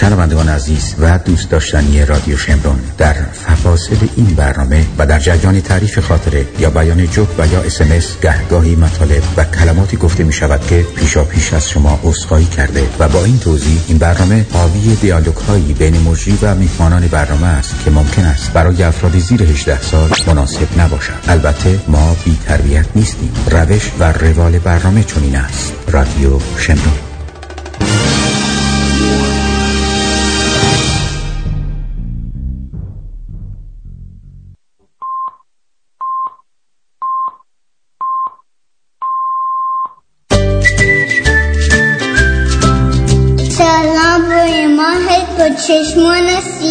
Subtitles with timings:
[0.00, 5.98] شنوندگان عزیز و دوست داشتنی رادیو شمرون در فواصل این برنامه و در جریان تعریف
[5.98, 10.86] خاطره یا بیان جوک و یا اسمس گهگاهی مطالب و کلماتی گفته می شود که
[10.96, 15.72] پیشا پیش از شما اصخایی کرده و با این توضیح این برنامه حاوی دیالوگ هایی
[15.72, 20.80] بین مجری و میهمانان برنامه است که ممکن است برای افراد زیر 18 سال مناسب
[20.80, 21.12] نباشد.
[21.28, 23.32] البته ما بی تربیت نیستیم.
[23.50, 25.72] روش و روال برنامه چنین است.
[25.88, 27.07] رادیو شمرون.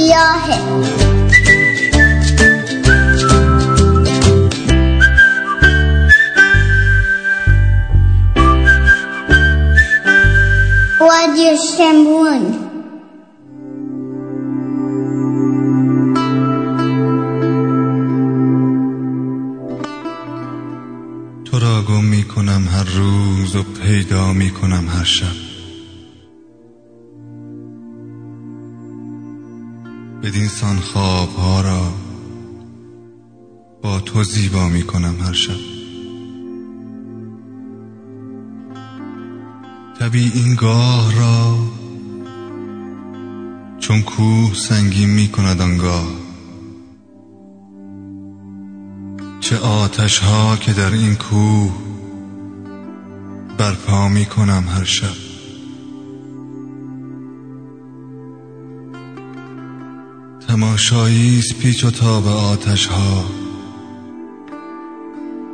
[0.07, 0.59] سیاهه.
[11.01, 12.55] رادیو شمرون
[21.45, 25.46] تو را گم می کنم هر روز و پیدا می کنم هر شب.
[30.27, 31.93] بدین سان خواب ها را
[33.81, 35.53] با تو زیبا می کنم هر شب.
[39.99, 41.57] طبیع این گاه را
[43.79, 46.07] چون کوه سنگین می کند آنگاه
[49.39, 51.73] چه آتش ها که در این کوه
[53.57, 55.26] برپا می کنم هر شب.
[60.47, 63.25] تماشایی است پیچ و تاب آتش ها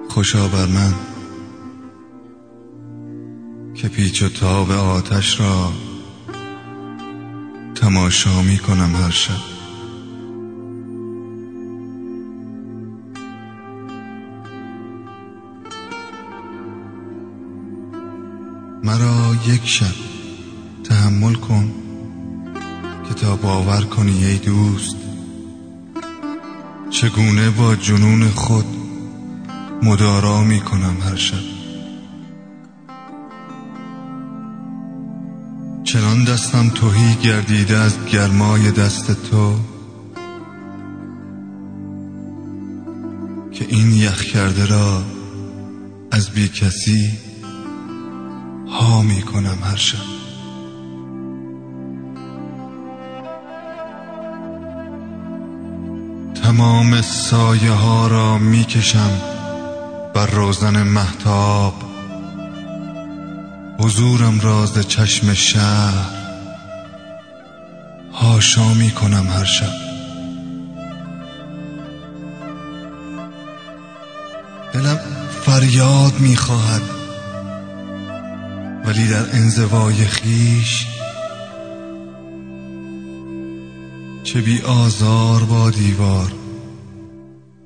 [0.10, 0.94] خوشا بر من
[3.76, 5.74] که پیچ و تاب آتش را
[7.76, 9.34] تماشا می کنم هر شب.
[18.84, 19.96] مرا یک شب
[20.84, 21.83] تحمل کن.
[23.13, 24.96] که تا باور کنی ای دوست؟
[26.90, 28.66] چگونه با جنون خود
[29.84, 31.38] مدارا می کنم هر شب؟
[35.84, 39.56] چنان دستم توهی گردیده از گرمای دست تو
[43.52, 45.03] که این یخ کرده را
[46.12, 47.12] از بی کسی
[48.68, 50.12] ها می کنم هر شب.
[56.44, 59.22] تمام سایه ها را می کشم
[60.14, 61.74] بر روزن محتاب
[63.80, 66.06] حضورم راز چشم شهر
[68.14, 69.74] هاشا می کنم هر شب.
[74.74, 75.00] دلم
[75.46, 76.82] فریاد می خواهد
[78.86, 80.88] ولی در انزوای خیش
[84.23, 86.31] چه بی آزار با دیوار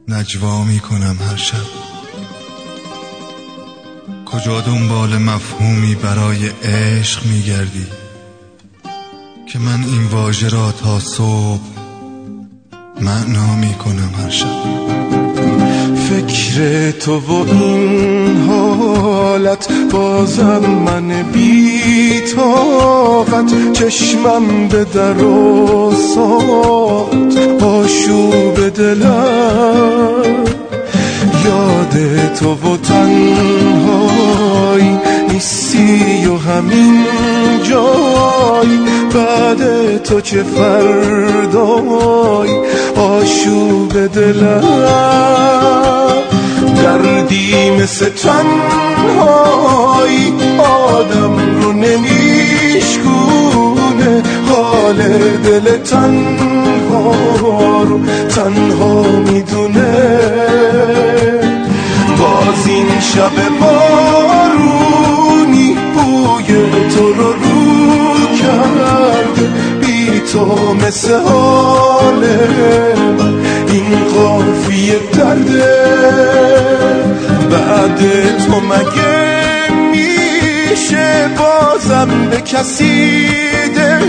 [0.07, 1.87] نجوا می کنم هر شب.
[4.25, 7.85] کجا دنبال مفهومی برای عشق می گردی
[9.47, 11.61] که من این واژه را تا صبح
[13.01, 15.56] معنا می کنم هر شب؟
[16.09, 23.73] فکر تو و این حالت بازم من بی طاقت.
[23.73, 30.23] چشمم به در و سات آشوب دلم.
[31.45, 31.95] یاد
[32.39, 34.17] تو و تنهایی
[35.33, 37.05] نیستی و همین
[37.63, 38.77] جای
[39.13, 41.69] بعد تو چه فردای
[42.95, 44.63] آشوب دلم؟
[46.83, 49.53] دردی مثل تنهایی
[50.59, 53.03] آدم رو نمیشکونه
[54.49, 54.97] حال
[55.43, 57.13] دل تنها
[57.83, 57.99] رو
[58.35, 60.19] تنها می‌دونه.
[62.19, 63.86] باز این شب بارونی
[70.87, 72.25] مثل حال
[73.19, 75.75] من این قافیه درده.
[77.51, 77.99] بعد
[78.37, 83.29] تو مگه میشه بازم به کسی
[83.75, 83.99] دل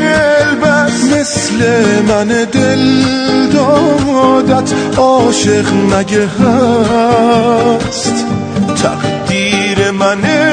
[0.63, 1.59] بس مثل
[2.09, 3.03] من دل
[3.53, 8.25] دادت عاشق مگه هست؟
[8.83, 10.48] تقدیر من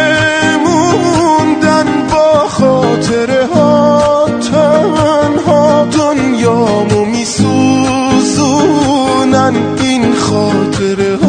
[10.35, 11.24] To the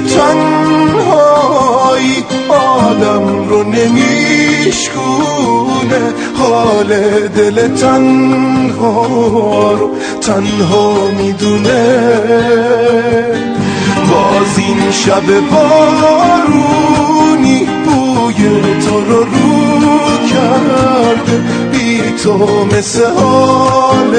[0.00, 1.72] تنهایی
[2.48, 4.92] آدم رو نمیشکونه.
[6.38, 6.88] حال
[7.28, 9.06] دل تنها
[9.72, 9.90] رو
[10.20, 12.08] تنها می‌دونه.
[14.10, 16.08] باز این شب بارونی
[17.84, 18.42] بوی
[18.86, 19.62] تو رو رو
[20.32, 21.36] کرده.
[21.72, 24.14] بی تو مثل حال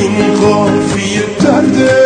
[0.00, 1.97] این قافیه درده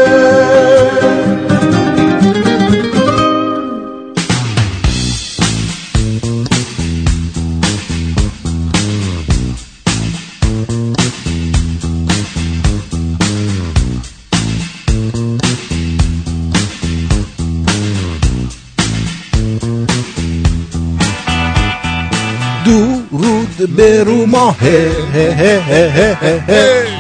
[23.76, 24.56] به رو ماه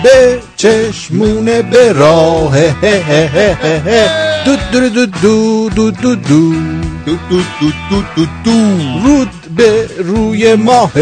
[0.02, 2.60] به چشمونه به راه
[4.44, 6.54] دو دو دو دو دو دو دو دو
[7.60, 10.92] دو دو دو دو رود به روی ماه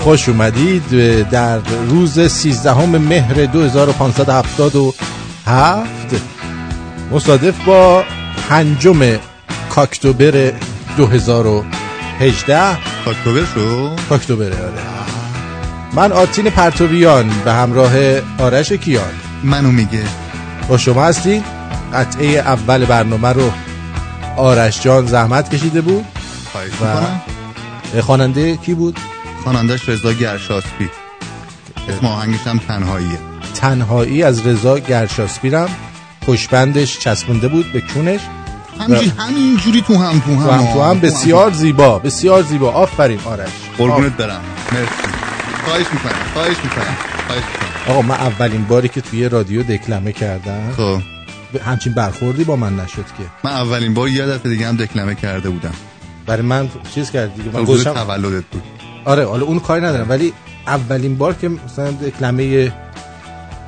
[0.00, 0.90] خوش اومدید
[1.30, 5.90] در روز 13 مهر 2577
[7.12, 8.04] مصادف با
[8.48, 9.18] پنجم
[9.70, 10.52] کاکتوبر
[10.96, 14.82] 2018 اکتبر شو؟ کاکتوبر آره.
[15.92, 17.92] من آتین پرتویان به همراه
[18.38, 19.12] آرش کیان.
[19.44, 20.02] منو میگه.
[20.68, 21.44] با شما هستیم.
[21.94, 23.52] قطعه اول برنامه رو
[24.36, 26.04] آرش جان زحمت کشیده بود
[26.52, 26.70] خواهش
[27.96, 28.98] و خواننده کی بود؟
[29.44, 30.90] خوانندش رضا گرشاسپی.
[31.88, 33.18] اسم آهنگش هم تنهاییه.
[33.54, 35.68] تنهایی از رضا گرشاسپیرم
[36.26, 38.20] پشبندش چسبونده بود به کونش.
[38.80, 40.48] همینجوری همینجوری تو هم تو هم.
[40.48, 42.70] و هم تو هم بسیار زیبا بسیار زیبا.
[42.70, 43.20] آفرین.
[43.24, 43.48] آرش.
[43.78, 44.40] قربونت برم.
[44.72, 44.90] مرسی.
[45.64, 46.96] خواهش می‌کنم خواهش می‌کنم
[47.26, 47.92] خواهش می‌کنم.
[47.92, 50.72] آقا من اولین باری که توی رادیو دکلمه کردم.
[50.76, 51.00] خب.
[51.66, 53.24] همچین برخوردی با من نشد که.
[53.44, 55.74] من اولین بار یه دفعه دیگه هم دکلمه کرده بودم.
[56.26, 58.62] برای من چیز کردی دیگه؟ من گذاشتم تولدت بود.
[59.04, 60.06] آره حالا اون کاری ندارم.
[60.08, 60.32] ولی
[60.66, 62.72] اولین بار که مثلا دکلمه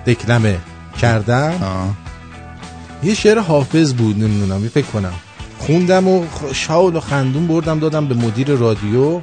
[0.06, 0.58] دکلمه
[1.00, 1.88] کردم آه.
[3.02, 5.12] یه شعر حافظ بود نمی‌دونم یه فکر کنم.
[5.58, 9.20] خوندم و شاول و خندون بردم دادم به مدیر رادیو.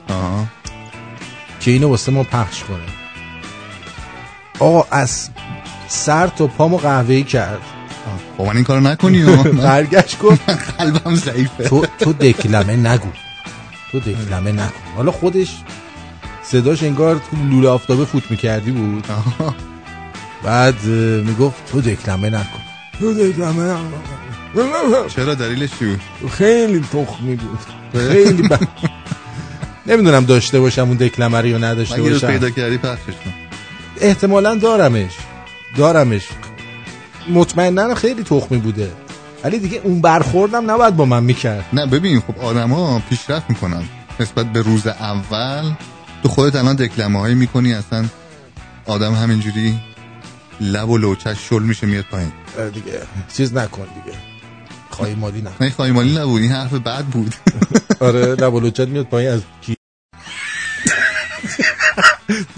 [1.59, 2.77] که اینو واسه ما پخش کنه.
[4.59, 5.29] آقا از
[5.87, 7.61] سر تا پامو قهوه‌ای کرد.
[8.37, 9.23] با من این کارو نکنی
[9.63, 11.69] برگشت گفت قلبم ضعیفه.
[11.69, 13.09] تو تو دکلمه نگو.
[13.91, 15.57] تو دکلمه نکن حالا خودش
[16.43, 19.07] صداش انگار تو لوله آفتابه فوت می‌کردی بود.
[20.43, 20.85] بعد
[21.25, 22.59] می‌گفت تو دکلمه نکن.
[25.15, 26.01] چرا دلیلش چی بود؟
[26.31, 27.59] خیلی تخمی بود.
[27.93, 28.59] خیلی ب...
[29.87, 32.27] نمی‌دونم داشته باشم اون دکلمه رو یا نداشته باشم.
[32.27, 33.33] پیدا کردی پخشش کن.
[34.01, 35.11] احتمالا دارمش.
[35.77, 36.27] دارمش.
[37.29, 38.91] مطمئنا خیلی تخمی بوده.
[39.43, 41.65] ولی دیگه اون برخوردم نباید با من می‌کرد.
[41.73, 43.83] نه ببین خب آدما پیشرفت می‌کنن.
[44.19, 45.71] نسبت به روز اول
[46.23, 48.05] تو خودت الان دکلمه هایی می‌کنی اصلا
[48.85, 49.79] آدم همینجوری
[50.61, 52.31] لب و لوچش شل میشه میاد پایین.
[52.73, 53.01] دیگه.
[53.37, 54.17] چیز نکن دیگه.
[54.89, 55.65] خواهی مالی نکن.
[55.65, 57.35] نه خواهی نبود این حرف بد بود.
[57.99, 59.75] آره لب و لوچت میاد پایین از کی؟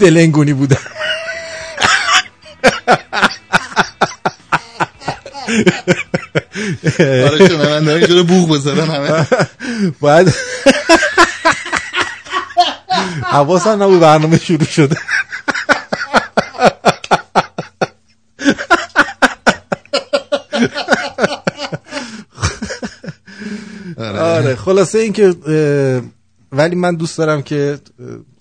[0.00, 0.76] دلنگونی بودم
[6.98, 9.26] آره شنونده اینجوری بوغ بزنن همه.
[10.00, 10.34] باید
[13.22, 14.96] حواسم نبود برنامه شروع شده.
[24.22, 26.02] آره خلاصه اینکه اه،
[26.58, 27.78] ولی من دوست دارم که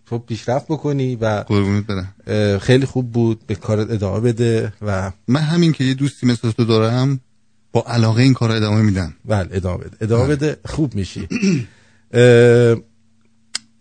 [0.06, 2.58] تو پیشرفت بکنی و قربونت برم.
[2.58, 6.66] خیلی خوب بود به کارت ادامه بده و من همین که یه دوستی مثل تو
[6.66, 7.20] دارم
[7.72, 9.14] با علاقه این کار ادامه میدم.
[9.26, 9.98] بله ادامه بده.
[10.02, 11.28] ادامه بده خوب میشی.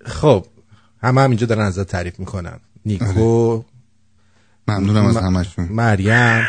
[0.06, 0.46] خب
[1.02, 2.60] همه هم اینجا دارن ازت تعریف می‌کنن.
[2.84, 3.62] نیکو
[4.68, 5.64] ممنونم از همشون.
[5.70, 6.42] مریم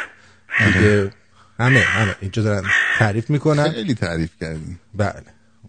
[0.74, 1.12] دیگه
[1.60, 2.64] همه همه اینجا دارن
[3.00, 3.70] تعریف می‌کنن.
[3.72, 5.24] خیلی تعریف کردی بله.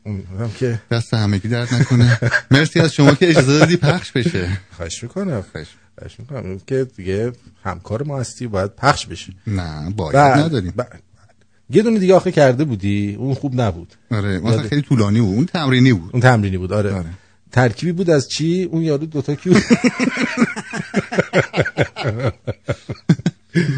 [0.07, 2.19] امیدوارم که دست همگی درد نکنه.
[2.51, 4.49] مرسی از شما که اجازه دادی پخش بشه.
[4.77, 5.45] خواهش می‌کنم.
[5.53, 5.67] خواهش.
[5.99, 6.61] خواهش می‌کنم.
[6.67, 7.33] که دیگه
[7.65, 9.33] همکار ما هستی باید پخش بشه.
[9.47, 10.73] نه باید نداریم.
[11.71, 13.95] یه دونه دیگه آخه کرده بودی اون خوب نبود.
[14.11, 14.63] آره مثلا.
[14.63, 15.35] خیلی طولانی بود.
[15.35, 16.11] اون تمرینی بود.
[16.13, 17.11] اون تمرینی بود آره, آره.
[17.53, 19.63] ترکیبی بود از چی؟ اون یارو دوتا کی بود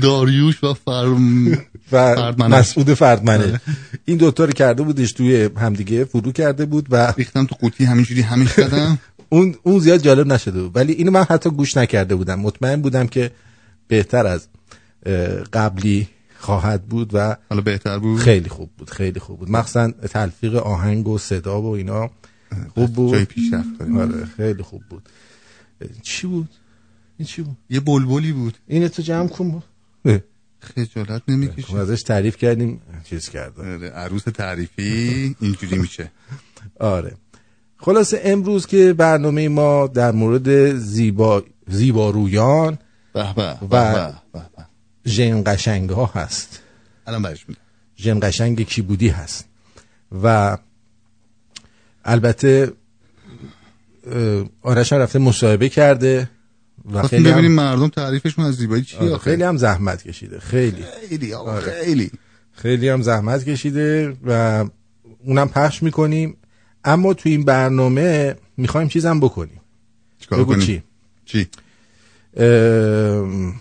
[0.02, 1.59] داریوش و فرم
[1.95, 2.53] و فردمنش.
[2.59, 3.61] مسعود فردمنه.
[4.05, 8.21] این دوتا رو کرده بودش توی همدیگه فرو کرده بود و ریختم تو قوطی همینجوری
[8.21, 8.99] همین زدم
[9.29, 10.77] اون اون زیاد جالب نشده بود.
[10.77, 12.41] ولی اینو من حتی گوش نکرده بودم.
[12.41, 13.31] مطمئن بودم که
[13.89, 14.49] بهتر از
[15.53, 16.09] قبلی
[16.39, 19.51] خواهد بود و حالا بهتر بود؟ خیلی خوب بود خیلی خوب بود.
[19.51, 22.11] مخصوصا تلفیق آهنگ و صدا و اینا
[22.75, 23.13] خوب بود.
[23.13, 23.83] جای پیشرفت.
[23.97, 25.09] آره خیلی خوب بود.
[26.03, 26.49] چی بود؟
[27.19, 28.59] این چی بود؟ یه بلبلی بود.
[28.67, 29.51] اینه تو جمع کن.
[29.51, 29.65] بود.
[30.64, 36.11] خجالت نمی‌کشه ازش تعریف کردیم چیز کردم آره، عروس تعریفی اینجوری میشه.
[36.80, 37.16] آره.
[37.76, 42.78] خلاصه امروز که برنامه ما در مورد زیبا زیبارویان
[43.12, 44.12] به به و-.
[45.06, 46.61] ژن قشنگ ها هست.
[47.06, 47.61] الان برش میدم.
[47.97, 49.44] ژن قشنگ کی بودی هست.
[50.23, 50.59] و
[52.04, 52.73] البته
[54.62, 56.30] آرش رفته مصاحبه کرده.
[56.85, 59.31] و خواستیم خیلی ببینیم هم, مردم تعریفشون از زیبایی چیه آره، آخه.
[59.31, 60.85] خیلی هم زحمت کشیده خیلی.
[61.09, 61.85] خیلی آقا آره.
[61.85, 62.11] خیلی.
[62.53, 64.64] خیلی هم زحمت کشیده و
[65.25, 66.37] اونم پخش می‌کنیم.
[66.85, 69.61] اما تو این برنامه می‌خوایم چیزم بکنیم.
[70.19, 70.83] چیکار بگو کنیم؟ چی؟
[71.25, 71.49] چی؟
[72.37, 73.55] ام،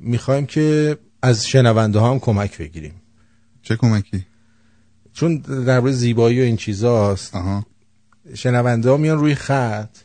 [0.00, 2.94] می‌خوایم که از شنونده ها هم کمک بگیریم.
[3.62, 4.26] چه کمکی؟
[5.12, 7.66] چون در زیبایی و این چیزاست آها.
[8.34, 9.96] شنونده ها میان روی خط.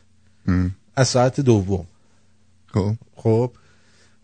[0.48, 0.74] ام.
[0.96, 1.86] از ساعت دوم.
[2.66, 2.94] خب.
[3.16, 3.52] خب.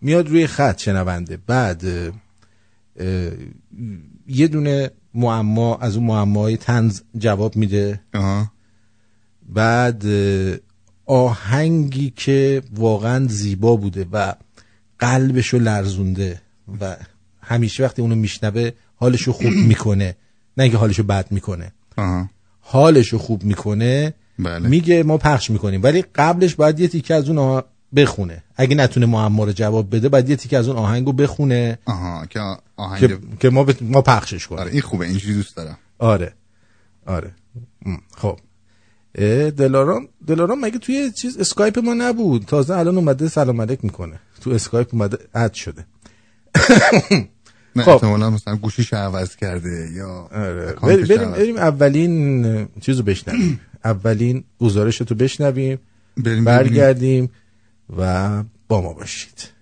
[0.00, 1.38] میاد روی خط شنونده.
[1.46, 2.12] بعد اه،
[2.96, 3.32] اه،
[4.28, 8.00] یه دونه معما از اون معماهای تنز جواب میده.
[9.48, 10.04] بعد
[11.06, 14.34] آهنگی که واقعا زیبا بوده و
[14.98, 16.40] قلبشو لرزونده
[16.80, 16.96] و
[17.40, 20.16] همیشه وقتی اونو میشنوه حالشو خوب می‌کنه.
[20.56, 21.72] نه اینکه حالشو بد می‌کنه.
[21.96, 22.30] آها.
[22.60, 24.68] حالشو خوب می‌کنه بله.
[24.68, 25.82] میگه ما پخش می‌کنیم.
[25.82, 27.64] ولی قبلش باید یه تیکه از اون آه-
[27.96, 28.44] بخونه.
[28.56, 31.78] اگه نتونه معما رو جواب بده باید یه تیکه از اون آهنگو بخونه.
[31.84, 32.40] آها که
[32.76, 34.60] آهنگ که, که ما, بت- ما پخشش کنیم.
[34.60, 35.78] آره این خوبه اینجوری دوست دارم.
[35.98, 36.32] آره.
[37.06, 37.30] آره.
[38.16, 38.38] خب.
[39.56, 44.20] دلارام دلارام مگه توی چیز اسکایپ ما نبود؟ تازه الان اومده سلام علیک می‌کنه.
[44.40, 45.84] تو اسکایپ اومده add شده.
[47.76, 47.90] نه خب.
[47.90, 50.72] احتمالا مثلا گوشیش عوض کرده یا آره.
[50.82, 51.32] بریم.
[51.32, 53.60] بریم اولین چیزو بشنویم.
[53.84, 55.78] اولین گزارش تو بشنویم
[56.16, 56.44] بریم.
[56.44, 57.30] برگردیم
[57.96, 59.58] و با ما باشید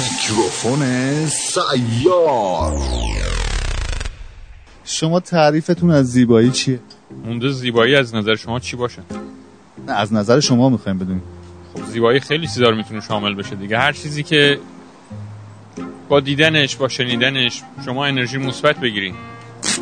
[0.00, 2.78] میکروفون سیار
[4.84, 6.80] شما تعریفتون از زیبایی چیه؟
[7.24, 9.02] مونده زیبایی از نظر شما چی باشه
[9.86, 11.22] نه از نظر شما می‌خوایم بدونیم
[11.74, 13.78] خب زیبایی خیلی چیزا رو می‌تونه شامل بشه دیگه.
[13.78, 14.58] هر چیزی که
[16.08, 19.14] با دیدنش با شنیدنش شما انرژی مثبت بگیرین.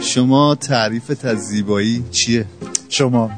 [0.01, 2.47] شما تعریفت از زیبایی چیه؟
[2.89, 3.31] شما.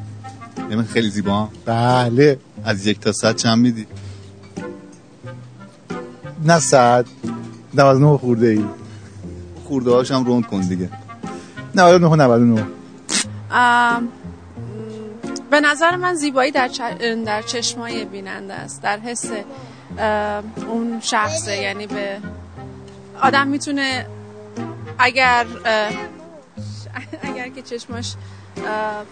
[0.58, 1.48] یعنی من خیلی زیبا هم.
[1.64, 2.38] بله.
[2.64, 3.86] از یک تا صد چند میدی؟
[6.44, 7.06] نه صد.
[7.74, 8.64] 99 خورده ای
[9.64, 10.90] خورده هاشم روند کن دیگه.
[11.74, 12.66] 99 و 99
[13.50, 14.08] ام،
[15.54, 19.30] به نظر من زیبایی در, چ- در چشمای بیننده است در حس
[20.68, 21.56] اون شخصه.
[21.56, 22.18] یعنی به
[23.22, 24.06] آدم می‌تونه
[24.98, 25.46] اگر
[27.28, 28.14] اگر که چشماش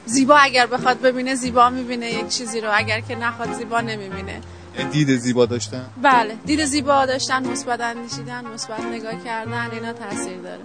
[0.07, 2.69] زیبا اگر بخواد ببینه زیبا می‌بینه یک چیزی رو.
[2.73, 4.41] اگر که نخواد زیبا نمی‌بینه.
[4.79, 6.35] یعنی دید زیبا داشتن؟ بله.
[6.47, 10.63] دید زیبا داشتن مثبت اندیشیدن مثبت نگاه کردن اینا تاثیر داره.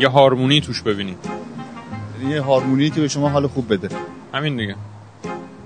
[0.00, 1.38] یا هارمونی توش ببینین یعنی
[2.22, 3.88] یه هارمونی که به شما حال خوب بده.
[4.34, 4.76] همین دیگه.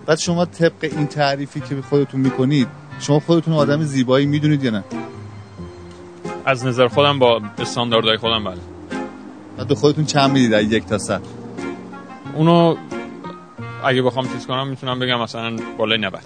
[0.07, 2.69] بعد شما طبق این تعریفی که به خودتون می‌کنید
[3.01, 4.85] شما خودتون آدم زیبایی می‌دونید یا نه؟
[6.45, 8.57] از نظر خودم با استانداردهای خودم بله.
[9.59, 11.21] بعد به خودتون چند می‌دید از یک تا صد؟
[12.35, 12.77] اونو
[13.85, 16.21] اگه بخوام چیز کنم می‌تونم بگم مثلا بالای 90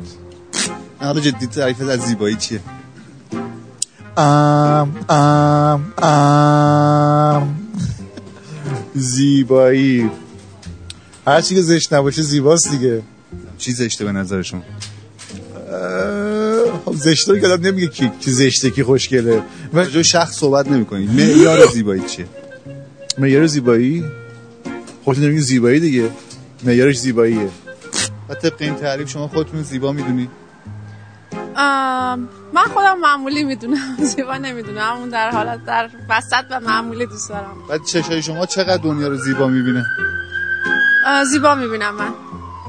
[1.01, 2.61] نه، حالا جدی تعریفت از زیبایی چیه؟
[4.17, 7.66] ام ام ام
[8.97, 10.11] زیبایی.
[11.27, 13.03] هر چی که زشت نباشه زیباست دیگه.
[13.59, 14.63] چی زشته به نظر شما
[16.85, 19.43] خب زشته رو که آدم نمیگه کی کی زشته کی خوشگله.
[19.73, 22.27] راجع به شخص صحبت نمی‌کنید معیار زیبایی چیه؟
[23.19, 24.05] معیار زیبایی؟
[25.05, 26.11] خودتون نمیگه زیبایی دیگه.
[26.65, 27.49] معیارش زیباییه.
[28.29, 30.46] و طبق این تعریف شما خودتون زیبا می‌دونید ام،
[32.53, 34.97] من خودم معمولی می‌دونم زیبا نمی‌دونم.
[34.97, 37.57] اون در حالت در وسط و معمولی دوست دارم.
[37.69, 39.85] بعد چشای شما چقدر دنیا رو زیبا می‌بینه؟
[41.33, 42.15] زیبا می‌بینم من.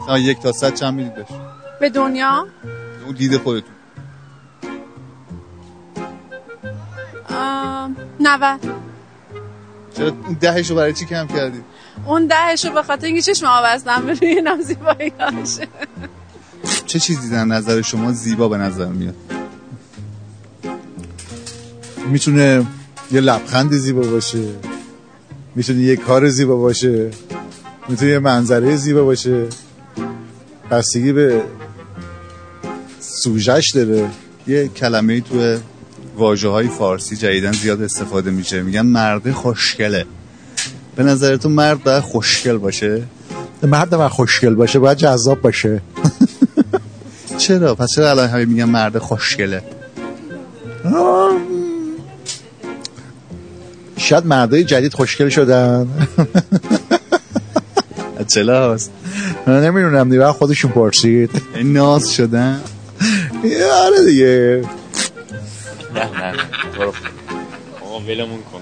[0.08, 1.26] آه یک تا صد چند می‌دید
[1.80, 2.48] به دنیا؟
[3.06, 3.74] اون دید خودتون.
[8.20, 8.60] 90
[9.98, 11.64] چرا اون دهش رو برای چی کم کردید
[12.06, 15.68] اون دهش رو به خاطر اینکه چشم آبستم اینم زیبایی هاشه.
[16.86, 19.16] چه چیزی در نظر شما زیبا به نظر میاد؟
[22.12, 22.66] می‌تونه
[23.12, 24.44] یه لبخند زیبا باشه
[25.56, 27.12] می‌تونه یه کار زیبا باشه
[27.90, 29.46] می‌تونه یه منظره زیبا باشه.
[30.72, 31.42] بستگی به
[33.00, 34.10] سوژش داره.
[34.48, 35.58] یه کلمه تو
[36.18, 38.64] واجه های فارسی جدیدن زیاد استفاده میشه.
[38.64, 40.06] میگن مرد خوشگله.
[40.96, 43.04] به نظر تو مرد باید خوشگل باشه؟
[43.64, 45.82] مرد و خوشگل باشه باید جذاب باشه.
[47.38, 49.64] چرا؟ پس چرا الان همه میگن مرد خوشگله؟
[53.98, 55.88] شاید مردای جدید خوشگل شدن.
[58.28, 58.92] چرا هست
[59.48, 61.42] من نمی‌دونم دیگه خودشون پرسید.
[61.64, 62.62] ناز شدن.
[63.74, 64.64] آره دیگه.
[65.96, 66.34] نه نه
[68.08, 68.62] ولمون کن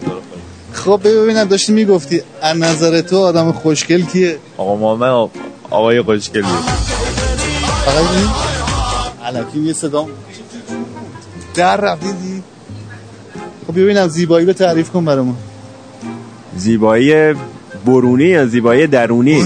[0.74, 5.30] خب ببینم داشتی می‌گفتی از نظر تو آدم خوشگل کیه؟ آقا محمد
[5.70, 6.44] آقای خوشگلی
[7.86, 8.45] فقط
[9.26, 10.08] علکی یه صدا.
[11.56, 12.44] در رفتیدی
[13.68, 15.36] خب ببینم زیبایی رو تعریف کن برامون.
[16.58, 17.34] زیبایی
[17.86, 19.46] برونی یا زیبایی درونی؟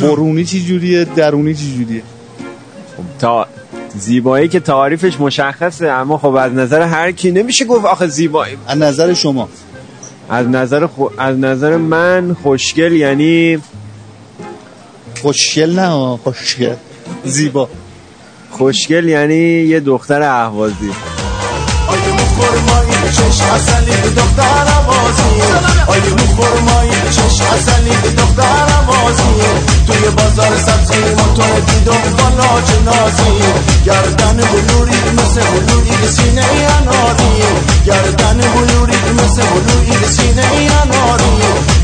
[0.00, 2.02] برونی چی جوریه؟ درونی چی جوریه؟
[3.18, 3.46] تا
[3.94, 8.56] زیبایی که تعریفش مشخصه اما خب از نظر هر کی نمیشه گفت آخه زیبایی.
[8.66, 9.48] از نظر شما.
[10.28, 11.06] از نظر خو...
[11.18, 13.58] از نظر من خوشگل یعنی
[15.22, 16.74] خوشگل نه خوشگل.
[17.24, 17.68] زیبا.
[18.50, 20.90] خوشگل یعنی یه دختر اهوازی.
[25.06, 25.42] بازی
[25.86, 29.42] آیه مخورمایی چش اصلی به دختر بازی
[29.86, 32.46] توی بازار سبزی موتور دیدم بالا
[33.86, 36.44] گردن بلوری مثل بلوری سینه
[36.78, 37.42] اناری.
[37.86, 40.46] گردن بلوری مثل بلوری سینه
[40.82, 41.36] اناری.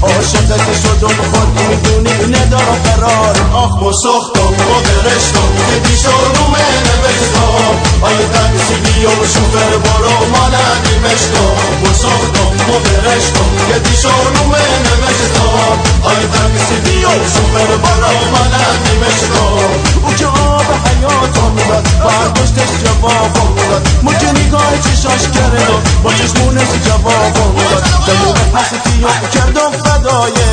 [0.03, 3.37] عاشقت شدم خود می‌دونی ندارم قرار.
[3.53, 6.57] آخ بسختم و برشتم که دیشارم
[6.89, 7.75] نوشتم.
[8.03, 11.55] آیه تنسی بیا و شوفر برو مالدی مشتم
[11.85, 12.79] بسختم و
[13.13, 14.53] برشتم که دیشارم
[14.85, 22.69] نوشتم آیه تنسی بیا و شوفر برو مالدی مشتم او که آب حیاتم داد برداشتش
[22.85, 30.53] جوابم ما که نگاه چشاش کرد با چشمونش جوابم داد دموم حسدی و کردم فدایه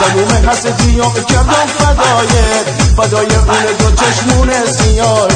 [0.00, 2.64] دموم حسدی و کردم فدایه
[2.96, 5.28] فدای اون دو چشمون سیاه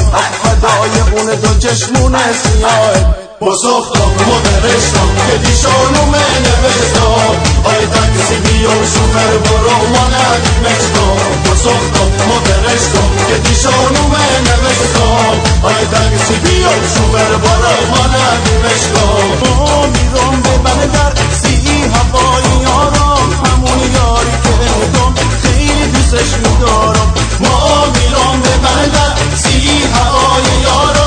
[0.43, 8.85] فدای اون دو چشمون سیاه بزرگم و برشتم که دیشانم نوشتم آی تاکسی بیا و
[8.93, 14.15] شوفر برو مانک مشتم بزرگم و برشتم که دیشانم
[14.47, 21.83] نوشتم آی تاکسی بیا و شوفر برو مانک مشتم ما میرم به من در سی
[21.93, 23.29] هوایی آرام.
[23.45, 27.13] همون یاری که میدم خیلی دوستش میدارم.
[27.39, 31.00] ما میرم به من در سی هوایی آرام.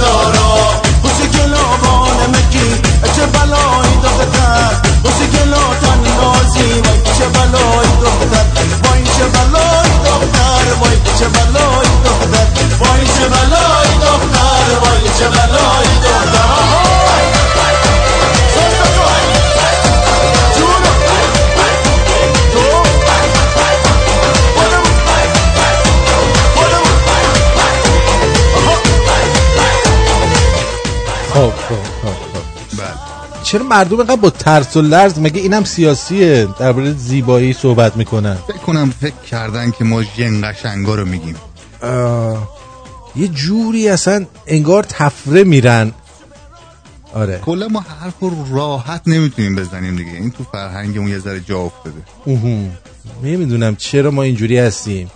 [0.00, 2.68] میدارم بوسی گلابان مکی
[3.16, 7.26] چه بلایی دختر بوسی گلا تنازی وای چه
[8.84, 12.44] وای چه بلایی دختر وای چه بلایی دختر
[12.80, 15.89] وای چه بلایی دختر وای چه بلایی
[33.50, 38.34] چرا مردم اینقدر با ترس و لرز؟ مگه اینم سیاسیه؟ درباره زیبایی صحبت می‌کنن.
[38.34, 41.36] فکر کنم فکر کردن که ما ژن قشنگا رو میگیم.
[43.16, 45.92] یه جوری اصلا انگار تفره میرن.
[47.14, 47.38] آره.
[47.38, 50.10] کلا ما حرف رو راحت نمی‌تونیم بزنیم دیگه.
[50.10, 52.02] این تو فرهنگمون یه ذره جا افتاده.
[52.24, 52.68] اوهو.
[53.22, 55.10] نمی‌دونم چرا ما اینجوری هستیم.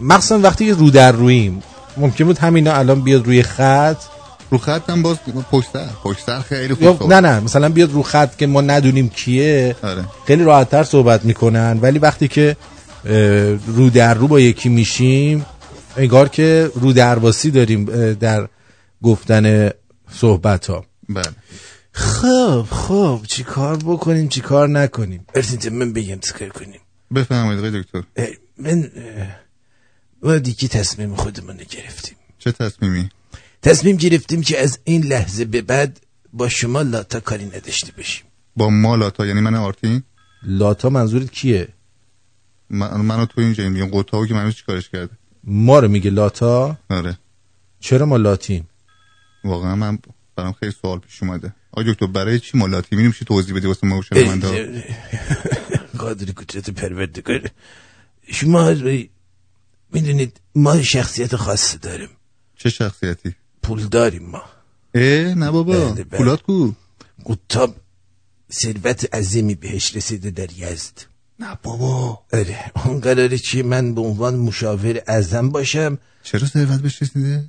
[0.00, 1.62] مخصوصا وقتی که رو در رویم.
[1.96, 4.02] ممکن بود همینا الان بیاد روی خط.
[4.54, 5.16] رو خط هم باز
[5.50, 5.88] پشتر.
[6.02, 9.76] پشتر خیلی خوب نه نه مثلا بیاد رو خط که ما ندونیم کیه.
[9.82, 10.04] آره.
[10.26, 11.78] خیلی راحتتر صحبت می‌کنن.
[11.82, 12.56] ولی وقتی که
[13.66, 15.46] رو در رو با یکی میشیم
[15.96, 18.48] انگار که رو درواسی داریم در
[19.02, 19.70] گفتن
[20.10, 21.24] صحبت ها بله.
[21.92, 26.80] خب خب چی کار بکنیم چی کار نکنیم ارسینت من بگم چی کار کنیم
[27.30, 28.02] آقای دکتر.
[28.58, 28.90] من
[30.22, 32.16] ما دیگه تصمیم خودمون گرفتیم.
[32.38, 33.08] چه تصمیمی؟
[33.64, 36.00] تصمیم گرفتیم که از این لحظه به بعد
[36.32, 38.24] با شما لاتا کاری نداشته باشیم.
[38.56, 40.02] با ما لاتا یعنی من آرتین؟
[40.42, 41.68] لاتا منظورت کیه؟
[42.70, 45.12] من منو تو اینجا میگم قطاو که منو چیکارش کرده؟
[45.44, 47.18] ما رو میگه لاتا؟ آره.
[47.80, 48.68] چرا ما لاتیم؟
[49.44, 49.98] واقعا من
[50.36, 51.54] برام خیلی سوال پیش اومده.
[51.72, 54.84] آقای دکتر برای چی ما لاتی؟ میشه توضیح بدی واسه ما شنونده
[55.98, 57.50] قادر قدرت پروردگار
[58.32, 58.74] شما
[59.92, 62.08] می‌دونید ما شخصیت خاصی داریم.
[62.56, 64.42] چه شخصیتی؟ پول داریم ما.
[64.94, 65.90] اه نه بابا.
[65.92, 66.18] بله، بله.
[66.18, 66.72] پولات کو؟
[67.26, 67.76] قطاب
[68.52, 70.96] ثروت عظیمی بهش رسیده در یزد.
[71.40, 72.22] نه بابا.
[72.32, 77.44] آره اون قراره که من به عنوان مشاور اعظم باشم؟ چرا ثروت بهش رسیده؟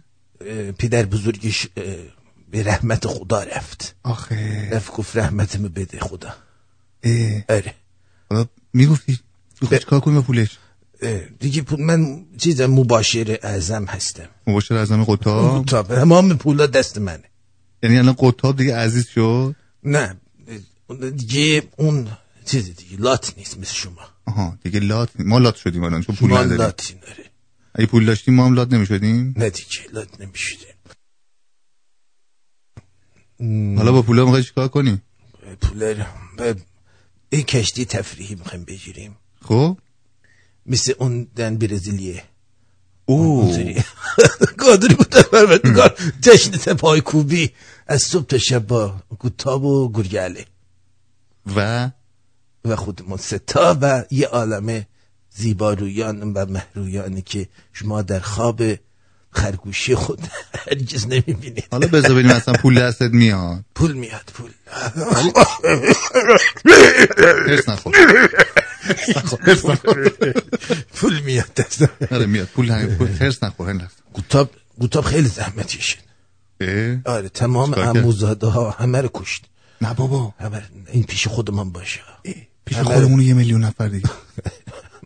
[0.77, 1.67] پدر بزرگش
[2.51, 3.95] به رحمت خدا رفت.
[4.03, 4.69] آخه.
[4.71, 6.35] رفت گفت رحمتمو بده خدا.
[7.03, 7.43] اه.
[7.49, 7.73] آره
[8.29, 9.19] حالا می‌گفتی
[9.59, 10.57] تو چیکار کنی با پولش؟
[11.39, 14.29] دیگه پول من چیزم مباشر اعظم هستم.
[14.47, 17.23] مباشر اعظم قطاب تا تمام پولا دست منه.
[17.83, 20.17] یعنی الان قطاب دیگه عزیز شد؟ نه
[21.15, 22.07] دیگه اون
[22.45, 24.01] چیز دیگه لات نیست مثل شما.
[24.25, 26.57] آها دیگه لات ما لات شدیم الان چون پول نداریم.
[26.57, 27.25] لاتین آره
[27.75, 30.65] اگه پول داشتیم ما هم لات نمی‌شدیم؟ نه دیگه لات نمی‌شده
[33.77, 35.01] حالا با پولا می‌خوای چیکار کنی؟
[35.61, 36.03] پول
[37.29, 39.15] این کشتی تفریحی می‌خوایم بگیریم.
[39.41, 39.77] خب؟
[40.65, 42.23] مثل اون دن برزیلیه.
[43.05, 43.83] او اونطوری
[44.65, 47.51] قادری بودم پروردگار جشن پای کوبی.
[47.87, 50.45] از صبح تا شب با گوتاب و گرگله.
[51.55, 51.89] و؟
[52.65, 54.87] و خودمون ستا و یه عالمه
[55.29, 58.61] زیبارویان و محرویانی که شما در خواب
[59.31, 60.19] خرگوشی خود
[60.67, 61.67] هرگز نمی‌بینید.
[61.71, 63.65] حالا بذار ببینیم اصلا پول دستت میاد.
[63.75, 64.51] پول میاد پول.
[70.93, 73.87] پول میاد دست آره میاد پول پول هرس نخور.
[74.13, 75.99] گوتاب گوتاب خیلی زحمت کشید؟
[77.05, 79.45] آره تمام؟ اموزاده ها همه رو کشت
[79.81, 80.33] نه بابا
[80.91, 81.99] این پیش خودمان باشه
[82.65, 84.09] پیش خودمون یه میلیون نفر دیگه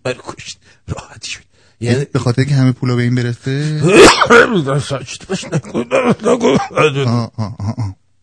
[0.05, 1.39] رو کشت راحت شد
[1.79, 3.81] یعنی به خاطر که همه پولا به این برسه.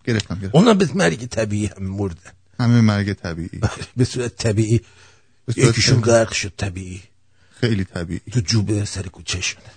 [0.05, 3.61] گرفتم گرفتم اونا به مرگ طبیعی هم مردن همه مرگ طبیعی
[3.97, 4.81] به صورت طبیعی
[5.57, 6.01] یکیشون.
[6.01, 7.03] غرق شد طبیعی.
[7.61, 8.21] خیلی طبیعی.
[8.33, 9.71] تو جوبه سر کوچه شونه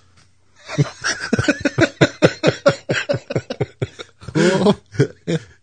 [4.34, 4.76] خب.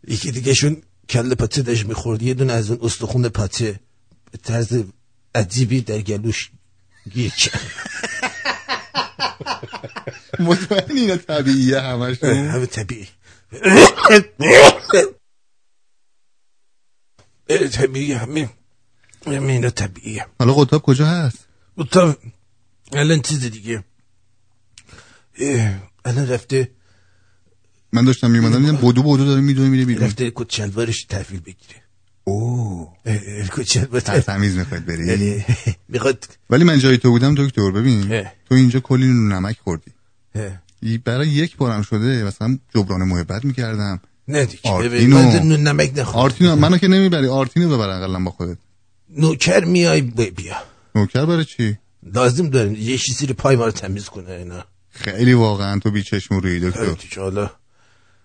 [0.08, 2.22] یکی دیگه شون کله پاچه داشت می‌خورد.
[2.22, 3.80] یه دونه از اون استخون پاچه
[4.30, 4.82] به طرز
[5.34, 6.50] عجیبی در گلوش
[7.12, 7.60] گیر کرد.
[10.38, 13.08] مطمئن اینا طبیعیه همشون؟ همه طبیعی.
[17.72, 18.50] طبیعی همه همه
[19.26, 21.38] اینا طبیعیه حالا قطاب کجا هست؟
[21.90, 22.16] تا
[22.92, 23.84] الان چیز دیگه.
[26.04, 26.68] الان رفته.
[27.92, 30.04] من داشتم میمدم دیدم بودو بودو داره میدوه میره بیرون.
[30.04, 31.82] رفته کت شلوارش تحویل بگیره.
[32.24, 32.96] اوه.
[33.56, 35.44] کت شلوار تمیز می‌خواید بری.
[35.88, 36.26] می‌خواد.
[36.50, 38.08] ولی من جای تو بودم دکتر ببین.
[38.48, 39.90] تو اینجا کلی نمک خوردی.
[41.04, 44.00] برای یک بارم شده مثلا جبران محبت می‌کردم.
[44.28, 44.70] نه دیگه.
[44.70, 45.56] آرتینو.
[45.56, 46.16] نمک نخورم.
[46.16, 48.58] آرتینو منو که نمی‌بری آرتینو ببر اقلا با خودت.
[49.16, 50.56] نوکر میای بیا.
[50.94, 52.74] نوکر برای چی؟ لازم داریم.
[52.74, 54.64] یه چیزی زیر پای ما رو تمیز کنه اینا.
[54.90, 57.50] خیلی واقعا تو بیچشم روی اه، دکتر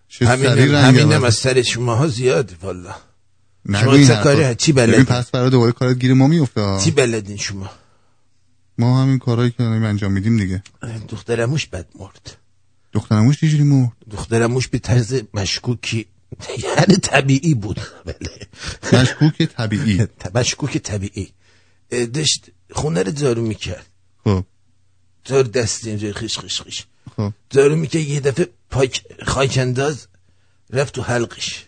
[0.10, 1.24] سریع همینم.
[1.24, 2.96] از سر شما ها زیاد والا.
[3.82, 4.16] شما.
[4.24, 6.78] کاری؟ چی بلدین پس فردا دوباره کارت گیر ما میفته.
[6.84, 7.70] چی بلدین شما؟
[8.78, 10.64] ما همین کارهایی که داریم انجام میدیم دیگه.
[11.08, 12.38] دخترموش بد مرد.
[12.94, 16.06] دخترموش چجوری مرد؟ دخترموش به طرز مشکوکی
[16.64, 17.80] یعنی طبیعی بود.
[18.06, 19.02] بله.
[19.02, 20.08] مشکوک طبیعی.
[20.36, 21.28] مشکوک طبیعی.
[22.14, 23.86] داشت خونه رو جارو می‌کرد.
[24.24, 24.44] خب.
[25.24, 26.86] جارو دست اینجا خیش خیش خیش
[27.18, 27.34] خب.
[27.50, 30.08] جارو می‌کرد یه دفعه پاک خاک انداز
[30.70, 31.66] رفت تو حلقش.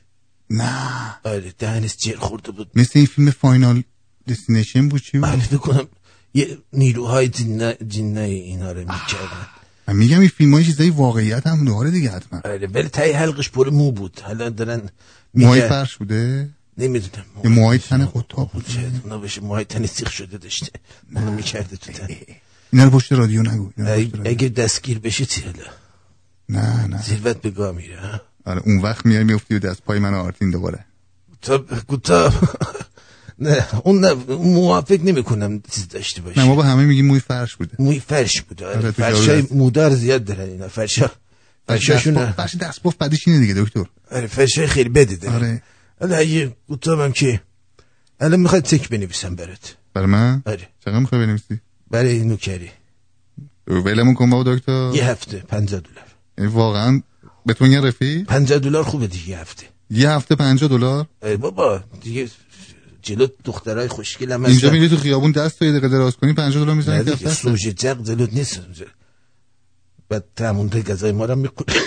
[0.50, 1.20] نه.
[1.24, 2.72] آره دهنش جر خورده بود.
[2.76, 3.84] مثل این فیلم فاینال
[4.30, 5.88] دستینیشن بود چی بود؟ من فکر کنم
[6.34, 9.48] یه نیروهای جنه, جنه اینا رو می‌کردن.
[9.88, 12.42] میگم این فیلم های چیزایی واقعیت هم داره دیگه حتما.
[12.46, 14.20] آره ولی تای حلقش پر مو بود.
[14.24, 14.90] حالا دارن
[15.34, 17.26] موهای فرش بوده؟ نمی‌دونم.
[17.44, 18.66] یه موهای تن قطاب بود.
[18.68, 20.80] شاید اونا بشه موهای تن سیخ شده داشته.
[21.16, 22.08] اونو می‌کرده تو تن.
[22.74, 23.70] اینا رو پشت رادیو نگو.
[24.26, 25.66] اگه- دستگیر بشه چی حالا؟
[26.50, 27.02] نه نه.
[27.02, 30.86] زیرت به گاه میره؟ آره اون وقت میای میفتی و دست پای من آرتین دوباره.
[31.42, 32.34] تا گوتا
[33.40, 37.20] نه اون نه موافق نمی کنم چیز داشته باشه نه ما با همه میگیم موی
[37.20, 41.16] فرش بوده موی فرش بود تو فرشای مودار زیاد دارن اینا فرشا فرش
[41.68, 45.62] فرشاشون دست فرش دست بافت بعدش اینه دیگه دکتر آره فرشای خیلی بدی دارن آره
[46.02, 47.42] حالا اگه گوتا هم که
[48.20, 51.60] الان می‌خواد تک بنویسم برات برای من آره چقدر می‌خوای بنویسی
[51.92, 52.72] برای نوکری
[53.68, 57.02] ولمون کن بابا دکتر یه هفته 50 دلار واقعا
[57.46, 61.08] به تو میگن رفیق 50 دلار خوبه دیگه یه هفته یه هفته 50 دلار
[61.40, 62.30] بابا دیگه
[63.04, 64.72] جلو دخترای خوشگل هم اینجا.
[64.72, 68.04] میری تو خیابون دست تو یه دقیقه دراز کنی 50 دلار می‌زنی دست سوژه جق
[68.04, 68.62] جلوت نیست
[70.10, 71.74] بعد تمونده گزای ما رو می‌خوره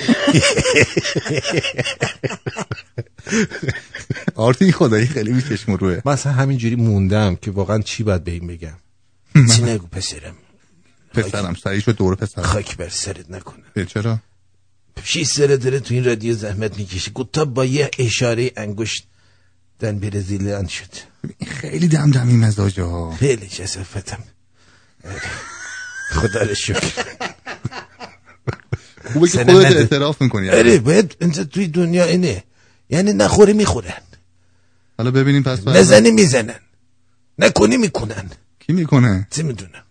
[4.35, 8.47] آرتین خدایی خیلی میچشم روه من اصلا همینجوری موندم که واقعا چی باید به این
[8.47, 8.77] بگم.
[9.57, 10.35] چی نگو پسرم.
[11.15, 12.45] پسرم سریع شد دور پسرم.
[12.45, 14.19] خاک بر سرت نکنه چرا؟
[15.05, 19.07] شیش سره داره تو این رادیو زحمت می‌کشه گوتا با یه اشاره انگشت
[19.79, 20.91] دن برزیلیان شد.
[21.47, 23.17] خیلی دمدمی مزاجه ها.
[23.17, 23.49] خیلی
[25.05, 25.21] آره.
[26.11, 27.17] خدا رو شکر.
[29.13, 29.77] خوبه که خودت.
[29.77, 30.51] اعتراف می‌کنی.
[30.51, 32.45] آره باید اینجا توی دنیا اینه.
[32.91, 34.03] یعنی نخوره می‌خورن.
[34.99, 36.61] حالا ببینیم پس نزنی می‌زنن.
[37.39, 38.31] نکنی می‌کنن.
[38.59, 39.85] کی می‌کنه؟ چه می‌دونم؟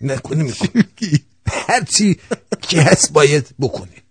[0.00, 0.84] نکنی می‌کنن.
[1.68, 2.20] هرچی
[2.62, 4.02] که هست باید بکنی.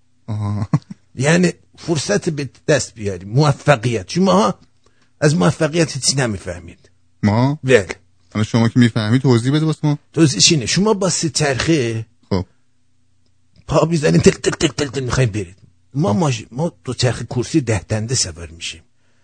[1.15, 3.25] یعنی فرصت به دست بیاری.
[3.25, 4.09] موفقیت.
[4.09, 4.59] شما ها
[5.21, 6.89] از موفقیت هیچی نمی‌فهمید؟
[7.23, 7.87] ما؟ بله.
[8.33, 9.97] حالا شما که می‌فهمی توضیح بده واسه ما.
[10.13, 10.65] توضیحش اینه.
[10.65, 12.45] شما با سه چرخه خب.
[13.67, 15.57] پا می‌زنین تک تک تک تک تک می‌خوایم برید.
[15.93, 16.45] ما ماش...
[16.51, 18.81] ما دو چرخ کرسی ده دنده سوار میشیم.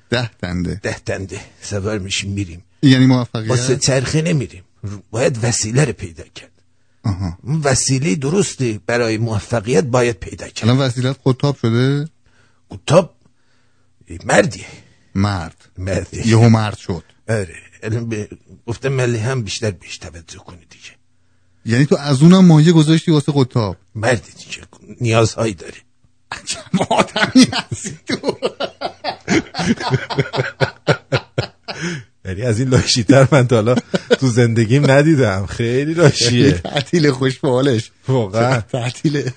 [0.10, 0.80] ده دنده.
[0.84, 2.64] ده دنده سوار میشیم میریم.
[2.82, 4.64] یعنی با سه موفقیت چرخه نمیریم.
[5.12, 6.52] باید وسیله رو پیدا کرد.
[7.04, 7.38] آها.
[7.64, 10.70] وسیله درسته برای موفقیت باید پیدا کرد.
[10.70, 12.10] الان وسیلت خودتاب شده؟
[12.70, 13.16] کتاب
[14.26, 14.66] مردیه.
[15.16, 15.70] مرد.
[15.78, 17.04] مردیه یهو مرد شد.
[17.30, 18.30] آره الان به
[18.66, 20.92] گفتم ملی هم بیشتر بهش توجه کنی دیگه.
[21.66, 24.68] یعنی تو از اونم مایه گذاشتی واسه قطاب؟ مردی دیگه.
[25.02, 25.78] نیازهایی داره
[26.90, 28.38] آدمی هستی تو.
[32.26, 33.76] یعنی از این لاشیتر من تا حالا
[34.20, 35.46] تو زندگیم ندیدم.
[35.46, 36.52] خیلی لاشیه.
[36.52, 39.34] تعطیل خوش به حالش واقعا تعطیله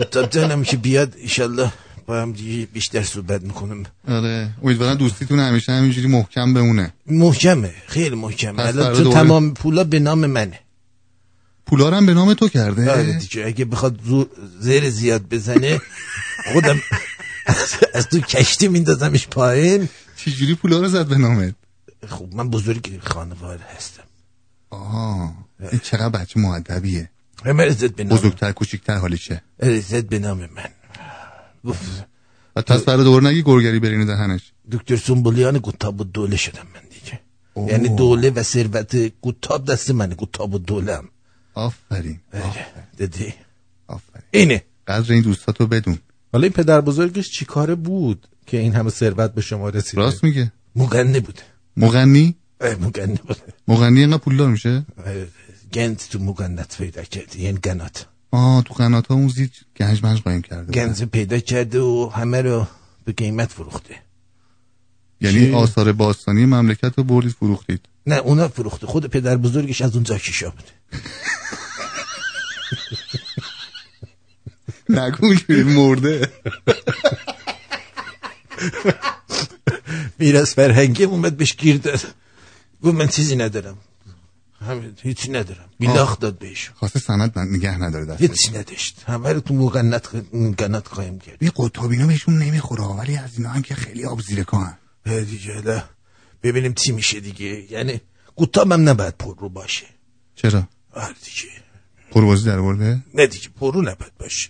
[0.00, 1.72] گفتم جانم که بیاد ایشالله
[2.10, 3.82] با هم دیگه بیشتر صحبت می‌کنم.
[4.08, 6.92] آره امیدوارم دوستیتون همیشه همینجوری محکم بمونه.
[7.06, 8.66] محکمه خیلی محکمه.
[8.66, 10.58] الان تو دوباره- تمام پولا به نام منه.
[11.66, 14.26] پولا رو هم به نام تو آره کرده دیگه اگه بخواد زور
[14.60, 15.80] زیر زیاد بزنه
[16.52, 16.80] خودم
[17.46, 17.56] از,
[17.94, 19.88] از تو کشتی میندازمش پایین.
[20.16, 21.54] چجوری پولا رو زد به نامت؟
[22.08, 24.02] خب من بزرگ خانواده هستم.
[24.70, 25.34] آها
[25.72, 27.10] این چقدر بچه معدبیه
[28.10, 30.68] بزرگتر کوچیکتر حالی چه رزت به نام من.
[31.64, 34.52] و پس فردا دوباره نگی گرگری برینه دهنش.
[34.72, 37.20] دکتر سنبولیان گتاب و دوله شدم من دیگه.
[37.54, 37.70] اوه.
[37.70, 41.08] یعنی دوله و ثروت گتاب دست منه گتاب و دوله هم.
[41.54, 42.20] آفرین
[42.96, 43.34] دیدی
[43.86, 44.24] آفرین.
[44.30, 44.64] اینه.
[44.88, 45.98] قدر این دوستاتو بدون.
[46.32, 50.24] حالا این پدر بزرگش چی کاره بود که این همه ثروت به شما رسیده؟ راست
[50.24, 50.52] میگه.
[50.76, 51.40] مغنی بود.
[51.76, 53.36] مغنی؟ مغنی بود.
[53.68, 54.86] مغنی اینقدر پولدار میشه؟
[55.72, 58.06] گند تو مغنت پیدا کرده یعنی گنات.
[58.30, 62.42] آه تو قنات ها اون زیر گنج منج قایم کرده گنز پیدا کرده و همه
[62.42, 62.66] رو
[63.04, 63.96] به قیمت فروخته.
[65.20, 67.80] یعنی چی؟ آثار باستانی مملکت رو بردید فروختید.
[68.06, 68.86] نه اونا فروخته.
[68.86, 70.70] خود پدر بزرگش از اون زاکیشا بود.
[74.98, 76.28] نگو مرده.
[80.18, 82.00] میراث فرهنگی اومد بهش گیر داد.
[82.82, 83.78] گفت من چیزی ندارم.
[84.70, 85.70] همین هیچی ندارم.
[85.78, 86.70] بیلاخ داد بهش.
[86.74, 89.04] خواسته سند نگه نداره دست هیچی نداشت.
[89.06, 91.42] همه رو تو مغنت مغنت قایم کرد.
[91.42, 95.82] یه قطابینا بهشون نمی‌خوره ولی از اینا هم که خیلی آب زیر کان دیگه حالا
[96.42, 97.72] ببینیم چی میشه دیگه.
[97.72, 98.00] یعنی
[98.56, 99.86] هم نباید پر رو باشه.
[100.34, 101.52] چرا؟ آره دیگه.
[102.10, 104.48] پروازی در برده نه دیگه پر رو نباید باشه.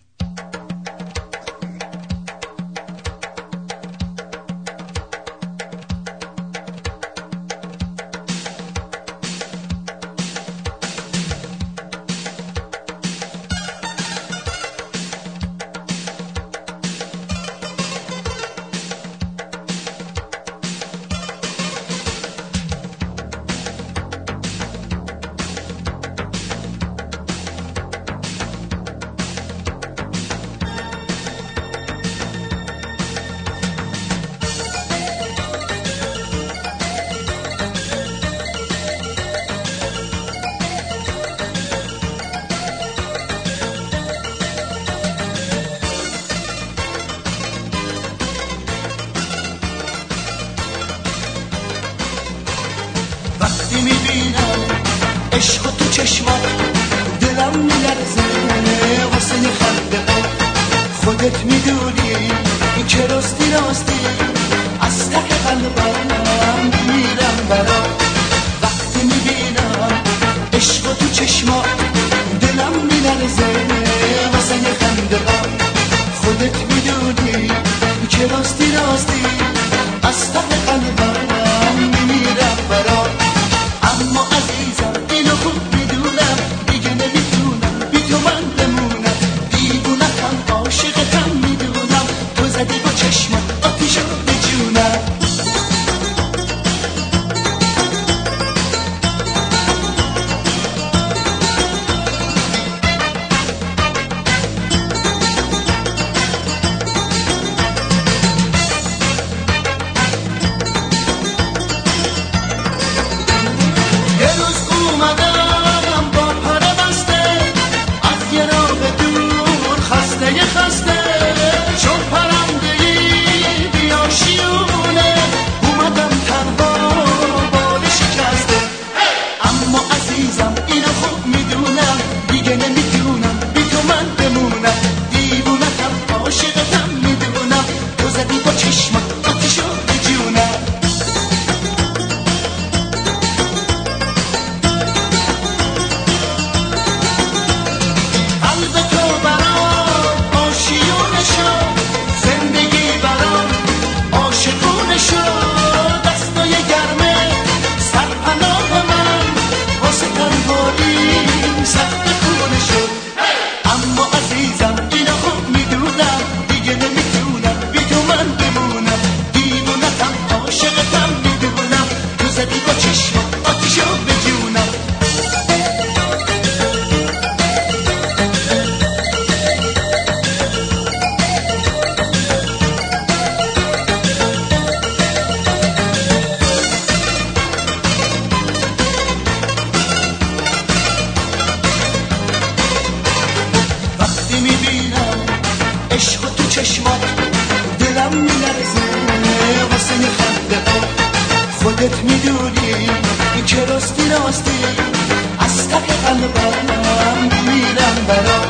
[206.21, 208.41] ته قلبم میمیرم برا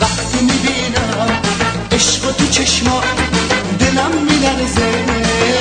[0.00, 1.40] وقتی می‌بینم
[1.92, 3.00] عشق تو چشما
[3.78, 4.90] دلم میلرزه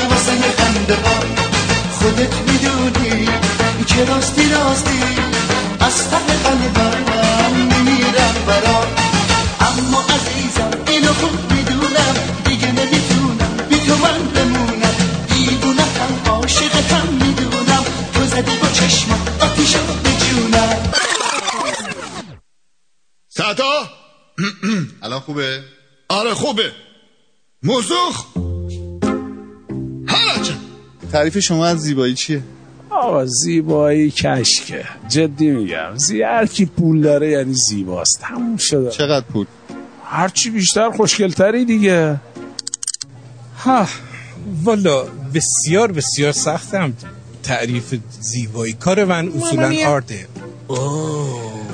[0.10, 1.20] واسه خنده ها
[2.00, 3.30] خودت می‌دونی
[3.88, 5.00] که راستی راستی
[5.80, 8.80] از ته قلبم میمیرم برا
[9.68, 11.49] اما عزیزم اینو خوب
[25.30, 25.64] خوبه؟
[26.10, 26.72] آره خوبه.
[27.64, 27.98] موضوع
[30.08, 30.54] حالا چه؟
[31.12, 32.44] تعریف شما از زیبایی چیه؟
[32.90, 34.86] آقا زیبایی کشکه.
[35.10, 35.96] جدی میگم.
[35.96, 38.20] زی هر کی پول داره یعنی زیباست.
[38.22, 38.90] تموم شده.
[38.90, 39.46] چقدر پول؟
[40.06, 42.22] هرچی بیشتر خوشگلتری دیگه.
[43.58, 43.88] ها
[44.64, 46.94] والا بسیار بسیار سختم.
[47.44, 50.28] تعریف زیبایی کار من اصولا آرته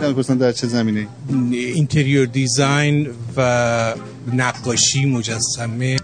[0.04, 1.08] نمی‌پرسن در چه زمینه
[1.52, 3.94] اینتریور دیزاین و
[4.34, 5.98] نقاشی مجسمه.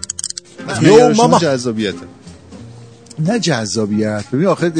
[0.82, 1.38] یو ماما.
[1.38, 2.06] جذابیته
[3.18, 4.24] نه جذابیت.
[4.32, 4.72] ببین آخه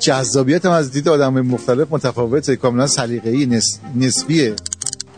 [0.00, 2.56] جذابیت هم از دید آدم مختلف متفاوته.
[2.56, 3.78] کاملا سلیقه‌ای نس...
[3.96, 4.54] نسبیه.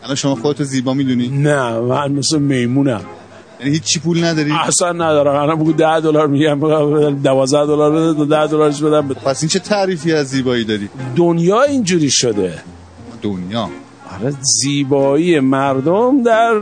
[0.03, 3.01] الان شما خودتو زیبا می‌دونی؟ نه من مثل میمونم.
[3.59, 5.41] یعنی هیچ چی پول نداری؟ اصلا ندارم.
[5.41, 6.59] الان بگو ده دلار میگم
[7.23, 9.07] 12 دلار بده 10 دلارش بدم.
[9.07, 9.19] بده.
[9.19, 12.53] پس این چه تعریفی از زیبایی داری؟ دنیا اینجوری شده.
[13.21, 13.69] دنیا.
[14.13, 16.61] آره زیبایی مردم در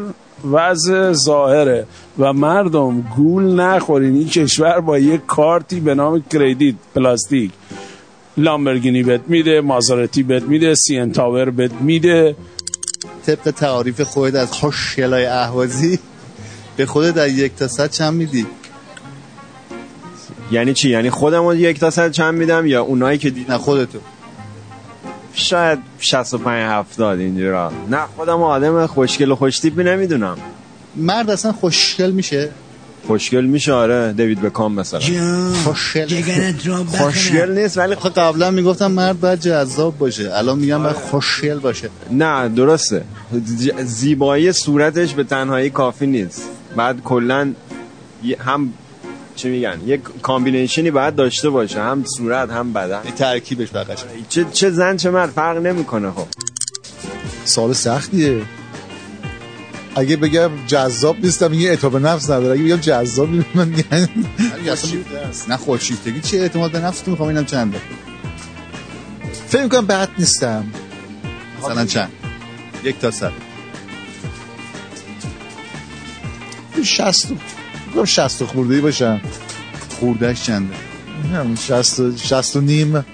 [0.51, 1.85] وضع ظاهره
[2.19, 4.15] و مردم گول نخورین.
[4.15, 7.51] این کشور با یک کارتی به نام کردیت پلاستیک.
[8.37, 12.35] لامبرگینی بهت میده مازارتی بهت میده سین تاور بهت میده.
[13.25, 15.99] طبق تعاریف خودت از خوشگلای اهوازی
[16.77, 18.45] به خودت در یک تا صد چند میدی؟
[20.51, 23.59] یعنی چی؟ یعنی خودم رو یک تا صد چند میدم یا اونایی که دیدم نه
[23.59, 23.99] خودتو.
[25.37, 27.71] شاید 65 70 اینجورا.
[27.89, 30.37] نه خودم آدم خوشگل و خوشتیپی نمی‌دونم.
[30.95, 32.49] مرد اصلا خوشگل میشه؟
[33.07, 34.99] خوشگل میشه آره دیوید بکام مثلا.
[35.63, 40.29] خوشگل خوشگل نیست ولی آخه قبلا می‌گفتم مرد باید جذاب باشه.
[40.33, 41.89] الان میگم باید خوشگل باشه.
[42.11, 43.03] نه درسته.
[43.83, 46.41] زیبایی صورتش به تنهایی کافی نیست.
[46.75, 47.53] بعد کلا
[48.39, 48.73] هم
[49.37, 53.01] چی میگن؟ یک combination ی باید داشته باشه هم صورت هم بدن.
[53.03, 56.27] این ترکیبش بقیش چه, چه زن چه مرد فرق نمی‌کنه خب.
[57.45, 58.41] سال سختیه.
[59.95, 62.53] اگه بگم جذاب نیستم یه اعتماد به نفس نداره.
[62.53, 64.07] اگه بگم جذاب من یعنی
[65.49, 67.81] نه خودشیفتگی چه اعتماد به نفس تو می‌خوام اینم چنده.
[69.47, 70.65] فکر می‌کنم بد نیستم.
[71.59, 72.11] مثلا چند؟
[72.83, 73.31] یک تا صد.
[76.83, 77.27] 60
[77.89, 79.21] میگم 60 خورده ای باشم
[79.99, 80.73] خوردهش چنده
[81.33, 83.05] هم 60 60 و نیم.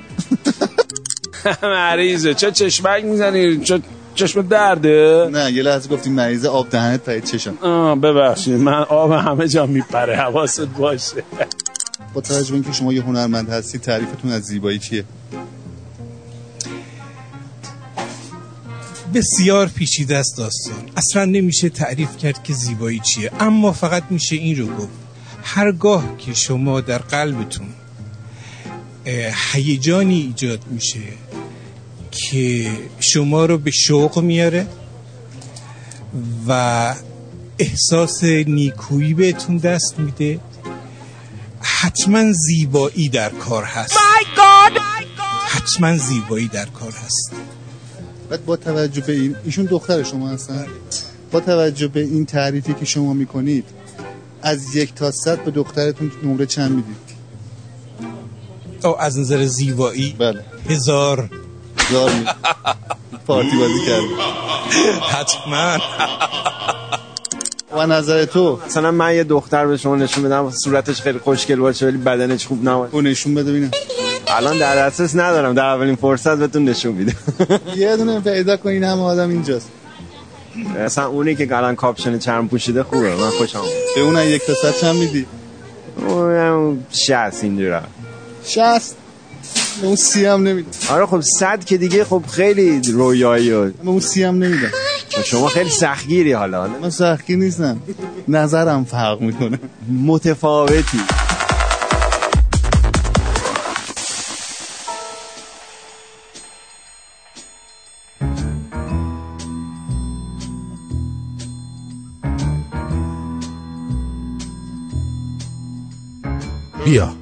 [1.64, 3.82] مریضه چه چشمک می‌زنی؟ چه
[4.16, 7.24] چشم درده؟ نه یه لحظه گفتی مریضه آب دهنت پرید.
[7.24, 7.58] چشم.
[7.62, 8.54] آه ببخشید.
[8.54, 10.16] من آب همه جا میپره.
[10.16, 11.24] حواست باشه.
[12.14, 15.04] با توجه به اینکه شما یه هنرمند هستی تعریفتون از زیبایی چیه؟
[19.14, 20.90] بسیار پیچیده است داستان.
[20.98, 23.32] اصلا نمیشه تعریف کرد که زیبایی چیه.
[23.40, 24.90] اما فقط میشه این رو گفت.
[25.44, 27.68] هرگاه که شما در قلبتون
[29.06, 31.00] اه، هیجانی ایجاد میشه
[32.12, 34.68] که شما رو به شوق میاره
[36.48, 36.96] و
[37.60, 40.40] احساس نیکویی بهتون دست میده
[41.62, 43.98] حتما زیبایی در کار هست.
[45.48, 47.32] حتما زیبایی در کار هست.
[48.30, 50.66] بعد با توجه به این ایشون دختر شما هستن.
[51.32, 53.66] با توجه به این تعریفی که شما می‌کنید
[54.42, 57.14] از یک تا صد به دخترتون نمره چند می‌دید؟
[58.84, 60.46] او از نظر زیبایی؟ بله.
[60.70, 61.30] هزار.
[61.78, 62.12] هزار
[63.28, 64.04] پارتی بازی کرد
[65.02, 65.78] حتما.
[67.78, 71.86] و نظر تو؟ مثلا من یه دختر به شما نشون بدم صورتش خیلی خوشگل باشه
[71.86, 72.96] ولی بدنش خوب نباشه.
[72.96, 73.72] او نشون بده ببینم.
[74.34, 75.54] الان در دسترس ندارم.
[75.54, 77.14] در اولین فرصت بهتون نشون میدم.
[77.76, 79.70] یه دونه پیدا کنین همه آدم اینجاست.
[80.80, 83.16] مثلا اونی که الان کاپشن چرم پوشیده خوبه.
[83.16, 83.62] من خوشم.
[83.96, 85.26] به اون یک تا صد چند میدی؟
[86.08, 87.82] اونم 60 اینجورا
[88.46, 88.98] شست؟
[89.82, 94.00] به اون سی هم نمیدی آره خب صد که دیگه خب خیلی رویایی و اون
[94.00, 94.72] سی هم نمیدم.
[95.26, 96.68] شما خیلی سختگیری حالا.
[96.68, 97.82] من سختی نیستم.
[98.28, 99.60] نظرم فرق می‌کنه.
[100.06, 101.00] متفاوتی.
[116.94, 117.14] بیا.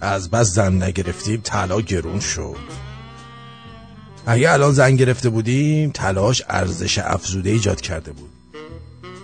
[0.00, 2.56] از بس زن نگرفتیم طلا گرون شد.
[4.26, 8.30] اگه الان زن گرفته بودیم تلاش ارزش افزوده ایجاد کرده بود.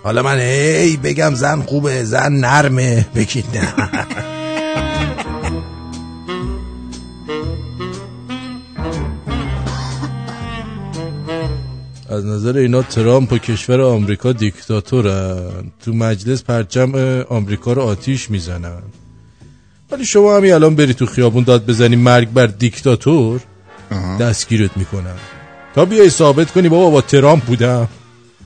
[0.03, 3.05] حالا من هی بگم زن خوبه زن نرمه.
[3.15, 3.73] بگید نه.
[12.09, 15.71] از نظر اینا ترامپ و کشور آمریکا دیکتاتورن.
[15.85, 16.95] تو مجلس پرچم
[17.29, 18.81] آمریکا رو آتیش می‌زنن.
[19.91, 23.41] ولی شما همین الان بری تو خیابون داد بزنی مرگ بر دیکتاتور
[24.19, 25.15] دستگیرت می‌کنن
[25.75, 27.87] تا بیای ثابت کنی بابا با ترامپ بودم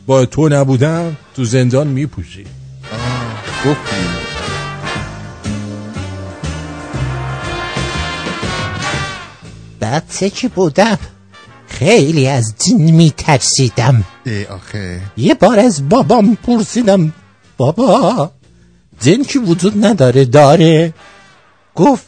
[0.05, 2.45] با تو نبودم تو زندان میپوشی.
[9.81, 10.97] بچه که بودم
[11.67, 14.03] خیلی از جن میترسیدم.
[14.25, 15.01] ای آخه.
[15.17, 17.13] یه بار از بابام پرسیدم
[17.57, 18.31] بابا
[19.01, 20.93] جن که وجود نداره داره؟
[21.75, 22.05] گفت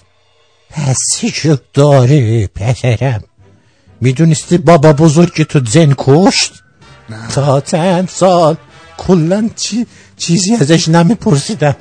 [0.70, 3.24] پس چه داره پسرم
[4.01, 6.64] می‌دونستی بابا بزرگ تو جن کشت؟
[7.34, 8.55] تا چند سال
[8.97, 9.86] کلا چی
[10.18, 11.76] چیزی ازش نمیپرسیدم.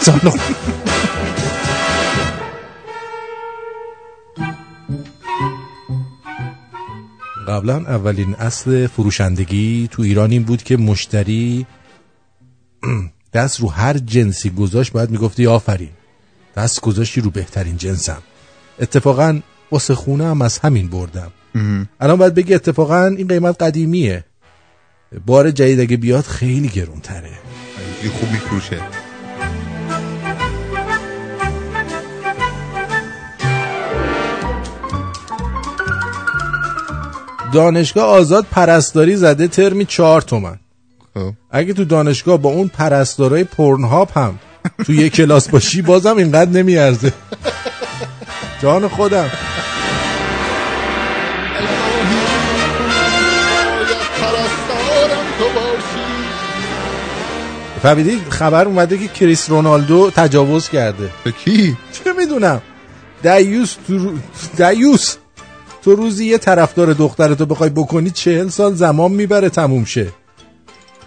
[0.00, 0.30] سالو
[7.48, 11.66] قبلا اولین اصل فروشندگی تو ایران این بود که مشتری
[13.34, 15.97] دست رو هر جنسی گذاشت باید می‌گفتی آفرین.
[16.58, 18.22] دست گذاشتی رو بهترین جنسم.
[18.80, 19.40] اتفاقا
[19.72, 21.32] واسه خونه هم از همین بردم.
[22.00, 24.24] الان باید بگی اتفاقا این قیمت قدیمیه.
[25.26, 27.30] بار جدید اگه بیاد خیلی گرون تره
[28.00, 28.80] خیلی خوب میفروشه.
[37.52, 40.58] دانشگاه آزاد پرستاری زده ترمی چهار تومن.
[41.14, 41.32] خب.
[41.50, 44.38] اگه تو دانشگاه با اون پرستارای پرنهاپ هم
[44.86, 47.12] تو یه کلاس باشی بازم اینقدر نمیارزه.
[48.62, 49.30] جان خودم.
[57.82, 61.10] فهمیدی؟ خبر اومده که کریس رونالدو تجاوز کرده.
[61.24, 62.62] به کی؟ چه می‌دونم؟
[63.22, 64.18] دیوس تو رو-
[64.56, 65.16] دیوس
[65.82, 70.08] تو روزی یه طرفدار دخترتو بخوای بکنی چهل سال زمان می‌بره تموم شه.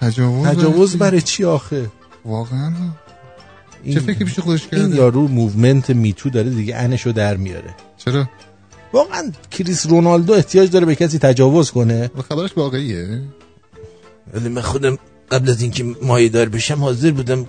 [0.01, 1.89] تجاوز تجاوز برای برای چی آخه؟
[2.25, 2.71] واقعا؟
[3.83, 7.37] این- چه فکری پیش خودش این کرده؟ یارو movement Me Too داره دیگه عنشو در
[7.37, 7.75] میاره.
[7.97, 8.29] چرا؟
[8.93, 12.11] واقعا کریس رونالدو احتیاج داره به کسی تجاوز کنه.
[12.29, 13.21] خبرش واقعیه.
[14.33, 14.97] ولی من خودم
[15.31, 17.45] قبل از اینکه مایه‌دار بشم حاضر بودم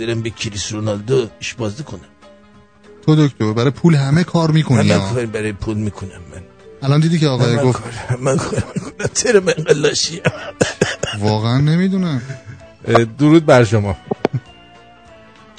[0.00, 2.00] برم به کریس رونالدو عشق بازی کنم.
[3.06, 6.42] تو دکتر برای پول همه کار می‌کنی من برای پول می‌کنم من.
[6.82, 9.08] الان دیدی که آقای من گفت کار من کار می‌کنم.
[9.14, 10.20] چرا من قلاشیم؟
[11.20, 12.22] واقعا نمی‌دونم.
[13.18, 13.96] درود بر شما.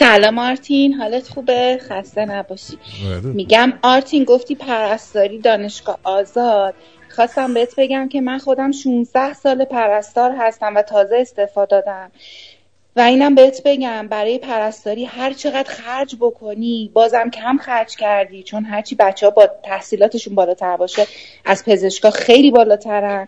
[0.04, 2.78] سلام آرتین حالت خوبه؟ خسته نباشی.
[3.24, 6.74] میگم آرتین گفتی پرستاری دانشگاه آزاد.
[7.10, 12.12] خواستم بهت بگم که من خودم 16 سال پرستار هستم و تازه استعفا دادم.
[12.96, 18.44] و اینم بهت بگم برای پرستاری هر چقدر خرج بکنی بازم کم خرج کردی.
[18.44, 21.08] چون هرچی بچه ها با تحصیلاتشون بالاتر باشه
[21.46, 23.28] از پزشکا خیلی بالاترن.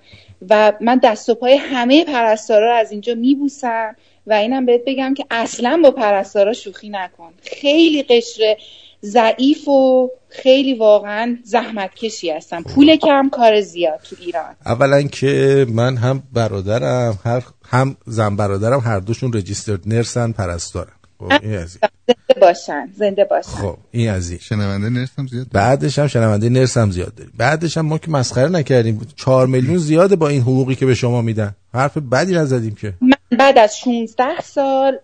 [0.49, 3.95] و من دست و پای همه پرستارا رو از اینجا میبوسم.
[4.28, 7.34] و اینم بهت بگم که اصلا با پرستارا شوخی نکن.
[7.41, 8.55] خیلی قشر
[9.03, 12.61] ضعیف و خیلی واقعا زحمت کشی هستن.
[12.61, 14.55] پول کم کار زیاد تو ایران.
[14.65, 20.91] اولا که من هم برادرم هر هم زن برادرم هر دوشون رجیسترد نرسن پرستارن.
[21.19, 21.89] خب این از این.
[22.07, 23.49] زنده باشن زنده باشن.
[23.49, 24.39] خب این از این.
[24.39, 28.49] شنونده نرسم زیاد بعدش هم شنونده نرس هم زیاد داریم بعدش هم ما که مسخره
[28.49, 29.01] نکردیم.
[29.15, 31.55] چهار میلیون زیاده با این حقوقی که به شما میدن.
[31.73, 32.93] حرف بدی نزدیم که.
[33.01, 34.99] من بعد از 16 سال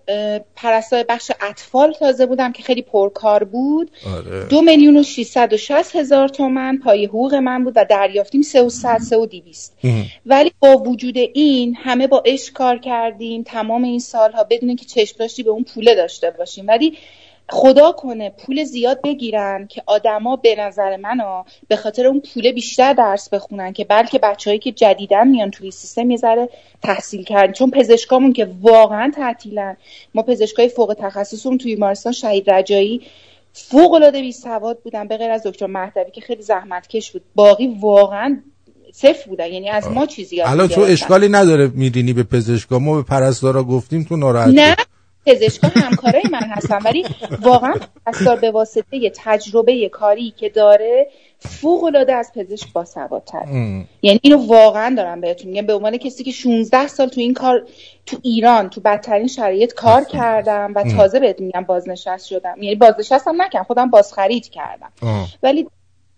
[0.55, 3.91] پرستار بخش اطفال تازه بودم که خیلی پرکار بود.
[4.15, 4.45] آره.
[4.45, 8.97] دو میلیون و 660 هزار تومن پای حقوق من بود و دریافتیم سه و صد
[8.97, 9.77] سه و دیویست
[10.25, 13.43] ولی با وجود این همه با عشق کار کردیم.
[13.43, 16.67] تمام این سالها بدون که چشم داشتی به اون پوله داشته باشیم.
[16.67, 16.97] ولی
[17.53, 22.93] خدا کنه پول زیاد بگیرن که آدما به نظر منو به خاطر اون پول بیشتر
[22.93, 26.49] درس بخونن که بلکه بچههایی که جدیدن میان توی سیستم یه ذره
[26.83, 27.53] تحصیل کردن.
[27.53, 29.77] چون پزشکامون که واقعا تعطیلن.
[30.15, 33.01] ما پزشکای فوق تخصصمون توی بیمارستان شهید رجایی
[33.53, 37.21] فوق العاده بی سواد بودن به غیر از دکتر مهدوی که خیلی زحمتکش بود.
[37.35, 38.41] باقی واقعا
[38.93, 39.47] صفر بودن.
[39.47, 40.81] یعنی از ما چیزی الان تو.
[40.81, 42.79] اشکالی نداره میرینی به پزشکا.
[42.79, 44.75] ما به پرستارا گفتیم تو ناراحت نه
[45.25, 47.05] پزشکا همکارای من هستن ولی
[47.41, 47.73] واقعا
[48.05, 51.07] پرستار به واسطه تجربه کاری که داره
[51.39, 53.45] فوق العاده از پزشک باسوادتر
[54.01, 55.65] یعنی اینو واقعا دارم بهتون میگم.
[55.65, 57.65] به عنوان کسی که 16 سال تو این کار
[58.05, 62.55] تو ایران تو بدترین شرایط کار کردم و تازه بهتون میگم بازنشست شدم.
[62.61, 64.91] یعنی بازنشستم نکردم خودم بازخرید کردم.
[65.43, 65.67] ولی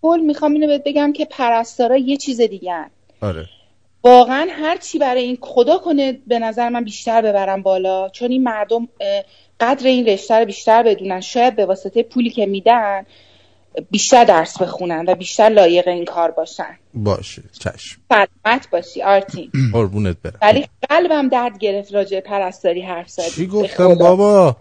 [0.01, 2.85] کل می‌خوام اینو بهت بگم که پرستارا یه چیز دیگه
[3.21, 3.45] آره.
[4.03, 8.09] واقعا هر چی برای این خدا کنه به نظر من بیشتر ببرم بالا.
[8.09, 8.87] چون این مردم
[9.59, 11.21] قدر این رشته رو بیشتر بدونن.
[11.21, 13.05] شاید به واسطه پولی که میدن
[13.91, 16.77] بیشتر درس بخونن و بیشتر لایق این کار باشن.
[16.93, 17.41] باشه.
[17.59, 18.01] چشم.
[18.09, 19.51] سلامت باشی آرتین.
[19.73, 20.37] قربونت برم.
[20.41, 23.29] ولی قلبم درد گرفت راجع پرستاری حرف زدی.
[23.29, 23.95] چی گفتم.
[23.95, 24.55] بابا؟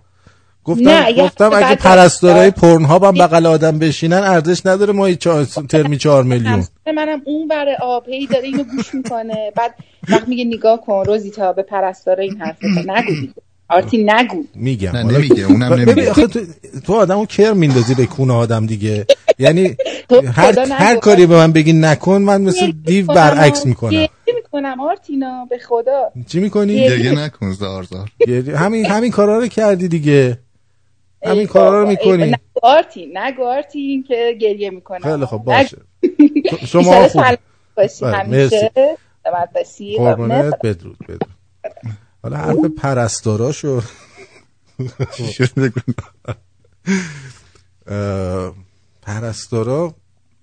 [0.64, 5.44] گفتم نه، اگه گفتم اگه پرستارای پرنهاب هم بغل آدم بشینن ارزش نداره ما چهار
[5.44, 9.74] ترمی چهار میلیون همسر منم اون بر آب هی داره اینو گوش می‌کنه بعد
[10.08, 12.56] وقت میگه نگاه کن روزیتا به پرستارا این حرف.
[12.64, 13.32] نگو دیگه.
[13.68, 16.10] آرتین نگو میگم نه، حالا- نمیگه، اونم نمیگه.
[16.10, 16.40] آخه تو,
[16.86, 19.06] تو آدمو کر میندازی به کونه آدم دیگه
[19.38, 19.76] یعنی
[20.34, 20.58] هر.
[20.70, 24.08] هر کاری به من بگی نکن من مثل دیو برعکس می‌کنم
[24.52, 28.10] می‌کنم آرتینا به خدا چی می‌کنی؟ گریه نکن زار زار
[28.56, 30.38] همین همین کارا رو کردی دیگه
[31.24, 32.34] همین کارا رو می‌کنی.
[32.62, 35.00] آرتین نگو آرتین که گریه می‌کنم.
[35.00, 35.76] خیلی خب باشه.
[36.66, 37.22] شما خوب
[37.76, 38.70] باشی آره، همیشه.
[39.54, 41.28] باشی قربونت بدرود بدرود.
[42.22, 43.80] حالا حرف پرستاراشو
[47.86, 48.54] اه،
[49.02, 49.94] پرستارا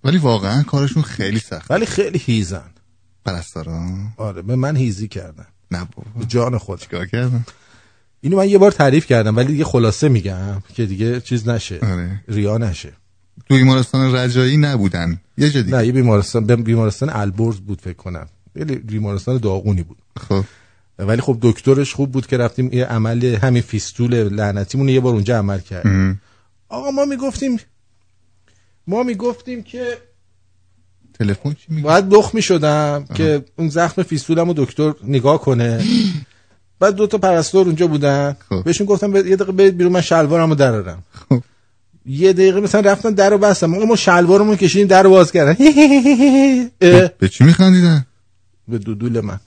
[0.04, 2.70] ولی واقعا کارشون خیلی سخت ولی خیلی هیزن.
[3.26, 3.80] پرستارا؟
[4.18, 5.48] آره به من هیزی کردن.
[5.72, 6.26] نه بابا.
[6.28, 7.46] جان خود چیکار کردن؟
[8.22, 11.80] اینو من یه بار تعریف کردم ولی دیگه خلاصه میگم که دیگه چیز نشه.
[11.82, 12.24] آره.
[12.28, 12.94] ریا نشه.
[13.50, 15.22] تو بیمارستان رجایی نبودن.
[15.38, 15.78] یه جا دیگه.
[15.78, 18.28] نه یه بیمارستان بیمارستان البرز بود فکر کنم.
[18.54, 19.98] خیلی بیمارستان داغونی بود.
[20.18, 20.44] خب.
[21.00, 25.38] ولی خب دکترش خوب بود که رفتیم یه عمل همین فیستول لعنتیمون یه بار اونجا
[25.38, 26.18] عمل کرد.
[26.70, 27.60] آقا ما می‌گفتیم
[28.88, 29.98] ما می‌گفتیم که
[31.14, 35.84] تلفن چی میگه؟ باید دخ می‌شدم که اون زخم فیستولم دکتر نگاه کنه.
[36.80, 38.36] بعد دو تا پرستار اونجا بودن.
[38.50, 38.64] خب.
[38.64, 41.04] بهشون گفتم یه دقیقه برید بیرون من شلوارمو درارم.
[41.30, 41.44] خب.
[42.06, 43.66] یه دقیقه مثلا رفتن در رو بستم.
[43.66, 45.54] ما شلوارمون کشیدیم در رو باز کردن.
[47.20, 48.06] به چی میخندیدن؟
[48.68, 49.40] به دودول من.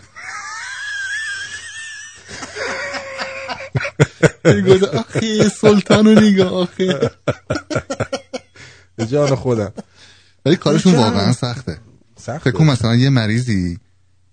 [4.69, 7.11] گفت آخی سلطانو نگاه آخه
[8.97, 9.73] به جان خودم.
[10.47, 11.79] ولی کارشون؟ واقعا سخته.
[12.17, 12.51] سخته.
[12.51, 13.79] فکر مثلا یه مریضی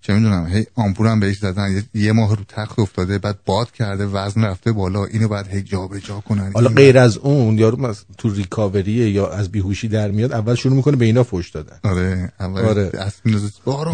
[0.02, 4.06] چه می‌دونم هی آمپول هم بهش زدن یه- ماه رو تخت افتاده بعد باد کرده
[4.06, 7.86] وزن رفته بالا اینو بعد هی جا به جا کنن حالا غیر از اون یارو
[7.86, 11.76] از- تو ریکاوری یا از بیهوشی در میاد اول شروع می‌کنه به اینا فوش دادن
[11.84, 12.84] آره اول آره.
[12.84, 13.92] دست میندازه بارو.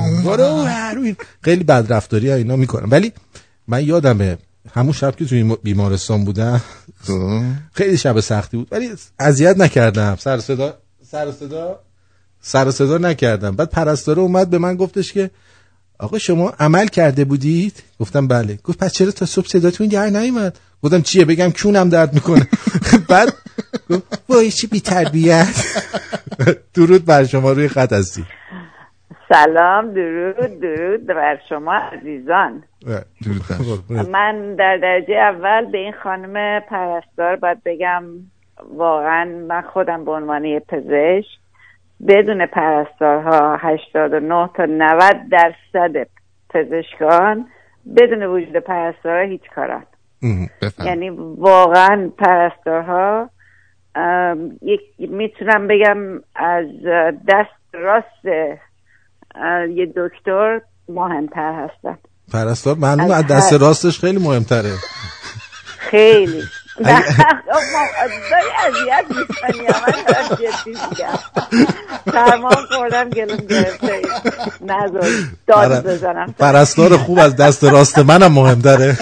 [1.43, 3.13] خیلی بد رفتاری اینا می‌کنن ولی
[3.69, 4.39] من یادمه
[4.75, 6.61] همون شب که توی این بیمارستان بودم.
[7.73, 10.75] خیلی شب سختی بود ولی اذیت نکردم سر صدا
[11.11, 11.81] سر صدا
[12.41, 15.31] سر صدا نکردم بعد پرستاره اومد به من گفتش که
[15.99, 18.59] آقا شما عمل کرده بودید؟ گفتم بله.
[18.65, 22.49] گفت پس چرا تا صبح صداتون در نیومد؟ گفتم چیه؟ بگم کونم درد می‌کنه.
[23.11, 23.29] بعد
[23.91, 25.65] گفت وای چی بی تربیت
[26.75, 28.25] درود بر شما روی خط هستی.
[29.29, 32.63] سلام درود درود بر شما عزیزان.
[34.13, 38.05] من در درجه اول به این خانم پرستار باید بگم
[38.77, 41.39] واقعا من خودم به عنوان یه پزشک
[42.09, 46.09] بدون پرستارها 89 تا 90 درصد
[46.51, 47.47] پزشکان
[47.97, 49.83] بدون وجود پرستارها هیچ کارن
[50.85, 53.31] یعنی واقعا پرستارها
[54.99, 55.97] می‌تونم بگم
[56.35, 56.67] از
[57.29, 58.25] دست راست
[59.75, 61.99] یه دکتر مهمتر هستن.
[62.33, 64.73] پرستار معلومه از دست راستش خیلی مهمتره.
[65.79, 66.43] خیلی.
[66.81, 67.05] نه
[68.31, 71.21] داری اذیت می‌کنی من دارم جدی میگم.
[72.13, 74.11] سرما خوردم گلوم گرفته
[74.61, 75.15] نذار
[75.49, 76.35] داد پر- بزنم.
[76.39, 78.99] پرستار خوب از دست راست منم مهمتره.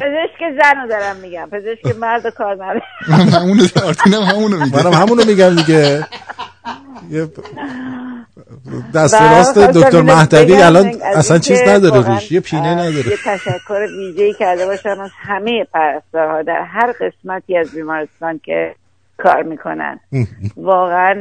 [0.00, 1.50] پزشک زن رو دارم میگم.
[1.50, 2.82] پزشک مرد و کار نداره.
[3.08, 3.66] من همونو
[4.26, 6.08] همونو میگه منم همونو میگم دیگه.
[8.94, 14.34] دست راست دکتر مهدوی الان اصلا چیز نداره روش یه پینه نداره یه تشکر ویژه‌ای
[14.34, 18.74] کرده باشم از همه پرستارها در هر قسمتی از بیمارستان که
[19.18, 20.00] کار می‌کنن.
[20.56, 21.14] واقعا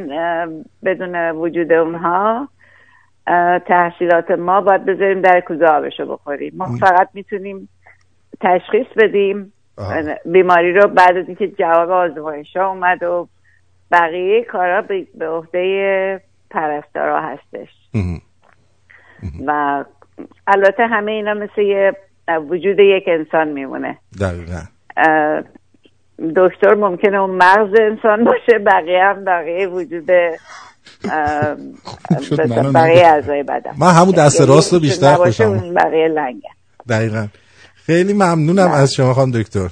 [0.86, 2.48] بدون وجود اونها
[3.68, 6.54] تحصیلات ما باید بذاریم در کوزه آبشو بخوریم.
[6.56, 7.70] ما فقط می‌تونیم
[8.42, 9.54] تشخیص بدیم
[10.26, 13.28] بیماری رو بعد از اینکه جواب آزمایش ها اومد و
[13.92, 14.82] بقیه کارا
[15.18, 17.70] به عهده پرستارا هستش.
[19.48, 19.84] و
[20.48, 21.92] البته همه اینا مثل یه
[22.50, 23.98] وجود یک انسان میمونه.
[24.22, 24.62] دقیقا.
[26.36, 30.06] دکتر ممکنه اون مغز انسان باشه بقیه هم بقیه وجود
[32.74, 33.06] بقیه.
[33.06, 33.72] اعضای بدن.
[33.80, 36.50] من همون دست یعنی راست رو بیشتر خوشم بقیه لنگه.
[36.90, 37.28] دقیقا.
[37.76, 39.70] خیلی ممنونم از شما خانم دکتر.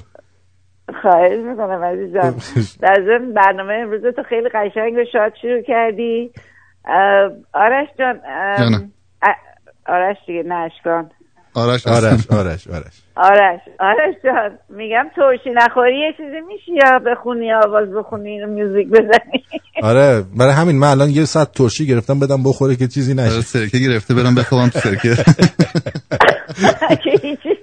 [1.02, 2.36] خواهش می‌کنم عزیزم.
[2.80, 6.32] در ضمن برنامه امروز تو خیلی قشنگ و شاد شروع کردی
[7.54, 8.20] آرش جان
[8.58, 8.92] جانم.
[9.86, 11.10] آرش دیگه نه اشکان.
[11.54, 13.02] آرش آرش آرش آرش.
[13.16, 18.88] آرش آرش جان میگم ترشی نخوری یه چیزی میشی یا بخونی آواز بخونی اینو میوزیک
[18.88, 19.44] بزنی؟
[19.82, 23.32] آره برای همین من الان یه ساعت ترشی گرفتم بدم بخوره که چیزی نشه.
[23.32, 25.14] آره، سرکه گرفته برم بخوابم تو سرکه.
[27.04, 27.56] که هیچی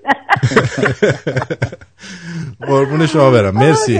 [2.68, 3.54] قربون شما برم.
[3.54, 4.00] مرسی.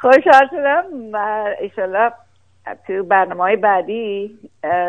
[0.00, 0.84] خوشحال شدم.
[1.12, 2.12] و ایشالله
[2.86, 4.30] تو برنامه های بعدی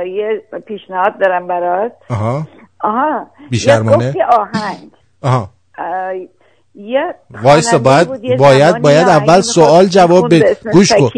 [0.06, 1.92] یه پیشنهاد دارم برات.
[2.10, 2.48] آها.
[2.80, 3.28] آها.
[3.50, 4.92] بی‌شرمانه؟ یه گفتی آهنگ.
[5.22, 5.50] آها.
[5.78, 6.14] اه،
[6.76, 8.08] یه وایسا باید
[8.38, 10.58] باید باید آهنگ اول سوال جواب بده.
[10.74, 11.10] گوش کن.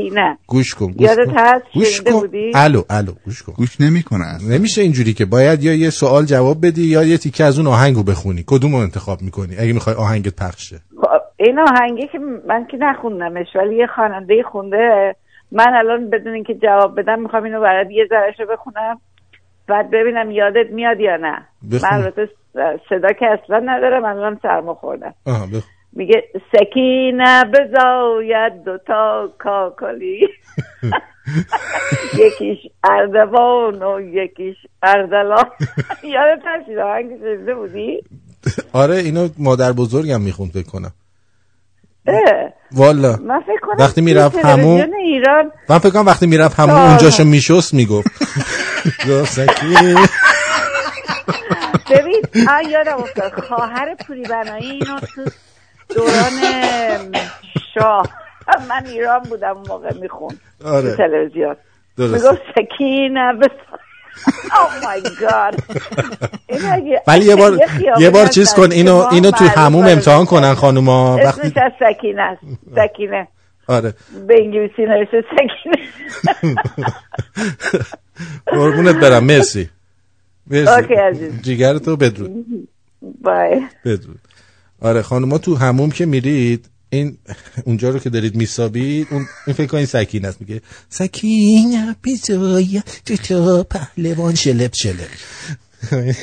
[0.48, 1.38] گوش کن گوش یادت کن.
[1.38, 2.30] هست گوش کن.
[2.56, 3.54] الو الو گوش کن.
[3.54, 5.26] گوش نمی‌کنه نمیشه اینجوری که.
[5.26, 8.44] باید یا یه سوال جواب بدی یا یه تیکه از اون آهنگو بخونی.
[8.48, 10.76] کدوم رو انتخاب می‌کنی؟ اگه می‌خوای آهنگت پخش شه.
[11.02, 15.16] خب، این آهنگی که من که نخوندمش ولی یه خواننده خونده
[15.52, 19.00] من الان بدون اینکه جواب بدم می‌خوام اینو برات یه ذرهش رو بخونم
[19.68, 21.90] بعد ببینم یادت میاد یا نه بخون.
[21.90, 22.30] من البته
[22.90, 25.14] صدا که اصلا ندارم الان سرما خوردم.
[25.94, 30.20] میگه سکینه بزاید دوتا کاکلی
[32.26, 35.46] یکیش اردوان و یکیش اردلان
[36.16, 38.02] یادت هست آهنگ شنیده بودی؟
[38.74, 41.05] آره اینو مادر بزرگم می‌خوند فکر کنم اه.
[42.72, 43.16] والا.
[43.16, 46.76] من فکر کنم وقتی می‌رفت همون ایران من فکر کنم وقتی می‌رفت همون.
[46.76, 48.08] اونجاشو میشست می‌گفت.
[51.92, 53.32] ببین آه یادم افتاد.
[53.44, 55.26] خواهر پوری بنایی اینو تو
[55.96, 56.42] دوران
[57.74, 58.08] شاه.
[58.70, 60.92] من ایران بودم اون موقع میخون آره.
[60.92, 61.56] تو تلویزیون.
[61.98, 63.85] می‌گفت سکینه بس او مای گاد
[67.08, 67.60] ولی یه بار
[68.00, 71.16] یه بار چیز کن اینو اینو تو هموم امتحان کنن خانوما.
[71.16, 72.42] وقتی اسمش از سکینه است.
[72.76, 73.28] سکینه.
[73.68, 73.94] آره.
[74.28, 75.88] به انگلیسی نوشته سکینه.
[78.58, 79.24] قربونت برم.
[79.24, 79.70] مرسی.
[80.48, 80.94] مرسی.
[80.94, 81.42] عزیز.
[81.42, 82.46] جیگرتو بدرود.
[83.22, 83.62] بای.
[83.86, 84.20] بدرود.
[84.82, 87.18] آره خانوما تو هموم که میرید این
[87.66, 90.42] اونجا رو که دارید میسابید اون این فکر این سکینه است.
[90.42, 95.10] میگه سکینه بیزویا تو تو پهلوان شلپ شلپ.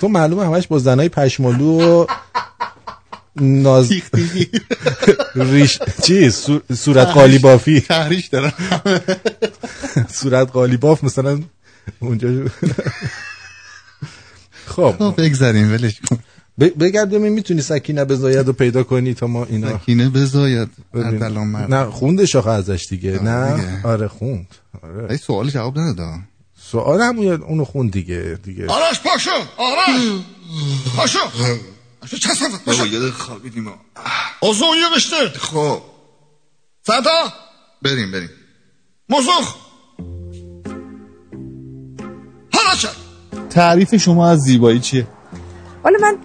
[0.00, 2.06] تو معلومه همش با زنای پشمالو و
[3.36, 3.92] ناز
[5.34, 6.30] ریش چی؟
[6.74, 7.80] صورت قالی بافی.
[7.80, 8.52] تحریش دارم.
[10.12, 11.42] صورت قالی باف مثلا
[12.00, 12.28] اونجا
[14.66, 14.94] خب.
[14.98, 16.18] خب بگذاریم ولش کن.
[16.60, 20.68] ب- بگرد ببین می‌تونی سکینه بزاید رو پیدا کنی تا ما اینا سکینه بزاید.
[20.94, 23.22] مرد نه خوندش آخه ازش دیگه.
[23.22, 23.80] نه؟ دیگه.
[23.84, 24.46] آره خوند.
[24.82, 25.10] آره.
[25.10, 26.18] ای سوال جواب نداد
[26.62, 28.66] سوال هم اون- اونو خوند دیگه دیگه.
[28.66, 29.30] آرش پاشو!
[29.56, 30.00] آرش!
[30.96, 31.18] پاشو!
[32.00, 32.78] پاشو چه صفت پاشو!
[32.84, 33.68] بابا یاد خوابیدیم.
[34.40, 35.16] اوزون یه قشته.
[35.38, 35.82] خب.
[36.86, 37.32] صدا؟
[37.82, 38.30] بریم بریم.
[39.08, 39.56] مزخ
[42.54, 42.88] حالا چه؟
[43.50, 45.06] تعریف شما از زیبایی چیه؟
[45.84, 46.18] ولی من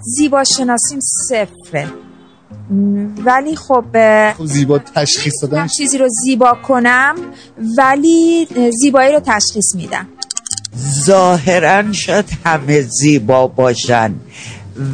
[0.00, 1.88] زیبا شناسیم صفره
[3.24, 3.84] ولی خب
[4.32, 7.14] خب زیبا تشخیص دادن هر چیزی رو زیبا کنم
[7.78, 8.48] ولی
[8.80, 10.06] زیبایی رو تشخیص میدم.
[11.04, 14.14] ظاهرا شاید همه زیبا باشن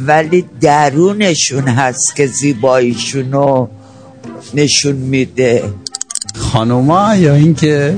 [0.07, 3.69] ولی درونشون هست که زیباییشون رو
[4.53, 5.73] نشون میده.
[6.37, 7.97] خانوما یا اینکه؟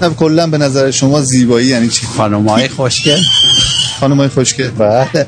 [0.00, 3.20] خب کلا به نظر شما زیبایی یعنی چی؟ خانومای خوشگل.
[4.00, 4.68] خانمای خوشگل.
[4.68, 5.26] بله.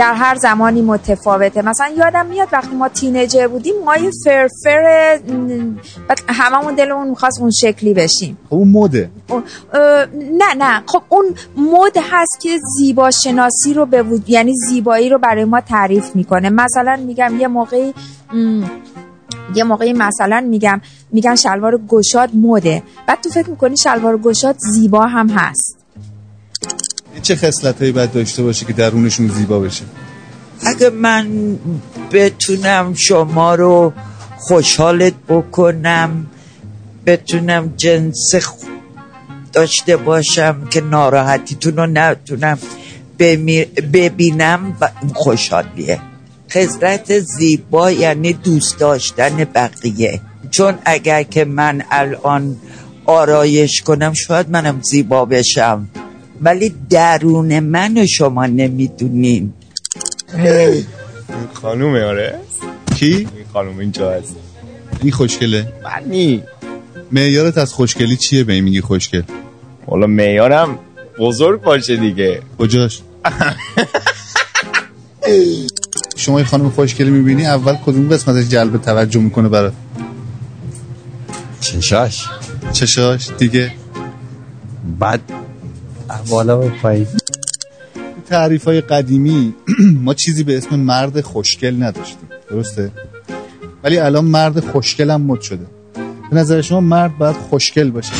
[0.00, 1.62] در هر زمانی متفاوته.
[1.62, 5.76] مثلا یادم میاد وقتی ما تینیجر بودیم موهای فرفر م،
[6.08, 8.38] بعد هممون دلمون می‌خواست اون شکلی بشیم.
[8.50, 9.10] خب اون مده
[10.12, 10.82] نه نه.
[10.86, 11.24] خب اون
[11.56, 16.50] مد هست که زیبا شناسی رو به وجود یعنی زیبایی رو برای ما تعریف می‌کنه.
[16.50, 17.94] مثلا میگم یه موقعی
[18.32, 18.62] م،
[19.54, 20.80] یه موقعی مثلا میگم
[21.12, 22.82] میگن شلوار گشاد مده.
[23.06, 25.79] بعد تو فکر می‌کنی شلوار گشاد زیبا هم هست.
[27.22, 29.84] چه خصلت هایی باید داشته باشه که درونشون زیبا بشه؟
[30.66, 31.58] اگه من
[32.12, 33.92] بتونم شما رو
[34.38, 36.26] خوشحالت بکنم
[37.06, 38.34] بتونم جنس
[39.52, 42.58] داشته باشم که ناراحتیتون رو نتونم
[43.92, 46.00] ببینم و خوشحالیه.
[46.50, 50.20] خصلت زیبا یعنی دوست داشتن بقیه.
[50.50, 52.56] چون اگر که من الان
[53.06, 55.88] آرایش کنم شاید منم زیبا بشم.
[56.40, 59.52] ولی درون من شما نمی‌دونین.
[61.52, 62.38] خانومه آره.
[62.94, 64.36] کی؟ این خانوم اینجا هست.
[65.02, 65.72] این خوشگله.
[65.84, 66.42] بنی
[67.12, 69.22] معیارت از خوشگلی چیه به این میگی خوشگل؟
[69.86, 70.78] والا معیارم
[71.18, 72.42] بزرگ باشه دیگه.
[72.58, 73.00] کجاش؟
[76.16, 79.72] شما این خانم خوشگلی می‌بینی؟ اول کدوم قسمتش جلب توجه می‌کنه برات؟
[81.60, 82.26] چشاش.
[82.72, 83.72] چشاش دیگه.
[84.98, 85.20] بعد
[86.30, 87.06] بالا و پایین.
[88.28, 89.54] تعریف های قدیمی
[90.04, 92.28] ما چیزی به اسم مرد خوشگل نداشتیم.
[92.50, 92.90] درسته؟
[93.84, 95.66] ولی الان مرد خوشگل هم مد شده.
[96.30, 98.12] به نظر شما مرد باید خوشگل باشه؟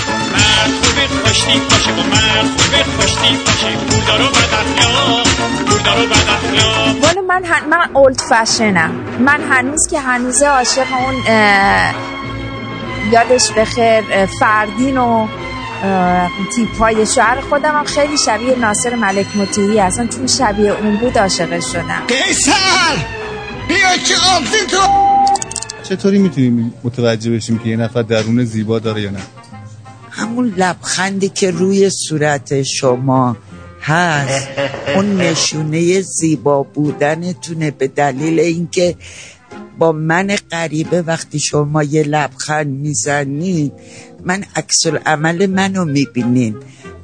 [1.25, 1.93] خوشتی باشه.
[1.93, 3.77] با مرد خوبه خوشتی باشه.
[3.77, 5.27] پولدار و بد اخلاق
[5.69, 7.69] پولدار و بد اخلاق والا من هن...
[7.69, 11.95] من اولد فشنم من هنوز که هنوز عاشق اون اه،
[13.13, 15.27] یادش بخیر فردین و
[16.57, 21.19] تیپ های شوهر خودم هم خیلی شبیه ناصر ملک مطیعی اصلا چون شبیه اون بود
[21.19, 22.53] عاشقش شدم قیصر!
[23.69, 24.15] بیا که
[24.71, 24.77] تو!
[25.83, 29.21] چطوری می‌تونیم متوجه بشیم که یه نفر درون زیبا داره یا نه؟
[30.11, 33.37] همون لبخندی که روی صورت شما
[33.83, 34.49] هست
[34.95, 38.97] اون نشونه زیبا بودنتونه به دلیل اینکه
[39.81, 43.73] با من غریبه وقتی شما یه لبخند می‌زنید
[44.25, 46.57] من عکس عمل منو می‌بینین.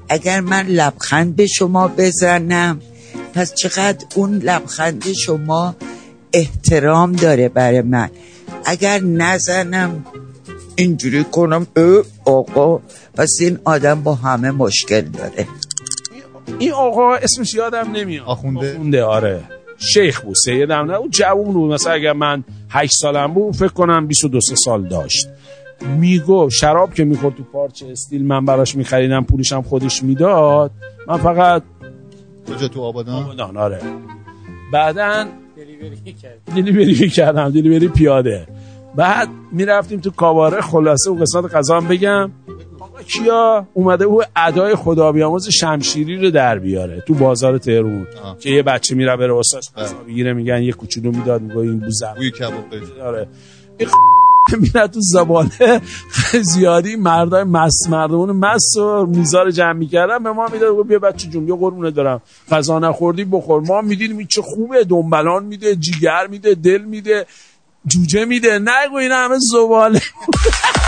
[0.09, 2.81] اگر من لبخند به شما بزنم
[3.35, 5.77] پس چقدر اون لبخند شما
[6.33, 8.11] احترام داره برای من.
[8.65, 10.05] اگر نزنم
[10.77, 11.67] اینجوری کنم
[12.25, 12.81] آقا
[13.15, 15.47] پس این آدم با همه مشکل داره.
[16.59, 18.27] این آقا اسمش یادم نمیاد.
[18.27, 19.45] آخونده؟ آخونده آره.
[19.79, 21.73] شیخ بود سیدم نه اون جوون بود.
[21.73, 22.45] مثلا اگر من
[22.77, 25.29] 8 سالم بود فکر کنم 22 سه سال داشت.
[25.99, 30.71] میگو شراب که می‌خورد تو پارچه استیل من براش میخریدم پولش هم خودش می‌داد.
[31.09, 31.63] من فقط
[32.49, 33.81] کجا تو آبادان؟ آبادان آره.
[34.73, 35.29] بعدن
[36.55, 38.47] دلیوری کردم دلیوری پیاده.
[38.95, 42.31] بعد می‌رفتیم تو کاباره خلاصه و قسمت غذا هم بگم.
[43.03, 48.07] کیا اومده او ادای خدا بیاموز شمشیری رو در بیاره تو بازار تهرون
[48.41, 52.15] که یه بچه میره بره استاش غذا بگیره میگن یه کوچولو می‌داد میگه این بوزم
[52.17, 52.65] بوی کباب
[53.03, 53.29] آره.
[54.61, 55.81] میره تو زباله
[56.55, 60.23] زیادی مردای مست مردمون مست و میزار جمع می‌کردن.
[60.23, 63.61] به ما می‌داد بیا بچه جون بیا قربونه دارم غذا نخوردی بخور.
[63.61, 64.85] ما می‌دیدیم این چه خوبه.
[64.85, 67.27] دنبلان میده جیگر میده دل میده
[67.87, 68.59] جوجه میده.
[68.59, 70.01] نگو این همه زباله.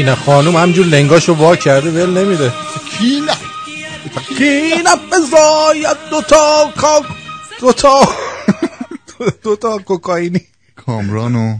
[0.00, 2.52] سکینه خانم همجور لنگاشو وا کرده ول نمیده.
[2.74, 3.32] سکینه
[4.14, 7.02] سکینه بزاید دوتا کاک
[7.60, 8.08] دوتا
[9.42, 10.40] دوتا کوکائینی.
[10.86, 11.58] کامران و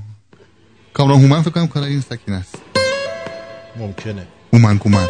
[0.94, 2.54] کامران هومن فکر کنم کار این سکینه است.
[3.76, 4.26] ممکنه.
[4.52, 5.08] هومن کومن.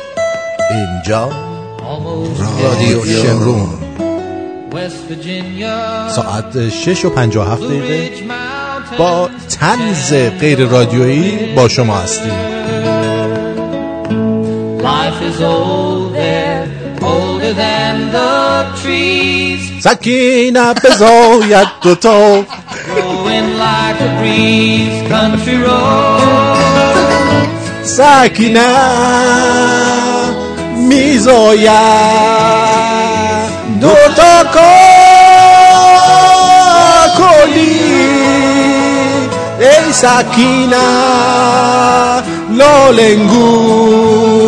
[0.70, 1.30] اینجا؟
[2.62, 3.68] رادیو شمرون.
[6.16, 8.10] ساعت 6 و 57 دقیقه.
[8.98, 12.49] با تنز غیر رادیویی با شما هستیم.
[15.30, 16.62] is old there,
[17.02, 19.60] older than the trees.
[19.82, 22.44] Sakina Pizzo Yakuto.
[22.86, 27.00] Growing like a breeze, country roads.
[27.96, 28.68] Sakina
[30.88, 31.82] Mizoya
[33.80, 34.70] Dotoko.
[40.00, 40.84] Sakina
[42.58, 44.39] Lolengu.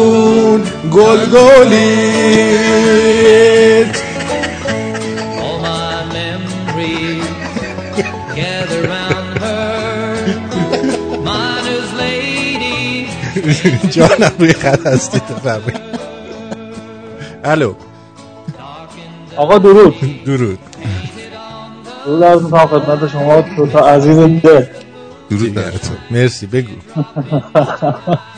[11.99, 13.09] Lady.
[13.90, 15.80] جانم روی خط هستی بفرمایید.
[17.45, 17.74] الو.
[19.36, 20.24] آقا درود.
[20.24, 20.59] درود.
[22.07, 24.64] درود از می‌کنم خدمت شما دو تا عزیز دل.
[25.30, 26.68] درود تو مرسی بگو.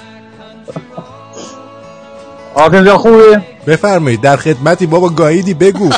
[2.54, 3.36] آقا جان خوبی؟
[3.66, 5.90] بفرمایید در خدمتی بابا گاییدی بگو.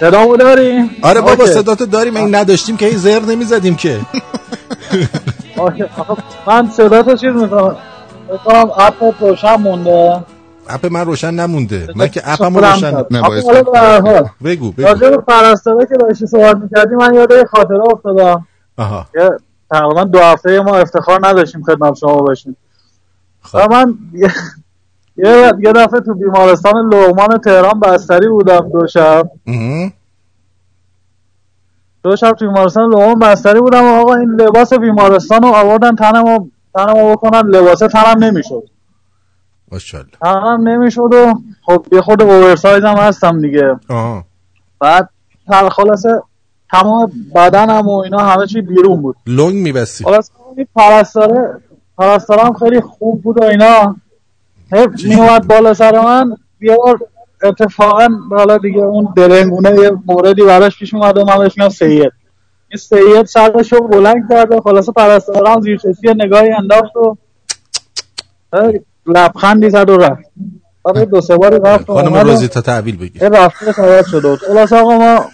[0.00, 1.46] صدامو داری؟ آره بابا.
[1.46, 4.00] صداتو داریم این نداشتیم که این زر نمی‌زدیم که.
[6.46, 7.76] من صدا تو چیز می‌کنم.
[8.28, 10.24] بکنم اپ روشن مونده.
[10.68, 11.88] اپ من روشن نمونده.
[11.96, 14.28] من که اپمو روشن حال.
[14.44, 14.82] بگو بگو.
[14.82, 18.46] راجع به پرستاره که داشتی صحبت می‌کردی من یاد یه خاطره افتادم.
[18.78, 19.06] آها.
[19.70, 22.56] تقریبا دو هفته ما افتخار نداشتیم خدمت شما باشیم.
[23.54, 23.94] و من
[25.16, 29.30] یه- یه دفعه تو بیمارستان لغمان تهران بستری بودم دو شب.
[32.02, 36.46] دو شب تو بیمارستان لغمان بستری بودم و آقا این لباس بیمارستان رو آوردن تنمو
[36.74, 37.40] تنمو بکنن.
[37.40, 38.62] لباسه تنم نمی‌شد.
[39.72, 40.12] ماشاءالله.
[40.22, 41.34] تنم نمی‌شد و
[41.66, 43.76] خب یه خود اوورسایز هم هستم دیگه.
[43.90, 44.24] آها.
[44.80, 45.08] بعد
[45.48, 46.22] تر خلاصه
[46.70, 49.16] تمام بدنم و اینا همه چی بیرون بود.
[49.26, 50.04] لنگ میبستی.
[50.04, 50.30] خلاص
[50.76, 51.60] پرستاره
[51.98, 53.96] پرستاره هم خیلی خوب بود و اینا.
[54.74, 56.36] هی میومد بالا سر من.
[56.60, 56.98] یه بار
[57.42, 62.12] اتفاقا حالا دیگه اون درنگونه یه موردی براش پیش اومد و من بهش میگم سید.
[62.68, 67.16] این سید سرش رو بلند کرده خلاصه پرستاره هم زیر چشمی نگاهی انداخت و
[69.06, 70.24] لبخندی زد و رفت.
[70.84, 73.28] بعد دو سه رفت و خانم و روزی تا تحویل بگیر.
[73.28, 75.24] رفته سواد شده بود خلاصه آقا ما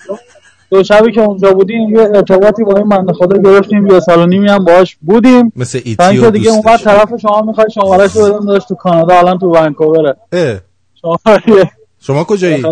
[0.70, 4.26] دو شبی که اونجا بودیم یه ارتباطی با این بنده خدا گرفتیم یه سال و
[4.26, 5.52] نیمی هم باهاش بودیم.
[5.56, 8.74] مثل تا ایتی اینکه و دیگه دوستش طرف شما می‌خوای شمارش رو بدم داشت تو
[8.74, 10.16] کانادا الان تو ونکووره.
[11.02, 11.18] شما
[12.00, 12.62] شما کجایی؟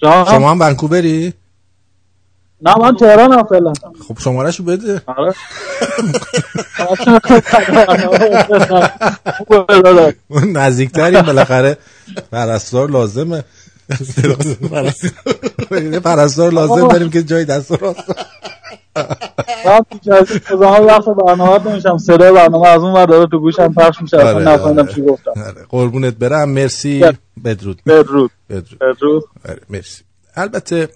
[0.00, 1.32] شما هم ونکووری؟
[2.64, 3.72] نه من تهرانم فعلا.
[4.08, 5.02] خب شمارهشو بده.
[5.06, 5.34] آره.
[10.54, 11.76] نزدیکتریم بالاخره.
[12.32, 13.44] پرستار لازمه.
[15.92, 18.08] یه پرستار لازم داریم که جای دست راست.
[19.66, 20.14] من این
[20.50, 24.16] روزها وقت برنامه نمیشم صدای برنامه از اون ور داره تو گوشم پخش میشه.
[24.16, 24.94] اصلا آره، نفهمیدم آره.
[24.94, 25.30] چی گفتم.
[25.36, 26.48] آره، قربونت برم.
[26.48, 27.04] مرسی.
[27.44, 27.82] بدرود.
[27.86, 28.30] بدرود.
[28.50, 29.24] بدرود.
[29.70, 30.02] مرسی.
[30.36, 30.88] البته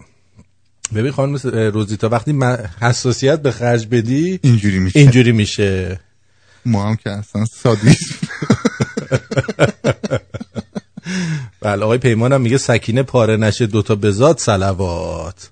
[0.94, 1.36] ببین خانم
[1.72, 4.98] روزیتا وقتی من حساسیت به خرج بدی اینجوری میشه.
[4.98, 6.00] اینجوری میشه.
[6.66, 8.14] ما هم که اصلا سادیسم
[11.66, 15.50] بله آقای پیمان هم میگه سکینه پاره نشه دوتا بزاد سلوات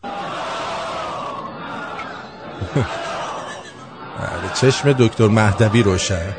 [4.19, 6.37] بله چشم دکتر مهدوی روشن.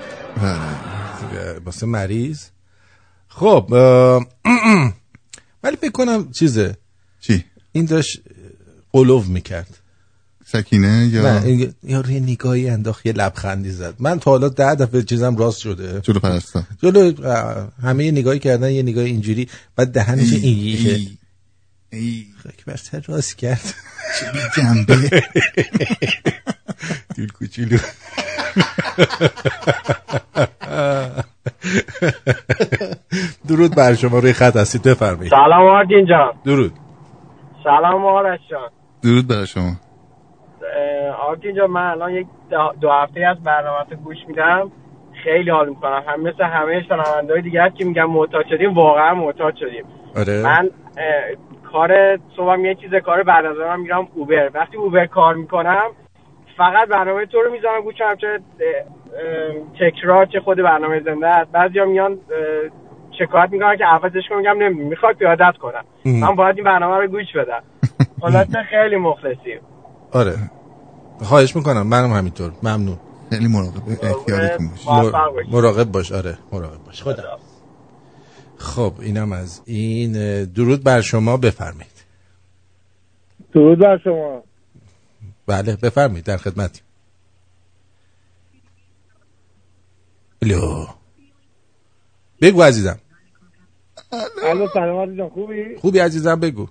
[1.66, 2.46] واسه مریض.
[3.28, 3.68] خب
[5.64, 6.78] ولی فکر کنم چیزه؟
[7.22, 8.22] چی؟ این داشت
[8.94, 9.78] قلوب می‌کرد.
[10.48, 13.94] سکینه یا نه این- یا روی نگاهی انداخت یه لبخندی زد.
[14.00, 16.02] من تا حالا ده دفعه چیزم راست شده.
[16.02, 16.64] جلو پرستار.
[16.84, 17.14] جلو
[17.84, 21.18] همه یه نگاهی کردن یه نگاه اینجوری بعد دهنش اینجوری
[22.44, 23.74] خاک بر سر راست کرد.
[24.20, 24.96] چه بی جنبه
[27.18, 27.78] دول کوچولو.
[33.48, 35.32] درود بر شما روی خط هستید بفرمایید.
[35.32, 36.34] سلام آرتین جان.
[36.46, 36.74] درود.
[37.64, 38.70] سلام آرش جان.
[39.02, 39.76] درود برای شما.
[40.76, 42.28] اه، آرتین جان من الان یک
[42.82, 44.72] دو هفته از برنامه گوش میدم.
[45.24, 46.04] خیلی حال می‌کنم.
[46.08, 49.86] هم مثل همه شنوندههای دیگه هست که میگم معتاد شدیم واقعا معتاد شدیم.
[50.18, 50.44] آره.
[50.44, 50.70] من
[51.72, 54.50] کار صبحم یه چیز کار بعد از من میرم اوبر.
[54.54, 55.88] وقتی اوبر کار می‌کنم
[56.58, 58.40] فقط برنامه تو رو می‌ذارم گوشم چه
[59.80, 61.52] تکرار چه خود برنامه زنده است.
[61.52, 62.18] بعضی میان
[63.20, 64.38] شکایت می‌کنن که عوضش کنم.
[64.38, 64.90] میگم نمی‌دونم.
[64.90, 65.86] می‌خواد پیادت کنم.
[66.06, 67.64] من باید این برنامه رو گوش بدم.
[68.22, 69.60] خلاصه خیلی مخلصیم.
[70.12, 70.52] آره.
[71.22, 71.88] خواهش می‌کنم.
[71.88, 72.52] منم همینطور.
[72.64, 73.00] ممنون.
[73.30, 74.90] خیلی مراقب احتیاطتون باشید.
[75.52, 76.12] مراقب باش.
[76.12, 76.38] آره.
[76.52, 77.04] مراقب باش.
[77.04, 77.40] خدا.
[78.58, 82.06] خب اینم از این درود بر شما بفرمایید.
[83.54, 84.44] درود بر شما.
[85.48, 86.26] بله بفرمایید.
[86.26, 86.82] در خدمتی
[90.42, 90.86] الو.
[92.42, 93.00] بگو عزیزم.
[94.44, 96.68] الو سلامت جان خوبی؟ خوبی عزیزم بگو.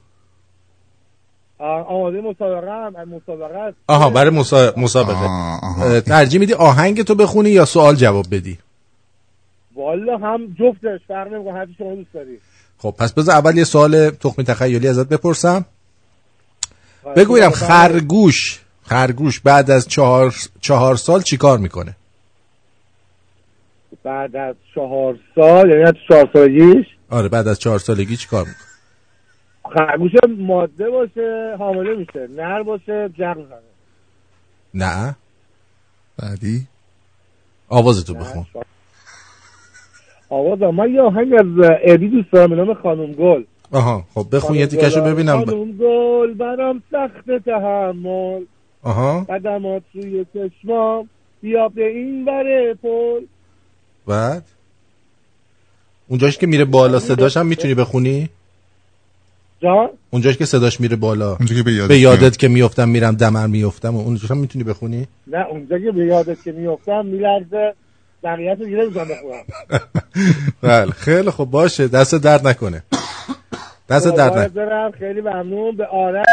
[1.59, 3.77] آماده مسابقه هم مسابقه است.
[3.87, 4.73] آها برای مسا...
[4.77, 5.25] مسابقه.
[5.25, 8.59] اه، ترجیح میدی آهنگ تو بخونی یا سوال جواب بدی؟
[9.75, 12.39] والا هم جفتش فرق نمی‌کنه هر چی شما دوست داری.
[12.79, 15.65] خب پس بذار اول یه سوال تخمی تخیلی ازت بپرسم.
[17.17, 21.97] بگویم خرگوش خرگوش بعد از چهار, چهار سال چیکار می‌کنه؟
[24.05, 28.74] بعد از چهار سال یعنی از چهار سالگیش؟ آره بعد از چهار سالگی چیکار می‌کنه؟
[29.73, 32.29] خرگوش ماده باشه حامله میشه.
[32.37, 33.59] نر باشه جر می‌زنه.
[34.75, 35.17] نه.
[36.19, 36.67] بعدی؟
[37.69, 38.47] آوازتو بخون.
[40.29, 43.45] آواز من یه آهنگ از ادی دوست دارم به نام خانم گل.
[43.73, 45.45] آها خب بخون یه تیکشو ببینم.
[45.45, 48.45] خانم گل برام سخت تحمل.
[48.83, 49.21] آها.
[49.21, 51.09] قدمات روی چشمام
[51.41, 53.27] بیا به این بره پل.
[54.07, 54.45] بعد؟
[56.09, 58.29] اونجاش که میره بالا صداش هم می‌تونی بخونی؟
[59.65, 61.37] جان؟ اونجاش که صداش میره بالا.
[61.37, 65.07] اونجا که به یادت به یادت که میفتم میرم دمر میفتم اونجاش هم می‌تونی بخونی؟
[65.27, 67.75] نه اونجا که به یادت که میفتم میلرزه
[68.23, 69.45] بقیه رو دیگه بخونم.
[70.63, 72.83] بله خیلی خب باشه دست درد نکنه.
[73.89, 74.91] دست درد نکنه.
[74.99, 75.77] خیلی ممنون.
[75.77, 76.27] به آرش.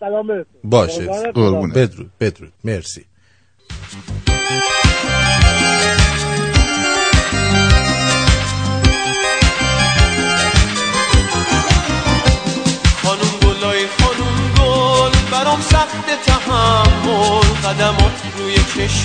[0.00, 1.06] سلام برسون باشه.
[1.34, 1.74] قربونه.
[1.74, 2.52] بدرود بدرود.
[2.64, 3.04] مرسی.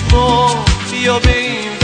[0.06, 1.76] چشما بیا به این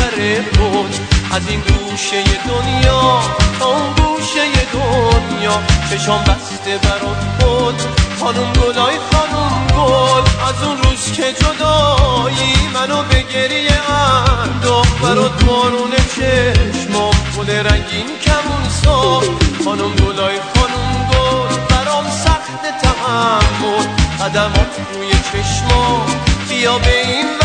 [1.33, 3.21] از این گوشه دنیا
[3.59, 4.41] تا اون گوشه
[4.73, 5.63] دنیا.
[5.91, 7.83] چشام بسته برات بود
[8.21, 10.23] خانم گلای خانم گل.
[10.49, 15.01] از اون روز که جدایی منو به گریه انداخت.
[15.01, 19.65] برات بارون چشمام گل رنگین کمون ساخت.
[19.65, 23.87] خانم گلای خانم گل برام سخت تحمل
[24.21, 26.07] قدمات روی چشما
[26.49, 27.42] بیا به این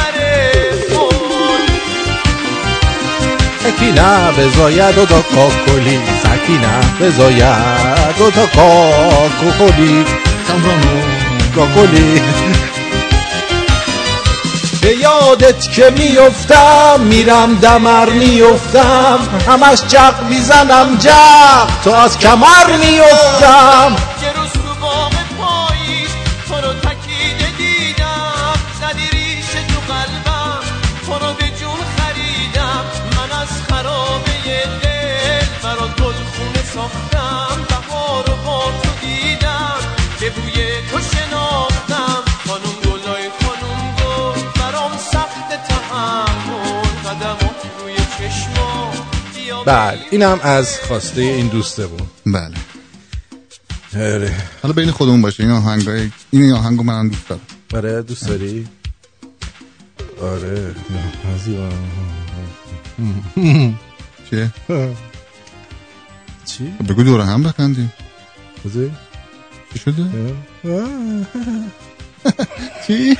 [3.63, 10.05] سکینه بزاید و تا کاکلی سکینه بزاید و تا کاکلی
[11.55, 12.21] کاکلی
[14.87, 19.19] به یادت که میفتم میرم دمر میفتم.
[19.47, 23.95] همش جق می‌زنم جق تا از کمر میفتم.
[49.67, 52.53] بله اینم از خواسته این دوستمون بله.
[53.95, 57.41] آره حالا بین خودمون باشه این آهنگای این آهنگو من دوست دارم.
[57.73, 58.67] آره دوست داری؟
[60.21, 60.75] آره
[64.29, 64.51] چیه؟
[66.45, 67.93] چی؟ بگو دور هم بخندیم.
[68.65, 68.91] بذاری
[69.73, 70.03] چی شده؟
[72.87, 73.17] چی؟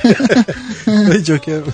[1.26, 1.62] جوکر.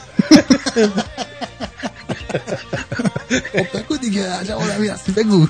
[3.29, 5.47] خب بگو دیگه عجب آدمی هستی بگو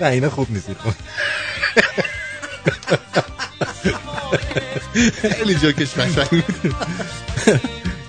[0.00, 0.92] نه اینا خوب نیست خب
[5.32, 6.74] خیلی جاکش قشنگ بود.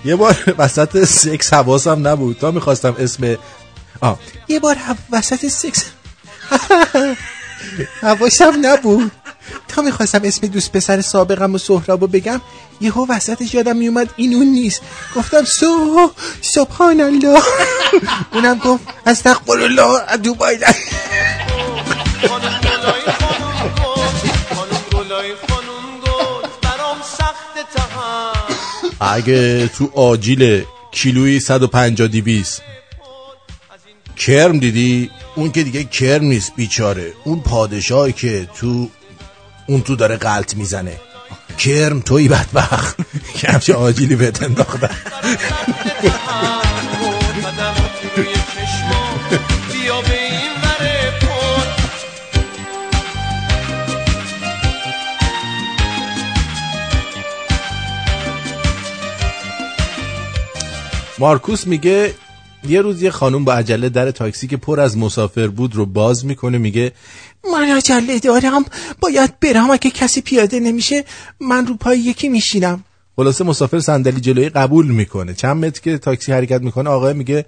[0.06, 3.36] یه بار وسط سکس حواسم نبود تا می‌خواستم اسم
[4.02, 4.20] آه.
[4.48, 4.78] یه بار
[5.12, 5.86] وسط سکس
[8.02, 9.12] حواسم نبود
[9.68, 12.42] تا می‌خواستم اسم دوست پسر سابقم و سهرابو بگم
[12.82, 14.82] یهو وسطش یادم میومد این اون نیست.
[15.16, 17.42] گفتم سو سبحان الله
[18.34, 20.02] اونم گفت الله
[24.94, 26.98] گلای خانم گل برام
[29.02, 32.62] اگه تو آجیل کیلویی 150 200
[34.16, 37.14] کرم دیدی؟ اون که دیگه کرم نیست بیچاره.
[37.24, 38.90] اون پادشاهی که تو
[39.72, 41.00] اون تو داره غلط می‌زنه.
[41.58, 42.98] کرم توی بدبخت.
[43.62, 44.90] که آجیلی بهت انداختن
[61.20, 62.14] مارکوس میگه
[62.68, 66.26] یه روز یه خانوم با عجله در تاکسی که پر از مسافر بود رو باز
[66.26, 66.92] می‌کنه میگه
[67.54, 68.66] من عجله دارم
[69.00, 69.72] باید برم.
[69.72, 71.06] اگه کسی پیاده نمیشه
[71.40, 72.84] من رو پای یکی میشینم.
[73.16, 75.34] خلاصه مسافر صندلی جلویی قبول می‌کنه.
[75.34, 77.46] چند متر که تاکسی حرکت می‌کنه آقا میگه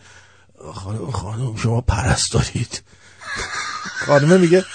[0.73, 2.81] خانم خانم شما پرستارید
[4.07, 4.65] خانمه میگه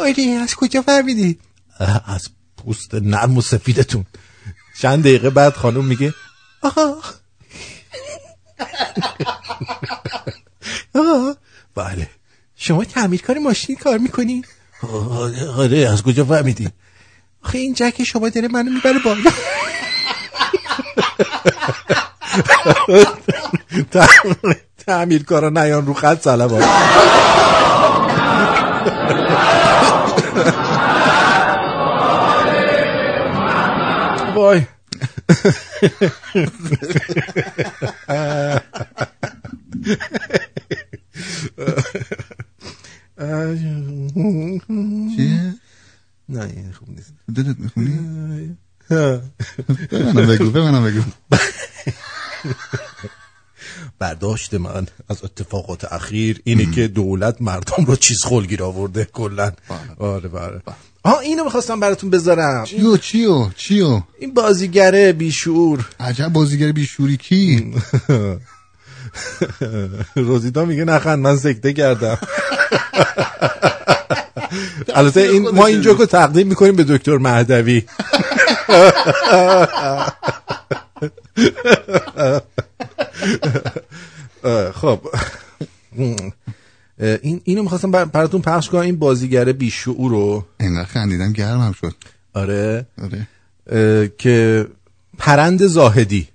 [0.00, 1.38] آره از کجا فهمیدی؟
[1.80, 4.04] "اه، از پوست نرم و سفیدتون.
[4.80, 6.14] چند دقیقه بعد خانم میگه
[6.62, 7.02] آها.
[10.94, 11.36] آه،
[11.74, 12.10] بله.
[12.56, 14.42] شما تعمیرکار ماشین کار می‌کنی؟
[15.56, 16.68] آره از کجا فهمیدی؟
[17.44, 19.30] آخه این جک شما داره منو می‌بره بالا.
[24.86, 26.62] تعمیرکارا نیان رو خط سلام.
[34.34, 34.66] وای.
[45.16, 45.54] چیه؟
[46.28, 47.12] نه این خوب نیست.
[47.34, 47.98] دلت می‌خونی؟
[48.88, 49.22] به
[49.92, 51.00] منم بگو به منم بگو.
[53.98, 59.52] برداشت من از اتفاقات اخیر اینه که دولت مردم رو چیز خلگیر آورده کلا.
[59.98, 60.60] آره بله.
[61.02, 62.64] آه اینو می‌خواستم براتون بذارم.
[62.64, 65.88] چیو چیو چیو؟ این بازیگره بیشور.
[66.00, 67.74] عجب بازیگر بیشوری کی؟
[70.16, 72.18] روزیتا میگه نخند من سکته کردم.
[74.94, 77.82] البته این ما این جوکو تقدیم می‌کنیم به دکتر مهدوی.
[84.74, 85.00] خب.
[86.98, 88.80] این اینو می‌خواستم بر- براتون پخش کنم.
[88.80, 90.46] این بازیگره بیشعور رو.
[90.60, 91.94] اینقدر خندیدم گرمم شد.
[92.34, 92.86] آره.
[93.02, 93.26] آره.
[94.18, 94.66] که
[95.18, 96.28] پرند زاهدی.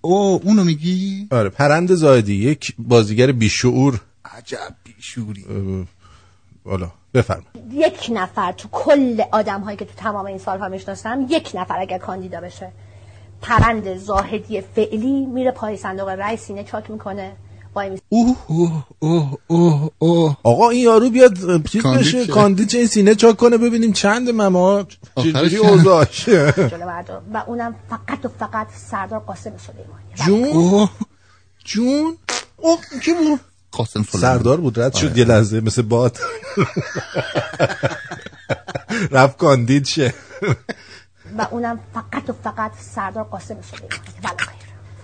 [0.00, 2.34] او اونو میگی؟ آره پرند زاهدی.
[2.34, 4.00] یک بازیگر بیشعور.
[4.24, 5.44] عجب بیشوری
[6.64, 6.92] حالا.
[7.14, 11.78] بفرم یک نفر تو کل آدم هایی که تو تمام این سالها می‌شناسم یک نفر
[11.80, 12.72] اگر کاندیدا بشه.
[13.42, 17.32] پرند زاهدی فعلی میره پای صندوق رأی سینه چاک می‌کنه.
[18.08, 20.36] اوه اوه اوه اوه اوه.
[20.42, 22.32] آقا این یارو بیاد چیز کاندید بشه شه.
[22.32, 24.84] کاندید چه این سینه چاک کنه ببینیم چند مما
[25.16, 26.28] چجوری؟ اوضاعش.
[26.28, 30.14] و اونم فقط و فقط سردار قاسم سلیمانی.
[30.14, 30.88] جون؟
[31.64, 32.16] جون؟
[32.56, 33.40] اوه کی بود؟
[33.72, 35.18] قاسم سلیمانی سردار بود رد شد آره.
[35.18, 36.18] یه لحظه مثل باد.
[39.10, 40.14] رفت کاندید شه.
[41.38, 43.98] و اونم فقط و فقط سردار قاسم سلیمانی.
[44.22, 44.62] بله خیر.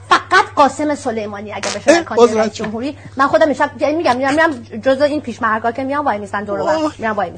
[0.09, 2.97] فقط قاسم سلیمانی اگر بشه کاندید جمهوری.
[3.17, 6.61] من خودم میشم یعنی میگم میرم میرم جزء این پیشمرگا که میام وای میستن دور
[6.61, 6.77] و بر.
[6.99, 7.31] میرم وای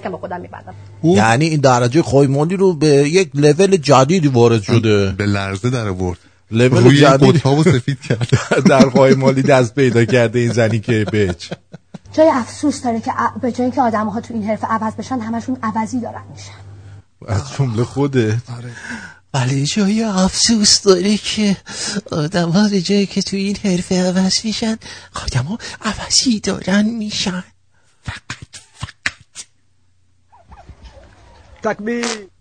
[0.00, 0.74] که با خودم میبندم.
[1.02, 5.12] یعنی این درجه خایمالی رو به یک لول جدیدی وارد شده.
[5.12, 6.18] به لرزه در آورد.
[6.52, 8.28] روی جدید قطاب و سفید کرد.
[8.70, 11.52] در خایمالی دست پیدا کرده این زنی که بچ
[12.12, 13.12] جای افسوس داره که
[13.42, 16.52] به جای اینکه آدم ها تو این حرف عوض بشن همشون عوضی دارن میشن.
[17.28, 18.38] از جمله خوده
[19.34, 21.56] ولی جای افسوس داره که
[22.12, 24.76] آدم ها به جایی که تو این حرفه عوض میشن
[25.24, 27.44] آدم ها عوضی دارن میشن.
[31.62, 32.31] تکبیر.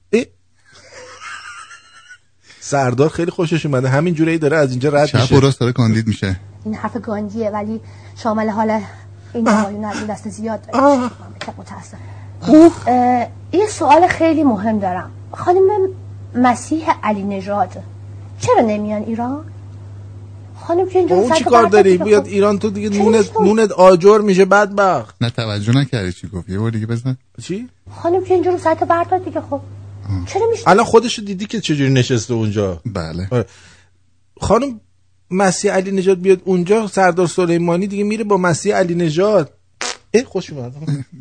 [2.71, 3.89] سردار خیلی خوشش اومده.
[3.89, 5.39] همین جوری داره از اینجا رد میشه.
[5.39, 6.39] راست داره کاندید میشه.
[6.65, 7.81] این حرف گاندیه ولی
[8.15, 8.81] شامل حال
[9.33, 10.85] این آقایون از دست زیاد داره.
[10.85, 11.97] مملکت متاسف
[12.87, 15.11] اه، یه سوال خیلی مهم دارم.
[15.31, 15.67] خانم
[16.35, 17.69] مسیح علی نژاد
[18.39, 19.41] چرا نمیان ایران؟
[20.61, 22.27] خانم که اینجا چی کار داری؟ بیاد.
[22.27, 25.15] ایران تو دیگه نونت؟ نونت آجر میشه بدبخت.
[25.21, 27.17] نه توجه نکردی چی گفت یه بار دیگه بزن.
[27.41, 29.61] چی؟ خانم که اینجا رو سر تو بردار دیگه خب.
[30.25, 33.27] چرا میشه الان خودش دیدی که چجوری نشسته اونجا؟ بله.
[33.31, 33.45] آره.
[34.41, 34.79] خانم
[35.31, 39.53] مسیح علی نژاد بیاد اونجا سردار سلیمانی دیگه میره با مسیح علی نژاد.
[40.13, 40.73] اه خوش اومد.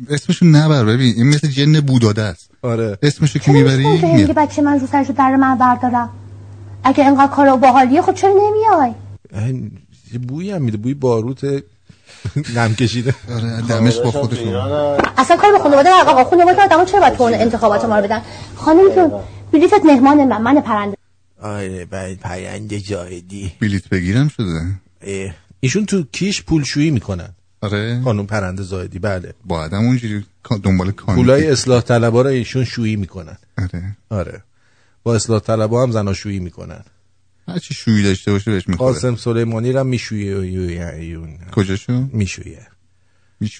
[0.09, 2.49] اسمشو نبر ببین این مثل جن بوداده است.
[2.61, 2.97] آره.
[3.01, 6.09] اسمشو که می‌بری میگه بچه من رو سرش رو در من بردارم.
[6.83, 8.93] اگه انقدر کارو باحالیه خب چرا نمیای؟
[10.13, 11.63] یه بویی هم میده بوی باروت
[12.55, 13.15] نم کشیده.
[13.35, 14.55] آره دمش با خودشون.
[15.17, 18.21] اصلا کار به خانواده آقا خانواده آدمو چرا باید تون انتخابات ما رو بدن؟
[18.55, 19.21] خانم تو
[19.51, 20.97] بلیتت مهمان من من پرنده.
[21.41, 24.61] آره باید پرنده زاهدی بلیت بگیرم شده.
[25.59, 27.29] ایشون تو کیش پولشویی می‌کنن.
[27.61, 28.01] آره.
[28.03, 29.33] خانم پرنده زاهدی بله.
[29.45, 30.25] با آدم اونجوری
[30.63, 33.37] دنبال کانون پولای اصلاح طلبا رو ایشون شویی می‌کنن.
[33.57, 33.97] آره.
[34.09, 34.43] آره.
[35.03, 36.83] با اصلاح طلبا هم زناشویی می‌کنن.
[37.51, 38.93] هرچی شویی داشته باشه بهش می‌خوره.
[38.93, 40.99] قاسم سلیمانی هم میشویه
[41.51, 42.67] کجاشو میشویه.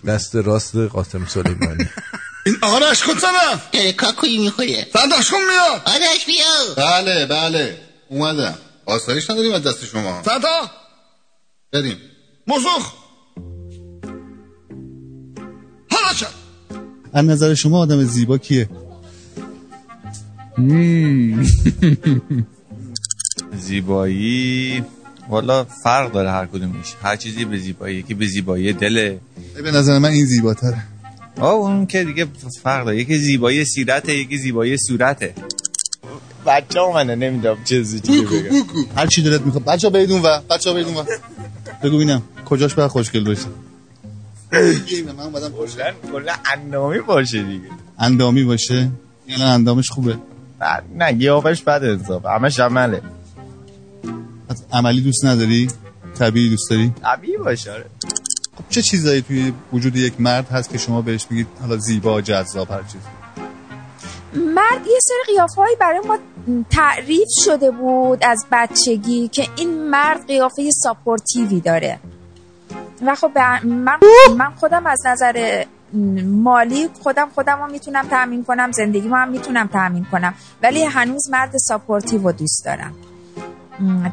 [0.07, 1.85] دست راست قاسم سلیمانی.
[2.45, 3.61] این آرش کتنم
[3.97, 4.87] کاکوی می‌خوره.
[4.93, 5.81] صندوقش کن میاد.
[5.85, 6.75] آرش بیا.
[6.77, 7.77] بله بله.
[8.09, 8.55] اومدم.
[8.85, 10.23] آسایش نداریم از دست شما.
[10.23, 10.71] صدا؟
[11.71, 11.97] بریم.
[12.47, 12.93] مزخ
[15.91, 16.27] حالا شد
[17.13, 18.69] از نظر شما آدم زیبا کیه؟
[23.59, 24.83] زیبایی
[25.29, 26.95] والا فرق داره هر کدومش.
[27.03, 29.19] هر چیزی به زیبایی یکی به زیبایی دله.
[29.63, 30.83] به نظر من این زیباتره.
[31.39, 32.27] آه اون که دیگه
[32.63, 32.97] فرق داره.
[32.97, 35.33] یکی زیبایی سیرته یکی زیبایی صورته.
[36.45, 38.65] بچه اومده نمی‌دونم چه چیزی بگم.
[38.95, 39.65] هر چی دلت می‌خواد.
[39.65, 41.03] بچا برید اون و بچا برید اون و
[41.83, 43.47] بگو ببینم کجاش باید خوشگل باشه
[45.17, 47.67] من اومدم کلا کلا اندامی باشه دیگه.
[47.99, 48.89] اندامی باشه؟
[49.27, 50.17] یعنی اندامش خوبه؟
[50.61, 53.01] نه نه گیاهش بد حساب همش عمله.
[54.73, 55.67] عملی دوست نداری؟
[56.19, 57.85] طبیعی دوست داری؟ طبیعی باشه آره.
[58.57, 62.71] خب چه چیزایی توی وجود یک مرد هست که شما بهش میگید حالا زیبا جذاب
[62.71, 63.01] هر چیز
[64.33, 66.17] مرد یه سری قیافه‌هایی برای ما
[66.69, 71.99] تعریف شده بود از بچگی که این مرد قیافه supportive ی داره.
[73.05, 73.31] و خب
[73.63, 73.97] من,
[74.37, 75.65] من خودم از نظر
[76.23, 80.33] مالی خودم خودم رو می‌تونم تأمین کنم زندگی هم می‌تونم تأمین کنم.
[80.63, 82.93] ولی هنوز مرد supportive رو دوست دارم.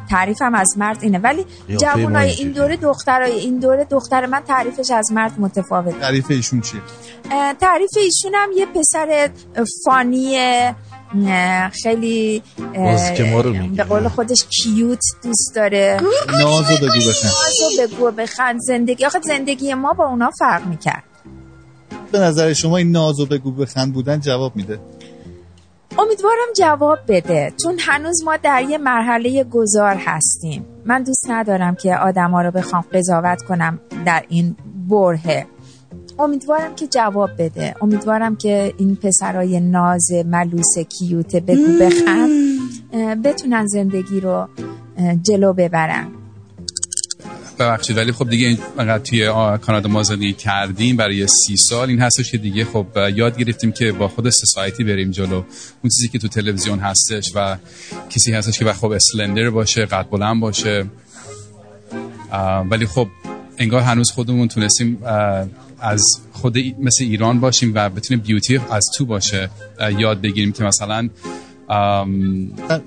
[0.09, 1.17] تعریفم از مرد اینه.
[1.19, 1.45] ولی
[1.77, 2.31] جوانای.
[2.31, 5.99] این دوره دخترای این دوره دختر من تعریفش از مرد متفاوت.
[5.99, 6.81] تعریف ایشون چیه؟
[7.61, 9.29] تعریف ایشون هم یه پسر
[9.85, 10.37] فانی
[11.83, 12.43] خیلی.
[13.75, 16.01] به قول خودش کیوت دوست داره.
[16.33, 19.05] نازو بگو بخند نازو بگو بخند زندگی.
[19.05, 21.03] آخه زندگی ما با اونا فرق می‌کرد.
[22.11, 24.79] به نظر شما این نازو بگو بخند بودن جواب میده؟
[26.01, 30.65] امیدوارم جواب بده چون هنوز ما در یه مرحله گذار هستیم.
[30.85, 34.55] من دوست ندارم که آدما رو بخوام قضاوت کنم در این
[34.89, 35.47] برهه.
[36.19, 37.75] امیدوارم که جواب بده.
[37.81, 42.59] امیدوارم که این پسرای ناز ملوس کیوت بگو بخند
[43.23, 44.47] بتونن زندگی رو
[45.21, 46.07] جلو ببرن.
[47.59, 49.27] ببخشید ولی خب دیگه این- انقدر توی
[49.61, 51.89] کانادا ما زندگی کردیم برای سی سال.
[51.89, 55.35] این هستش که دیگه خب یاد گرفتیم که با خود سوسایتی بریم جلو.
[55.35, 55.43] اون
[55.83, 57.57] چیزی که تو تلویزیون هستش و
[58.09, 60.85] کسی هستش که خب اسلندر باشه قد بلند باشه.
[62.69, 63.07] ولی خب
[63.57, 64.97] انگار هنوز خودمون تونستیم
[65.79, 69.49] از خود مثل ایران باشیم و بتونیم بیوتی از تو باشه.
[69.97, 71.09] یاد بگیریم که مثلا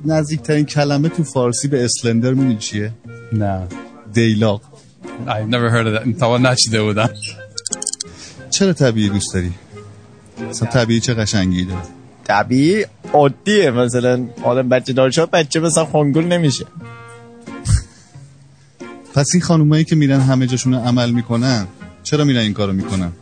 [0.05, 2.93] نزدیکترین کلمه تو فارسی به اسلندر می‌دونی چیه؟
[3.32, 3.69] نه.
[4.12, 4.60] دیلاق
[5.26, 6.18] I've never heard of that.
[6.20, 7.10] تا نشیده بودم.
[8.51, 9.52] چرا طبیعی دوست داری؟
[10.51, 11.82] مثلا طبیعی چه قشنگی داره؟
[12.24, 13.70] طبیعی عادیه.
[13.70, 16.66] مثلا آدم بچه دار شد بچه مثلا خونگول نمیشه.
[19.14, 21.66] پس این خانومایی که میرن همه جاشون عمل می‌کنن
[22.02, 23.12] چرا میرن این کارو می‌کنن؟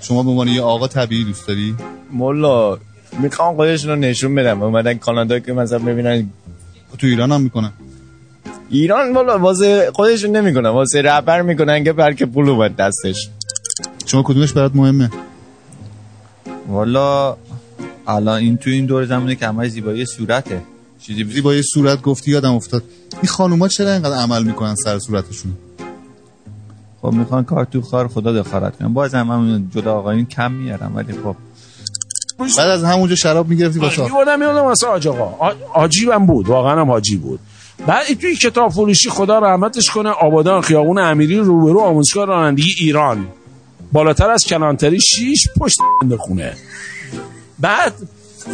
[0.00, 1.74] شما به عنوان یه آقا طبیعی دوست داری؟
[2.12, 2.78] مولا
[3.20, 4.62] می‌خوام خودشون رو نشون بدم.
[4.62, 6.30] اومدن کانادا که مثلا ببینن.
[6.98, 7.72] تو ایران هم می‌کنن.
[8.70, 13.28] ایران والا واسه خودشون نمی‌کنن واسه رهبر می‌کنن که بلکه پول اومد دستش.
[14.06, 15.10] شما کدومش برات مهمه؟
[16.68, 17.36] والا
[18.06, 20.62] الان این تو این دور زمانه که همه زیبایی صورته.
[21.00, 22.82] چیزی زیبایی صورت گفتی یادم افتاد.
[23.12, 25.52] این خانوما چرا اینقدر عمل می‌کنن سر صورتشون؟
[27.02, 28.94] خب می‌خوان کار تو خار خدا دخالت کنن.
[28.94, 31.36] باز هم همون جدا آقایون کم میارن ولی خب.
[32.38, 35.46] بعد از همونجا شراب می‌گرفتی واسه میبردم میبردم واسه آج آقا.
[35.46, 37.40] آ- عجیبم بود واقعا هم حاجی بود.
[37.86, 43.26] بعد توی کتاب فروشی خدا رحمتش کنه آبادان خیابون امیری روبرو آموزشگاه رانندگی ایران.
[43.92, 45.78] بالاتر از کلانتری شیش پشت
[46.18, 46.56] خونه
[47.58, 47.92] بعد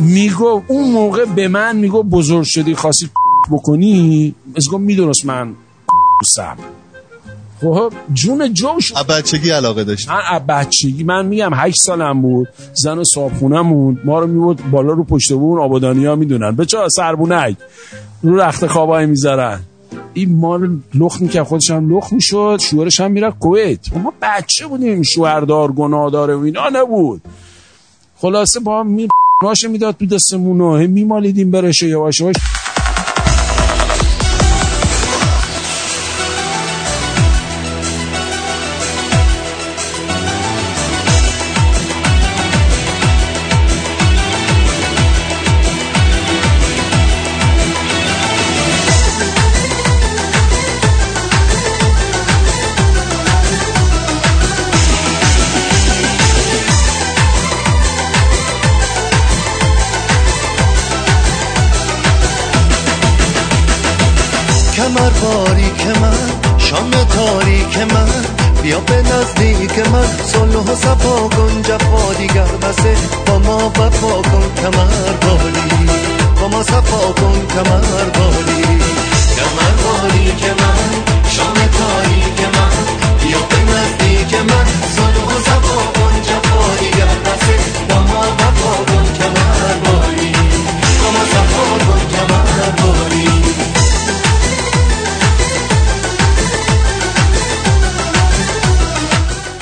[0.01, 3.10] میگو اون موقع به من میگو بزرگ شدی خواستی
[3.52, 5.55] بکنی؟ از گفت می‌دونست من
[6.34, 6.56] سم
[7.60, 13.04] خب جون جوش بچگی علاقه داشت من از بچگی من میگم هشت سالم بود زن
[13.04, 16.56] صابخونمون ما رو میبود بالا رو پشت بون آبادانی ها می‌دونن.
[16.56, 17.56] به چه سربونک
[18.22, 19.60] رو رخت خوابای می‌ذارن.
[20.14, 23.96] این ما رو لخ می‌کرد خودش هم لخ می‌شد شوهرش هم می‌رفت کویت.
[23.96, 27.22] ما بچه بودیم شوهردار گناه داره و اینا نبود.
[28.16, 29.08] خلاصه با هم می
[29.70, 32.36] می‌داد تو دستمون و میمالیدیم برشه یواش یواش.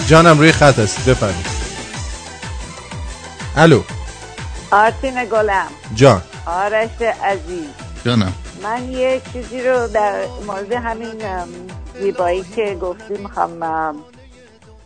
[0.09, 1.47] جانم روی خط هست بفرمایید.
[3.57, 3.83] الو.
[4.71, 5.67] آرتین گلم.
[5.95, 6.23] جان.
[6.47, 7.69] آرش عزیز.
[8.05, 8.33] جانم.
[8.63, 11.23] من یه چیزی رو در مورد همین
[12.01, 13.97] زیبایی که گفتی می‌خوام ام،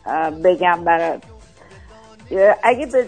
[0.07, 1.23] ام، بگم برات.
[2.63, 3.07] اگه به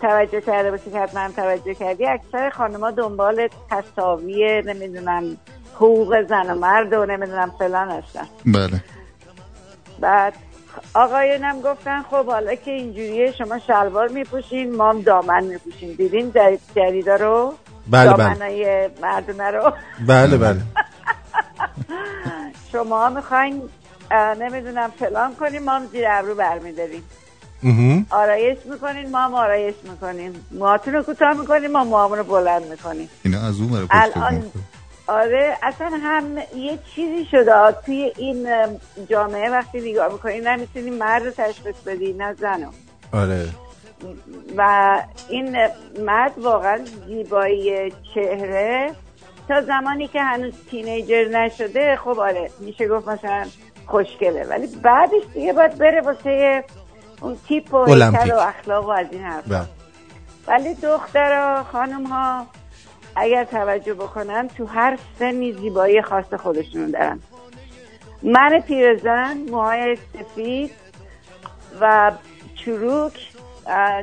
[0.00, 5.36] توجه کرده باشی که حتما توجه کردی اکثر خانما دنبال تصاوی نمی‌دونم
[5.74, 8.26] حقوق زن و مرد و نمی‌دونم فلان هستن.
[8.46, 8.84] بله.
[10.00, 10.32] بعد
[10.94, 16.32] آقایونم گفتن خب حالا که اینجوریه شما شلوار میپوشین ما هم دامن میپوشین دیدین
[16.76, 17.54] جدیدا رو؟
[17.90, 18.16] بله، بله.
[18.16, 19.72] دامنای مردونه رو؟
[20.06, 20.60] بله بله.
[22.72, 23.62] شما می‌خواین
[24.40, 27.02] نمی‌دونم فلان کنیم ما هم زیر ابرو برمیداریم.
[28.10, 30.46] آرایش می‌کنین ما هم آرایش می‌کنیم.
[30.50, 33.08] موهاتون رو کوتاه می‌کنیم ما موهامون رو بلند می‌کنیم.
[33.24, 34.42] اینا از اون برای الان
[35.06, 38.80] آره اصلا هم یه چیزی شده توی این ام،
[39.10, 42.70] جامعه وقتی نگاه می‌کنی نمی‌تونی مرد رو تشخیص بدی نه زنو
[43.12, 43.48] آره.
[44.56, 45.68] و این
[45.98, 48.94] مرد واقعا زیبایی چهره.
[49.48, 53.44] تا زمانی که هنوز تینیجر نشده خب آره میشه گفت مثلا
[53.86, 54.44] خوشگله.
[54.44, 56.64] ولی بعدش دیگه باید بره واسه
[57.20, 59.66] اون تیپ و و اخلاق و از این حرف بله.
[60.48, 62.46] ولی دخترها خانم ها
[63.16, 67.20] اگر توجه بکنن تو هر سنی زیبایی خاص خودشونو دارن
[68.22, 70.70] من پیرزن موهای سفید
[71.80, 72.12] و
[72.54, 73.28] چروک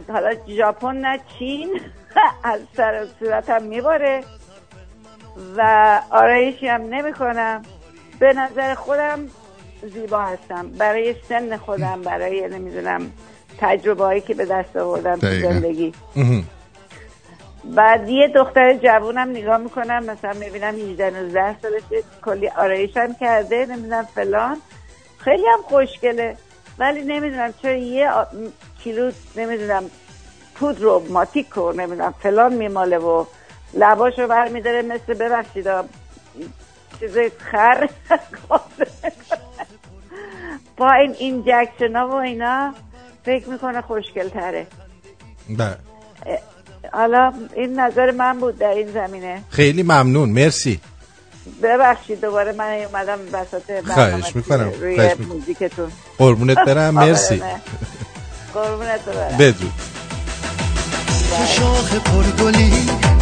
[0.09, 1.81] حالا ژاپن نه چین
[2.43, 4.23] از سر صورتم میباره
[5.57, 7.61] و آرایشی هم نمی کنم
[8.19, 9.19] به نظر خودم
[9.93, 13.11] زیبا هستم برای سن خودم برای نمی‌دونم
[13.57, 15.39] تجربه هایی که به دست آوردم تو.
[15.41, 15.93] زندگی.
[17.63, 23.65] بعد یه دختر جوونم نگاه می‌کنم مثلا می‌بینم 18 19 سالشه کلی آرایش هم کرده
[23.65, 24.61] نمی‌دونم فلان.
[25.17, 26.37] خیلی هم خوشگله.
[26.79, 28.25] ولی نمی‌دونم چرا یه آ-
[28.83, 29.83] کیلو نمی‌دونم
[30.55, 33.25] پودر رو ماتیک رو نمی‌دونم فلان میماله و
[33.73, 35.67] لباش رو برمیداره مثل ببخشید
[36.99, 37.89] چیز خر.
[40.77, 42.73] با این اینجکشن ها و اینا
[43.25, 44.67] فکر می‌کنه خوشگل تره
[45.49, 45.77] بله.
[46.91, 50.79] حالا این نظر من بود در این زمینه خیلی ممنون مرسی
[51.63, 54.71] ببخشید دوباره من اومدم وسط برنامه خواهش می‌کنم.
[54.81, 55.37] روی خواهش می‌کنم.
[55.37, 57.61] موزیکتون قربونت برم مرسی آقایونه.
[58.53, 59.73] قربونت برم بدرود
[61.37, 62.71] تو شاخ پرگلی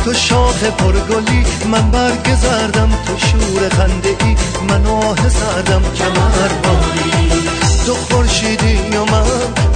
[0.06, 4.36] تو شاخ پرگلی من برگ زردم تو شور خنده ای
[4.70, 9.26] من آه سردم کمر باری تو خورشیدی و من؟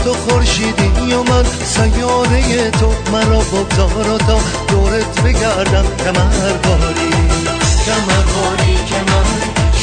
[0.04, 7.10] تو خورشیدی و من؟ سیاره تو مرا بگذار و تا دورت بگردم کمر باری
[7.86, 9.28] کمر باری که من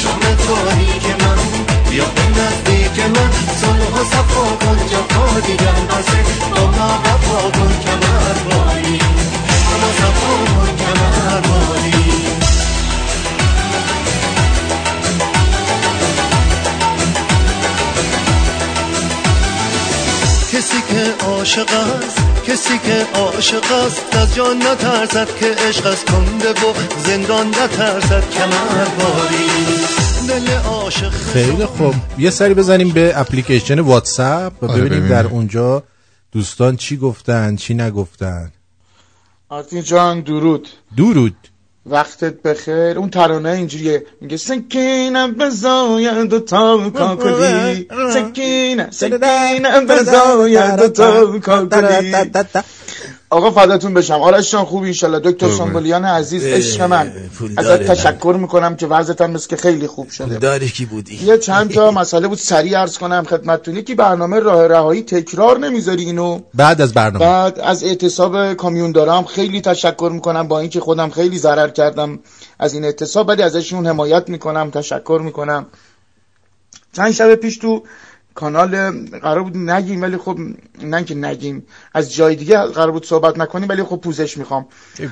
[0.03, 1.39] شام تاریک من
[1.91, 3.31] بیا به نزدیک من
[3.95, 8.99] و صفا کن جفا دیگر بسه با ما وفا کن کمر باری
[9.81, 11.41] با صفا کن کمر
[20.73, 26.51] کسی که عاشق است کسی که عاشق است از جان نترسد که عشق از کنده
[26.51, 26.75] و
[27.07, 28.31] زندان نترسد.
[28.31, 29.49] کمر باری.
[30.29, 31.11] دل عاشق.
[31.11, 31.95] خیلی خوب.
[32.19, 34.63] یه سری بزنیم به اپلیکیشن واتساپ.
[34.63, 35.09] و آره، ببینیم ببینیم.
[35.09, 35.83] در اونجا
[36.33, 38.53] دوستان چی گفتن چی نگفتن.
[39.49, 40.69] آرتین جان درود.
[40.97, 41.37] درود.
[41.87, 42.99] وقتت بخیر.
[42.99, 44.07] اون ترانه اینجوریه.
[44.21, 52.13] میگه سکینه بزاید و تا کاکلی سکینه سکینه بزاید و تا کاکلی
[53.33, 54.15] آقا فداتون بشم.
[54.15, 55.19] آرش جان خوب انشالله.
[55.19, 55.59] دکتر قربونت.
[55.59, 57.13] شامبولیان عزیز عشق من.
[57.57, 57.83] ازت.
[57.83, 60.39] تشکر می‌کنم که وضعت هم مثل که خیلی خوب شده.
[60.39, 64.67] داری کی بودی یه چند تا مسئله بود سریع عرض کنم خدمتتونی که برنامه راه
[64.67, 67.25] رهایی تکرار نمی‌ذاری اینو؟ بعد از برنامه.
[67.25, 70.49] بعد از اعتصاب کامیون دارم خیلی تشکر می‌کنم.
[70.49, 72.19] با اینکه خودم خیلی ضرر کردم
[72.59, 75.67] از این اعتصاب ولی ازشون حمایت می‌کنم تشکر می‌کنم.
[76.97, 77.83] چند شب پیش تو
[78.35, 80.39] کانال قرار بود نگیم ولی خب
[80.83, 81.67] نه که نگیم.
[81.95, 84.67] از جای دیگه قرار بود صحبت نکنیم ولی خب پوزش می‌خوام.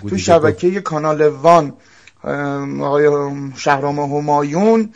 [0.08, 1.72] تو شبکه کانال وان
[2.80, 3.10] آقای
[3.56, 4.88] شهرام همایون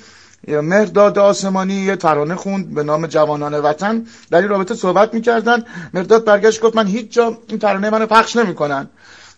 [0.48, 4.06] مرداد آسمانی یه ترانه خوند به نام جوانان وطن.
[4.30, 5.64] در این رابطه صحبت می‌کردن.
[5.94, 8.88] مرداد برگشت گفت من هیچ جا این ترانه منو پخش نمی‌کنن.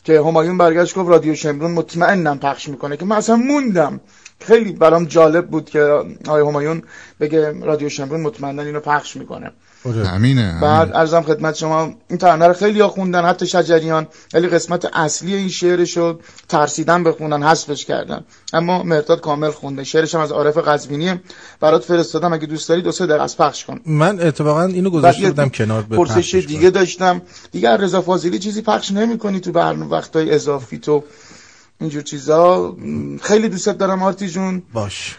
[0.05, 2.97] که همایون برگشت گفت رادیو شمرون مطمئنم پخش می‌کنه.
[2.97, 4.01] که من اصلا موندم.
[4.41, 5.81] خیلی برام جالب بود که
[6.29, 6.83] آقای همایون
[7.21, 9.53] بگه رادیو شمرون مطمئنا اینو پخش می‌کنه.
[9.87, 14.85] همینه بعد ارزم خدمت شما این ترانه رو خیلی ها خوندن حتی شجریان ولی قسمت
[14.93, 18.25] اصلی این شعرش رو ترسیدن بخونن حذفش کردن.
[18.53, 19.85] اما مرداد کامل خونده.
[19.85, 21.21] شعرش هم از عارف قزوینی
[21.61, 23.81] برات فرستادم اگه دوست داری دو سه دقیقه از پخش کن.
[23.87, 27.23] من اتفاقا اینو گذاشته بودم کنار به پرسش دیگه داشتم.
[27.53, 31.05] دیگه رضا فاضلی چیزی پخش نمی‌کنی تو برنامه وقتای اضافی تو.
[31.81, 32.77] اینجور چیزا.
[33.23, 34.63] خیلی دوست دارم آرتی جون.
[34.73, 35.17] باش.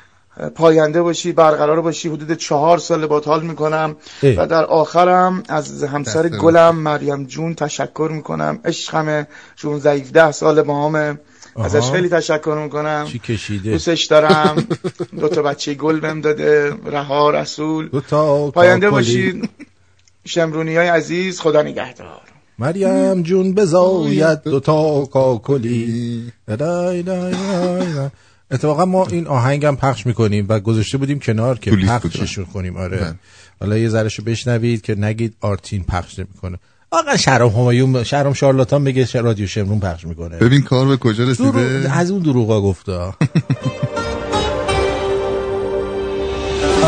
[0.55, 2.09] پاینده باشی برقرار باشی.
[2.09, 3.95] حدود چهار سال با حال می‌کنم.
[4.21, 4.35] ای.
[4.35, 8.59] و در آخرم از همسر گلم مریم جون تشکر می‌کنم.
[8.65, 9.27] عشقمه.
[9.55, 11.19] چون ضعیف ده سال با همه
[11.55, 11.91] ازش.
[11.91, 13.05] خیلی تشکر می‌کنم.
[13.11, 14.67] چی کشیده؟ دوستش دارم.
[15.19, 16.73] دو تا بچه گل بهم داده.
[16.85, 17.89] رها رسول.
[17.89, 18.89] دو تا پاینده.
[18.89, 19.49] باشید
[20.25, 22.21] شمرونی های عزیز خدا نگهدار.
[22.59, 26.31] مریم جون بزاید دوتا کاکلی.
[26.47, 28.09] دای دای دای.
[28.51, 31.71] اتفاقا ما این آهنگم پخش می‌کنیم و گذاشته بودیم کنار که.
[31.71, 32.97] پخششون کنیم آره.
[32.97, 33.13] بله.
[33.59, 36.57] حالا یه ذرهشو بشنوید که نگید آرتین پخش نمی‌کنه.
[36.91, 40.37] آقا شهرام همایون شهرام شارلاتان میگه ش- رادیو شمرون پخش می‌کنه.
[40.37, 42.91] ببین کار به کجا رسیده؟ از اون دروغا گفته.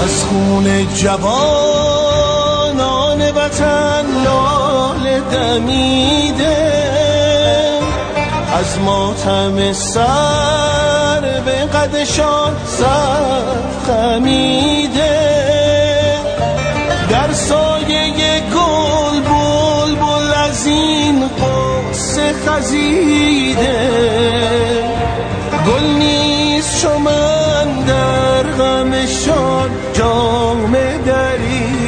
[0.03, 2.01] از خون جوانان
[3.31, 4.05] وطن
[5.31, 6.79] دمیده.
[8.59, 13.55] از ماتم سر به قدشان سر
[13.87, 15.19] خمیده.
[17.09, 23.89] در سایه گل بل بل از این قصه خزیده.
[25.67, 31.79] گل نیست چو من در غمشان جامه دریده.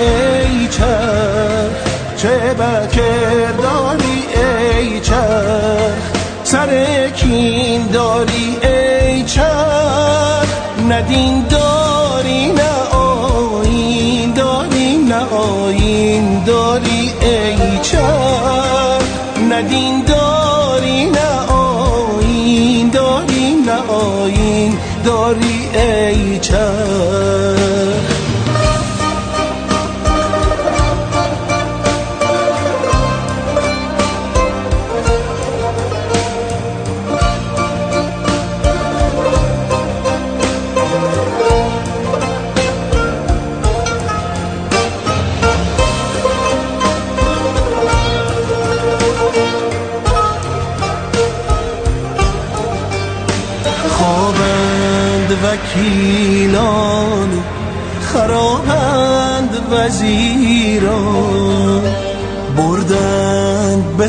[0.00, 1.76] ای چرخ
[2.16, 10.48] چه بکر داری ای چرخ سر کین داری ای چرخ
[10.90, 19.02] ندین داری نه آین داری نه آین داری ای چرخ
[19.50, 27.29] ندین داری نه آین داری نه آین داری ای چرخ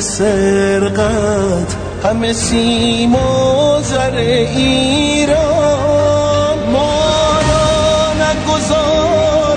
[0.01, 5.39] سرقت همه سیم و زر ایران.
[6.71, 9.53] ما را نگذارند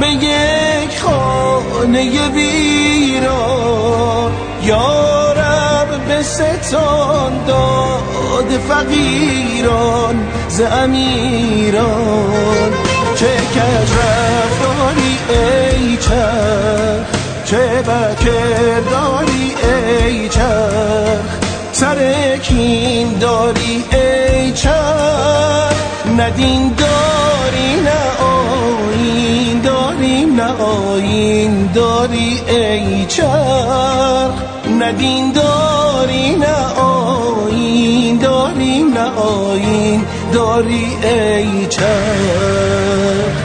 [0.00, 4.32] به یک خانه ویران.
[4.62, 12.72] یا رب به ستان داد فقیران ز امیران.
[13.16, 17.17] چه کج رفتاری ای چرخ
[17.48, 21.38] چه بکر داری ای چرخ؟
[21.72, 25.72] سر کین داری ای چرخ؟
[26.18, 34.32] ندین داری نه آین داری نه آین داری ای چرخ؟
[34.80, 43.38] ندین داری نه آین داری نه آین داری ای چرخ.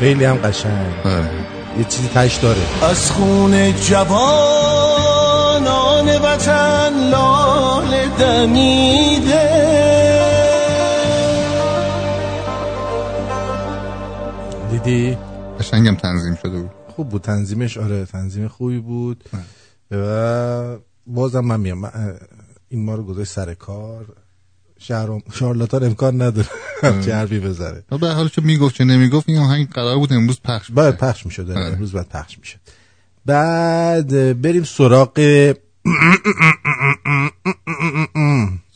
[0.00, 1.39] خیلی هم قشنگ.
[1.78, 2.60] یه چیزی تش داره.
[2.82, 4.08] از خون جوانان
[6.18, 9.70] وطن لاله دمیده.
[14.70, 15.18] دیدی؟
[15.60, 16.70] قشنگم تنظیم شده بود.
[16.96, 17.22] خوب بود.
[17.22, 19.24] تنظیمش آره تنظیم خوبی بود.
[19.90, 20.76] و
[21.06, 21.90] بازم من میام.
[22.68, 24.06] این ما رو گذاشت سر کار.
[24.82, 26.48] شهرام شارلاتان امکان نداره
[27.04, 27.82] چه حرفی بزنه.
[28.00, 31.50] به حال چه می‌گفت چه نمی‌گفت این آهنگ قرار بود امروز پخش باید پخش می‌شد
[31.50, 31.64] آره.
[31.64, 32.58] امروز باید پخش می‌شد.
[33.26, 35.12] بعد بریم سراغ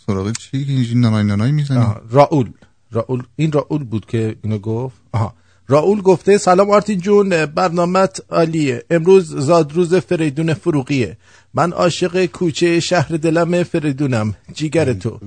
[0.06, 2.50] سراغ چی؟ اینجوری نانای نانای می‌زنی آه، راول
[2.92, 4.96] راول این راول بود که اینو گفت.
[5.12, 5.34] آها.
[5.68, 8.84] راول گفته سلام آرتین جون برنامت عالیه.
[8.90, 11.16] امروز زادروز فریدون فروغیه.
[11.54, 14.34] من عاشق کوچه شهر دلم فریدونم.
[14.54, 15.18] جیگر تو.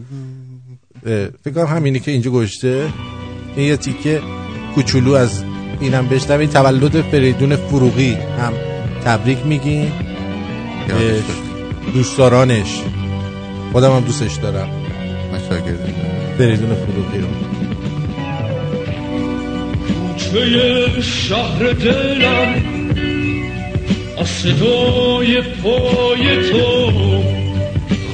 [1.44, 2.90] فکر همینی که اینجا گشته
[3.56, 4.22] این یه تیکه
[4.76, 5.44] کوچولو از
[5.80, 8.54] اینم بشنوید تولد فریدون فروغی هم
[9.06, 9.92] تبریک میگیم
[11.94, 12.82] دوستدارانش.
[13.72, 14.70] خودم هم دوستش دارم.
[16.38, 17.57] فریدون فروغی رو.
[20.32, 22.56] کوچه شهر دلم
[24.18, 26.92] از صدای پای تو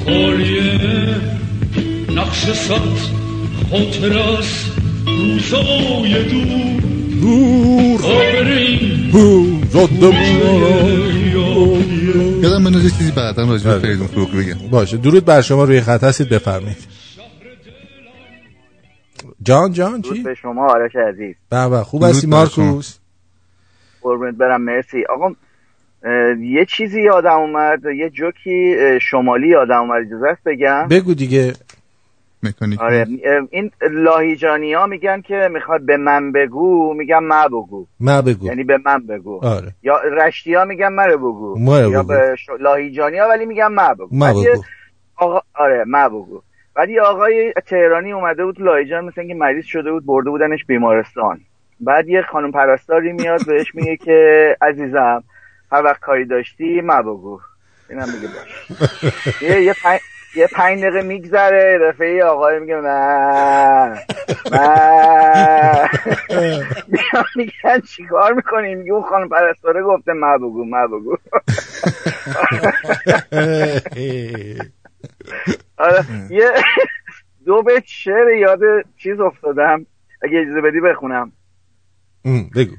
[0.06, 0.80] خالیه.
[2.16, 2.82] نقش صد
[3.72, 4.46] خاطر از
[5.06, 6.84] روزای دور.
[12.42, 14.58] یادم من یه چیزی بعدا راجع به فریدون فروغی بگم.
[14.72, 14.98] باشه.
[14.98, 16.93] درود بر شما روی خط هستید بفرمایید.
[19.44, 21.36] جان جان چی؟ به شما آرش عزیز.
[21.52, 22.98] بابا خوب هستی مارکوس؟
[24.02, 25.04] قربونت برم مرسی.
[25.10, 25.36] آقا
[26.40, 31.54] یه چیزی یادم اومد یه جوکی شمالی یادم اومد اجازه است بگم؟ بگو دیگه.
[32.44, 33.08] مکانیک آره
[33.52, 37.86] این لاهیجانی ها میگن که می‌خواد به من بگو میگن ما بگو.
[38.00, 38.46] ما بگو.
[38.46, 39.40] یعنی به من بگو.
[39.44, 39.72] آره.
[39.84, 41.56] یا رشتی ها میگن من بگو.
[41.60, 42.04] ما یا بگو.
[42.04, 42.50] به ش...
[42.60, 44.08] لاهیجانی ها ولی میگن ما بگو.
[44.12, 44.64] ما بگو.
[45.16, 45.42] آقا...
[45.54, 46.42] آره ما بگو.
[46.76, 51.40] بعد یه آقای تهرانی اومده بود لاهیجان مثل اینکه مریض شده بود برده بودنش بیمارستان.
[51.80, 55.24] بعد یه خانم پرستاری میاد بهش میگه که عزیزم
[55.72, 57.40] هر وقت کاری داشتی ما بگو.
[57.90, 58.72] اینم میگه باش.
[59.42, 60.00] یه یه پنج
[60.36, 64.06] یه پنج دقیقه میگذره رفعه آقای میگه نه
[64.52, 65.90] نه.
[66.88, 71.18] میان میگن چیکار می‌کنی؟ میگه اون خانم پرستاره گفته ما بگو ما بگو.
[75.78, 76.52] آره یه
[77.46, 78.60] دو بیت شعر یاد
[78.98, 79.86] چیز افتادم.
[80.22, 81.32] اگه اجازه بدی بخونم.
[82.56, 82.76] بگو.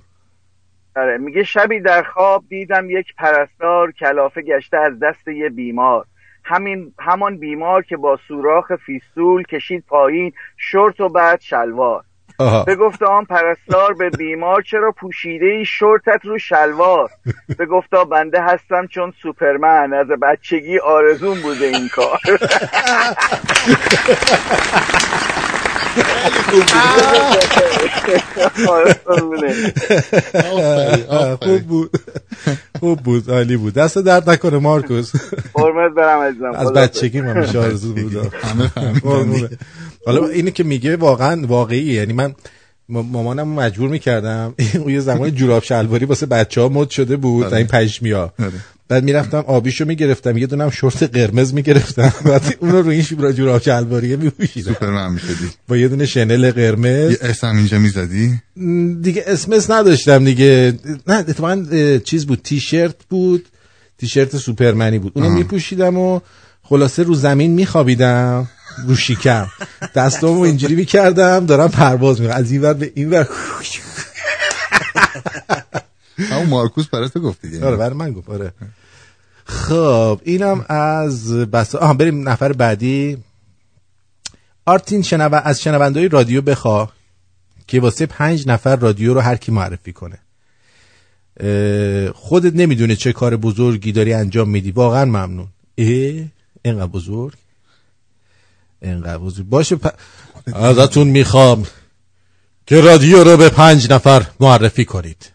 [0.97, 6.07] آره میگه شبی در خواب دیدم یک پرستار کلافه گشته از دست یه بیمار.
[6.45, 12.05] همین همان بیمار که با سوراخ فیستول کشید پایین شورت و بعد شلوار.
[12.39, 12.65] آها.
[12.65, 17.11] بگفت آن پرستار به بیمار چرا پوشیده ای شورتت رو شلوار؟
[17.59, 19.93] بگفتا بنده هستم چون سوپرمن.
[19.93, 22.19] از بچگی آرزون بوده این کار.
[31.41, 31.91] خوب بود.
[32.81, 33.31] خوب بود.
[33.31, 33.75] عالی بود.
[33.75, 35.13] دست درد نکنه مارکوس.
[35.55, 36.51] قرمت برم عزیزم.
[36.55, 38.33] از بچگی من میشه آرزو بود
[39.03, 39.49] قربونه.
[40.07, 42.35] حالا اینه که میگه واقعا واقعی یعنی من
[42.89, 44.55] مامانم مجبور می‌کردم.
[44.81, 47.57] اون یه زمان جوراب شلواری واسه بچه ها مد شده بود آره.
[47.57, 48.33] این پشمیا
[48.89, 50.39] بعد می‌رفتم آبیشو می‌گرفتم.
[50.39, 52.13] یه دونم شورت قرمز می‌گرفتم.
[52.31, 54.73] بعد اون رو روی این جوراب شلواری میپوشیدم.
[54.73, 57.11] سوپرمن می‌شدی با یه دونه شنل قرمز.
[57.11, 58.41] یه اسم اینجا می‌زدی؟
[59.03, 60.79] دیگه اسمس نداشتم دیگه.
[61.07, 61.67] نه اتفاقا
[62.05, 62.41] چیز بود.
[62.43, 63.47] تیشرت بود.
[63.99, 65.13] تیشرت سوپرمنی بود.
[65.15, 66.21] اونو میپوشیدم و
[66.63, 68.49] خلاصه رو زمین میخوابیدم.
[68.87, 69.47] رو شیکم
[69.95, 72.37] دستامو اینجوری می‌کردم دارم پرواز می‌کنم.
[72.37, 73.29] از این ور به این ور.
[76.19, 77.67] همون مارکوس برای تو گفت دیگه.
[77.67, 78.31] آره برای من گفت.
[78.31, 78.53] آره.
[79.45, 83.19] خب اینم از بس آها بریم نفر بعدی.
[84.67, 85.35] آرتین شنو...
[85.45, 86.89] از شنوندهای رادیو بخوا
[87.67, 90.19] که واسه پنج نفر رادیو رو هر کی معرفی کنه.
[92.15, 94.71] خودت نمی‌دونه چه کار بزرگی داری انجام میدی.
[94.71, 95.47] واقعا ممنون.
[95.79, 96.25] اه
[96.63, 97.35] اینقدر بزرگ.
[98.85, 99.87] اینقدر بزرگ باشه پ...
[100.55, 101.67] ازتون می‌خوام
[102.67, 105.31] که رادیو رو به پنج نفر معرفی کنید.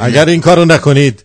[0.00, 1.24] اگر این کارو نکنید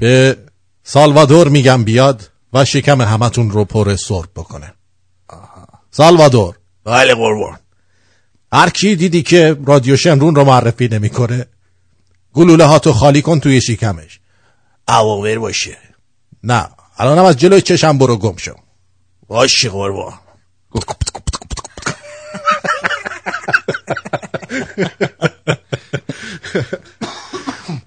[0.00, 0.36] به
[0.82, 4.74] سالوادور میگم بیاد و شکم همتون رو پر سرب بکنه.
[5.90, 6.58] سالوادور.
[6.84, 7.58] بله قربان.
[8.52, 11.46] هر کی دیدی که رادیو شمرون رو معرفی نمی‌کنه
[12.32, 14.20] گلوله هاتو خالی کن توی شکمش.
[14.88, 15.78] اوامر باشه.
[16.42, 16.68] نه
[16.98, 18.54] الانم از جلوی چشم برو گم شو.
[19.26, 20.12] باشه قربان.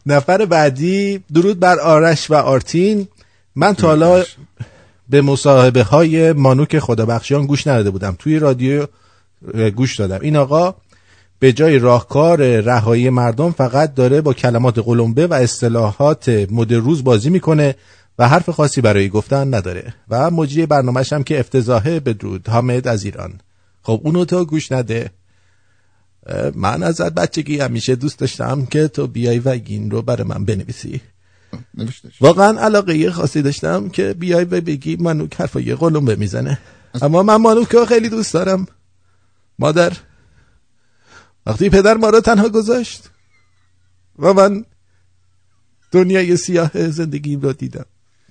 [0.05, 3.07] نفر بعدی درود بر آرش و آرتین.
[3.55, 4.23] من تا حالا
[5.09, 8.15] به مصاحبه های مانوک خدابخشیان گوش نداده بودم.
[8.19, 8.87] توی رادیو
[9.75, 10.19] گوش دادم.
[10.21, 10.75] این آقا
[11.39, 17.29] به جای راهکار رهایی مردم فقط داره با کلمات قلمبه و اصطلاحات مد روز بازی
[17.29, 17.75] می‌کنه
[18.17, 23.03] و حرف خاصی برای گفتن نداره و مجری برنامهش هم که افتضاحه بدرود حامد از
[23.03, 23.41] ایران.
[23.81, 25.11] خب اونو تو گوش نده.
[26.55, 31.01] من ازت بچگی همیشه دوست داشتم که تو بیای و این رو برای من بنویسی.
[32.21, 36.59] واقعا علاقه یه خاصی داشتم که بیای و بگی منوک حرفای قلمبه می‌زنه
[37.01, 38.67] اما من مانوک رو خیلی دوست دارم.
[39.59, 39.93] مادر
[41.45, 43.09] وقتی پدر ما رو تنها گذاشت
[44.19, 44.65] و من
[45.91, 47.85] دنیای سیاه زندگیم را دیدم.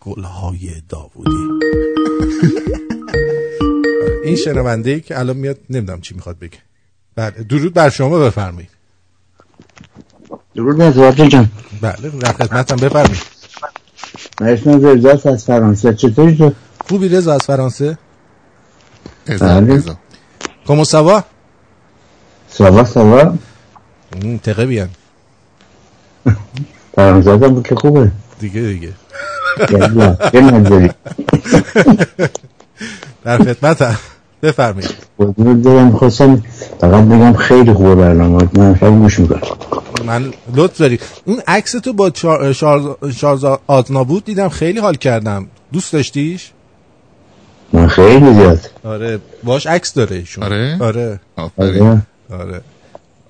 [0.07, 1.49] گلهای داوودی.
[4.24, 6.59] این شنونده ای که الان میاد نمی‌دونم چی می‌خواد بگه.
[7.15, 8.70] بله درود بر شما بفرمایید.
[10.55, 11.49] درود نزواجه جان.
[11.81, 13.23] بله در خدمتم بفرمایید.
[14.41, 15.95] من اسمم رزاست از فرانسه.
[15.95, 16.53] چطوری تو؟
[16.89, 17.99] خوبی رضا از فرانسه؟
[19.27, 19.83] بله.
[20.66, 21.24] کمو سوا؟
[22.49, 23.39] سوا سوا.
[24.43, 24.89] تقه بیان.
[26.95, 28.11] فرانسه هم بود که خوبه.
[28.41, 28.93] دیگه دیگه.
[33.24, 33.99] در خدمتم
[34.43, 34.95] بفرمایید.
[35.19, 36.43] قربونت برم خواستم
[36.81, 38.49] فقط بگم خیلی خوبه برنامه.
[38.53, 39.41] من شب گوش می‌کنم.
[40.07, 40.99] من لطف داری.
[41.24, 42.53] اون عکس تو با چار...
[42.53, 43.61] شار...
[43.66, 45.47] آزنابود دیدم خیلی حال کردم.
[45.73, 46.51] دوست داشتیش؟
[47.73, 48.70] من خیلی زیاد.
[48.85, 50.45] آره باش عکس داره ایشون.
[50.45, 51.20] آره؟ آره.
[51.37, 52.03] آره.
[52.31, 52.61] آره.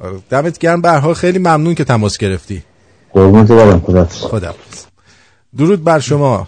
[0.00, 0.18] آره.
[0.30, 0.80] دمت گرم.
[0.80, 2.62] به حال خیلی ممنون که تماس گرفتی.
[3.12, 3.80] قربونت برم.
[3.80, 4.54] خدا خدا
[5.58, 6.46] درود بر شما.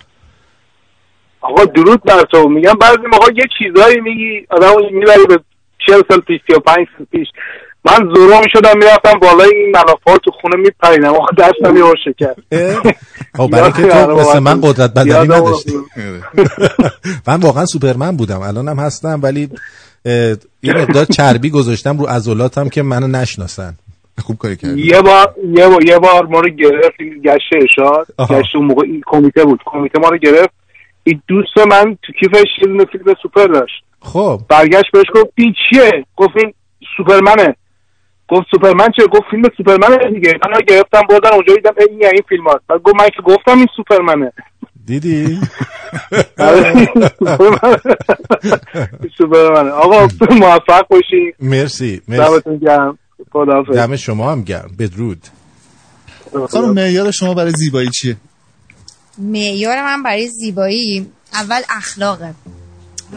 [1.40, 2.48] آقا درود بر تو.
[2.48, 5.38] میگم بعضی موقع یه چیزایی میگی آدم می‌بری به
[5.86, 7.28] 40 سال پیش 35 سال پیش.
[7.84, 12.34] من زورو می‌شدم می‌رفتم بالای این ملافات تو خونه میپریدم آقا دستم یه شکر
[13.36, 14.38] خب برای که تو مثل.
[14.38, 15.72] من قدرت بدنی نداشتی.
[17.28, 18.40] من واقعا سوپرمن بودم.
[18.42, 19.48] الانم هستم ولی
[20.62, 23.74] یه مقدار چربی گذاشتم رو عضلاتم که منو نشناسن.
[24.20, 24.82] خوب کاری کردی.
[24.86, 28.06] یه بار یه بار, یه بار ما رو گرفت این گشت ارشاد.
[28.30, 29.60] گشت اون موقع این کمیته بود.
[29.66, 30.50] کمیته ما رو گرفت.
[31.04, 33.84] این دوست من تو کیفش یه دونه فیلم سوپر داشت.
[34.02, 34.40] خب.
[34.48, 36.54] برگشت بهش گفت این چیه؟ گفت این
[36.96, 37.56] سوپرمنه.
[38.28, 40.32] گفت سوپرمن چیه گفت فیلم سوپرمنه دیگه.
[40.46, 43.22] من رو گرفتم بردن اونجا دیدم ای این این فیلم هست بعد گفت من که
[43.22, 44.32] گفتم این سوپرمنه.
[44.86, 45.38] دیدی.
[49.18, 49.70] سوپرمنه.
[49.70, 51.34] آقا موفق باشی.
[51.40, 52.58] مرسی مرسی.
[53.74, 54.70] دم شما هم گرم.
[54.78, 55.26] بدرود.
[56.50, 58.16] خانم معیار شما برای زیبایی چیه؟
[59.18, 62.34] معیار من برای زیبایی اول اخلاقه؟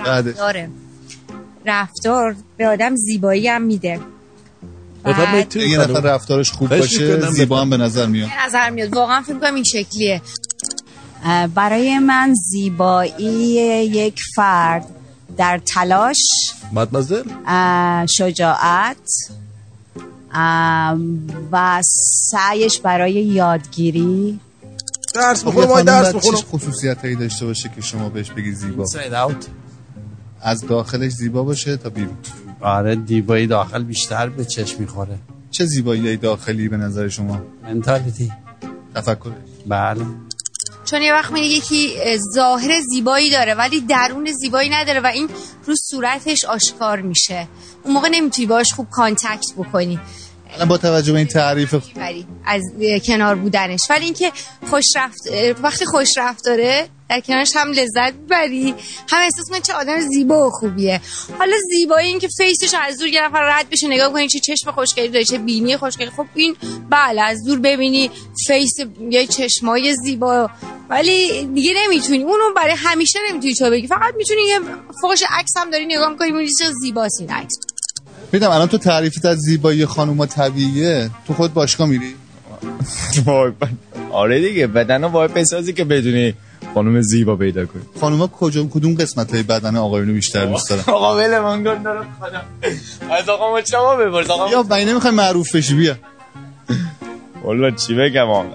[0.06, 0.69] رفتاره.
[1.65, 3.99] رفتار به آدم زیبایی هم میده.
[5.06, 8.30] بفرمایید یه نفر رفتارش خوب باشه زیبا هم به نظر میاد.
[8.30, 8.94] به نظر میاد.
[8.95, 10.22] واقعا فکر کنم این شکلیه.
[11.56, 13.26] برای من زیبایی
[13.91, 14.86] یک فرد
[15.38, 16.18] در تلاش
[16.72, 18.98] مادمازل اه، شجاعت
[21.52, 21.82] و
[22.32, 24.40] سعیش برای یادگیری.
[25.14, 28.86] درس خب، یه خانم باید چه خصوصیت هایی داشته باشه که شما بهش بگی زیبا؟
[30.41, 32.18] از داخلش زیبا باشه تا بیرون.
[32.62, 35.18] آره دیبایی داخل بیشتر به چشم می‌خوره.
[35.52, 38.32] چه زیبایی داخلی به نظر شما؟ منتالیتی
[38.95, 39.32] تفکر.
[39.68, 40.06] بله.
[40.86, 45.30] چون یه وقت میگه یکی اه، ظاهر زیبایی داره ولی درون زیبایی نداره و این
[45.66, 47.48] رو صورتش آشکار میشه.
[47.84, 49.99] اون موقع نمی‌تونی باش خوب contact بکنی.
[50.56, 51.76] الان با توجه به این تعریف
[52.45, 52.61] از
[53.06, 53.82] کنار بودنش.
[53.90, 54.32] ولی اینکه
[54.69, 55.19] خوش رفت
[55.64, 58.76] وقتی خوش رفتاره در کنارش هم لذت می‌بری.
[59.10, 61.02] هم احساس می‌کنی چه آدم زیبا و خوبیه.
[61.40, 64.40] حالا زیبایی این که face ش از دور یه نفر رد بشه نگاه کنی چه
[64.40, 66.10] چشم خوشگلی داره چه بینی خوشگلی.
[66.10, 66.56] خب این
[66.90, 68.11] بله از دور ببینی
[68.48, 68.74] face
[69.10, 70.49] یه چشمای زیبا.
[70.90, 72.23] ولی دیگه نمی‌تونی.
[72.23, 73.88] اونو برای همیشه نمی‌تونی چه بگی.
[73.88, 74.60] فقط می‌تونی یه
[75.02, 77.53] فوش عکس هم داری نگاه می‌کنی می‌بینی چه زیباست این عکس.
[78.31, 81.10] میدم الان تو تعریفت از زیبایی خانوما طبیعیه.
[81.27, 82.15] تو خود باشگاه میری؟
[83.26, 83.52] وای،
[84.11, 86.34] آره دیگه بدن رو باید بسازی که بدونی
[86.73, 87.81] خانم زیبا پیدا کنی.
[88.02, 92.06] خانوما کجا کدوم قسمت های بدن آقایونو بیشتر دوست دارن؟ آقا بله من گل دارم.
[92.19, 92.41] خدا
[93.15, 95.95] از آقا ما شما بپرس آقا یا بایی نمی‌خوای معروف بشی بیا.
[97.43, 98.45] والا چی بگم آقا.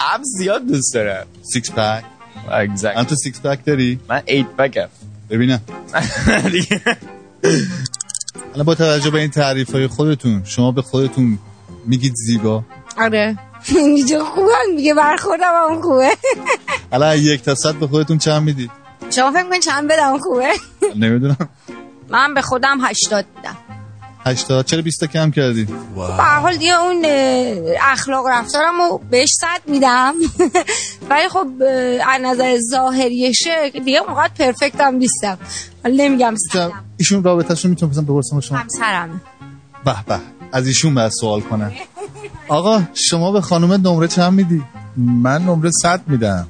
[0.00, 1.26] ابز زیاد دوست دارم.
[1.52, 2.04] six pack
[2.50, 4.88] exact تو six pack داری؟ من eight pack م
[5.30, 5.60] ببینم.
[8.54, 11.38] الان با توجه به این تعریف های خودتون شما به خودتون
[11.86, 12.64] میگید زیبا.
[12.98, 13.38] آره.
[13.76, 16.10] اینجا خوبه میگه برخوردم هم خوبه.
[16.92, 18.70] الان از یک تا صد به خودتون چند می‌دید؟
[19.10, 20.52] شما فکر کنید چند بدم خوبه؟
[20.96, 21.48] نمی‌دونم.
[22.08, 23.56] من به خودم 80 میدم.
[24.28, 27.02] 80 چرا 20 تا کم کردی؟ به هر حال دیگه اون
[27.92, 30.14] اخلاق و رفتارم رو بهش صد میدم.
[31.10, 31.46] ولی خب
[32.06, 35.38] از نظر ظاهریشه دیگه اونقدر پرفکت هم نیستم.
[35.84, 39.20] ولی نمیگم صدم ایشون رابطهشون می‌تونم بزنم بپرسم شما؟ همسرمه.
[39.84, 40.18] به به.
[40.52, 41.72] از ایشون باید سوال کنم.
[42.48, 44.62] آقا شما به خانم نمره چند میدی؟
[44.96, 46.46] من نمره 100 میدم.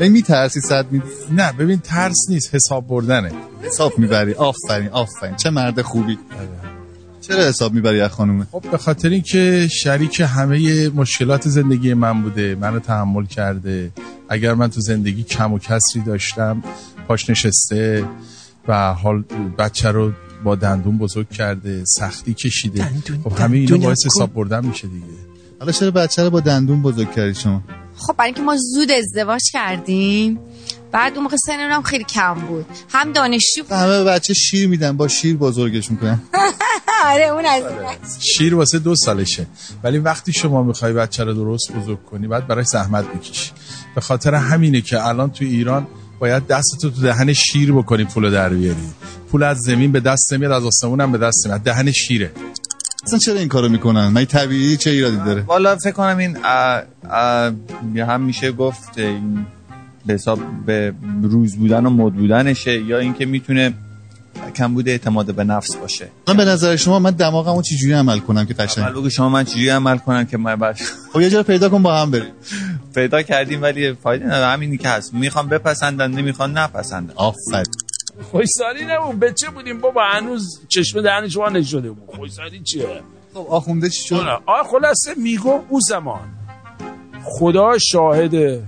[0.00, 3.32] این میترسی صد میدی؟ نه ببین ترس نیست حساب بردنه.
[3.68, 4.34] حساب می‌بری.
[4.34, 5.36] آفرین آفرین.
[5.36, 6.18] چه مرد خوبی.
[7.20, 12.54] چرا حساب می‌بری از خانومه؟ خب به خاطر اینکه شریک همه مشکلات زندگی من بوده
[12.60, 13.90] منو تحمل کرده.
[14.28, 16.62] اگر من تو زندگی کم و کسری داشتم
[17.08, 18.04] پاش نشسته
[18.68, 19.24] و حال
[19.58, 20.12] بچه رو
[20.44, 22.84] با دندون بزرگ کرده سختی کشیده.
[23.24, 24.06] خب همه دندون اینا باعث.
[24.06, 25.06] حساب بردن میشه دیگه.
[25.60, 27.62] حالا چرا بچه رو با دندون بزرگ کردی شما؟
[27.96, 30.38] خب برای اینکه ما زود ازدواج کردیم.
[30.92, 32.66] بعد اون موقع هم خیلی کم بود.
[32.88, 33.72] هم دانشجو بود.
[33.72, 36.20] همه بچه شیر میدن با شیر بزرگش می‌کنن
[37.12, 37.62] آره اون از
[38.24, 39.46] شیر واسه دو سالشه.
[39.82, 43.50] ولی وقتی شما می‌خوای بچه رو درست بزرگ کنی باید برای زحمت بکشی
[43.94, 45.86] به خاطر همینه که الان تو ایران
[46.18, 48.88] باید دستتو تو دهن شیر بکنی پول در بیاری.
[49.30, 52.32] پول از زمین به دست نمیاد از آسمون هم به دست نمیاد دهن شیره.
[53.06, 56.82] اصلا چرا این کارو می‌کنن؟ من طبیعی چه ایرادی داره؟ والا فکر کنم این اه،
[57.10, 57.52] اه،
[57.94, 59.46] یه هم میشه گفت این
[60.06, 63.74] به حساب به روز بودن و مد بودنشه یا اینکه می‌تونه
[64.56, 66.08] کمبود اعتماد به نفس باشه.
[66.28, 69.44] من به نظر شما من دماغمو چجوری عمل کنم که قشنگ؟ عمل بگو شما من
[69.44, 70.80] چجوری عمل کنم که من بعد
[71.12, 72.32] خب یه جا پیدا کن با هم بریم.
[72.94, 74.46] پیدا کردیم ولی فایده نداره.
[74.46, 75.14] همینی که هست.
[75.14, 77.12] می‌خوام بپسندن نمی‌خوان نپسندن.
[77.16, 77.66] آفرین.
[78.30, 79.20] خوشسالی نبود.
[79.20, 82.16] بچه بودیم بابا؟ هنوز چشم دهنش وا نشده بود.
[82.16, 83.00] خوشسالی چیه؟
[83.34, 86.28] خب آخونده چی شد؟ آه خلاصه میگم او زمان.
[87.24, 88.62] خدا شاهده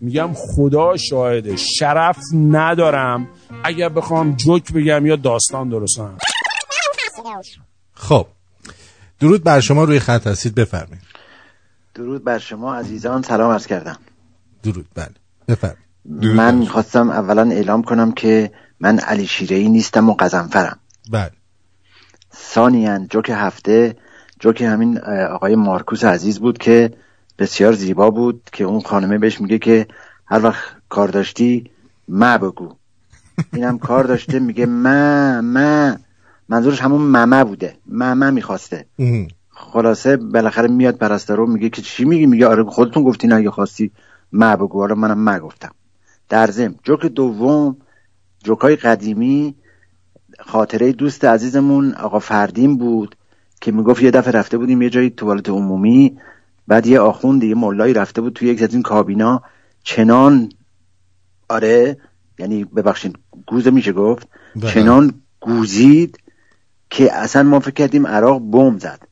[0.00, 3.28] میگم خدا شاهده شرف ندارم.
[3.64, 6.18] اگر بخوام جوک بگم یا داستان درست کنم.
[7.94, 8.26] خب
[9.20, 11.02] درود بر شما روی خط هستید بفرمایید.
[11.94, 13.98] درود بر شما عزیزان سلام عرض کردم.
[14.62, 15.14] درود بله
[15.48, 15.88] بفرمایید.
[16.04, 20.78] من خواستم اولا اعلام کنم که من علی شیرهی نیستم و قزنفرم.
[21.10, 21.30] بله.
[22.34, 23.96] ثانیا جوک هفته
[24.40, 24.98] جوک همین
[25.30, 26.90] آقای مارکوس عزیز بود که
[27.38, 29.86] بسیار زیبا بود که اون خانمه بهش میگه که
[30.26, 31.70] هر وقت کار داشتی
[32.08, 32.74] ما بگو.
[33.52, 35.96] اینم کار داشته میگه ما ما
[36.48, 37.76] منظورش همون ممه بوده.
[37.86, 38.86] ممه می‌خواسته.
[39.50, 43.90] خلاصه بالاخره میاد پرستارو میگه که چی میگی؟ میگه آره خودتون گفتین اگه خواستی
[44.32, 44.80] ما بگو.
[44.80, 45.70] حالا منم ما گفتم.
[46.28, 47.76] در ضمن جوک دوم
[48.44, 49.54] جوکای قدیمی
[50.40, 53.16] خاطره دوست عزیزمون آقا فردین بود
[53.60, 56.18] که می‌گفت یه دفعه رفته بودیم یه جایی توالت عمومی.
[56.68, 59.42] بعد یه آخوند یه ملایی رفته بود توی یک از این کابینا.
[59.82, 60.48] چنان
[61.48, 61.96] آره
[62.38, 64.28] یعنی ببخشید گوزه میشه گفت.
[64.56, 64.70] بله.
[64.70, 66.18] چنان گوزید
[66.90, 69.08] که اصلا ما فکر کردیم عراق بم زد.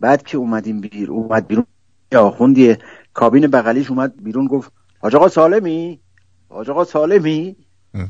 [0.00, 1.66] بعد که اومدیم بیر اومد بیرون
[2.12, 2.76] یه آخوندی
[3.14, 6.00] کابین بغلیش اومد بیرون گفت حاج آقا سالمی؟
[6.48, 7.56] حاج آقا سالمی؟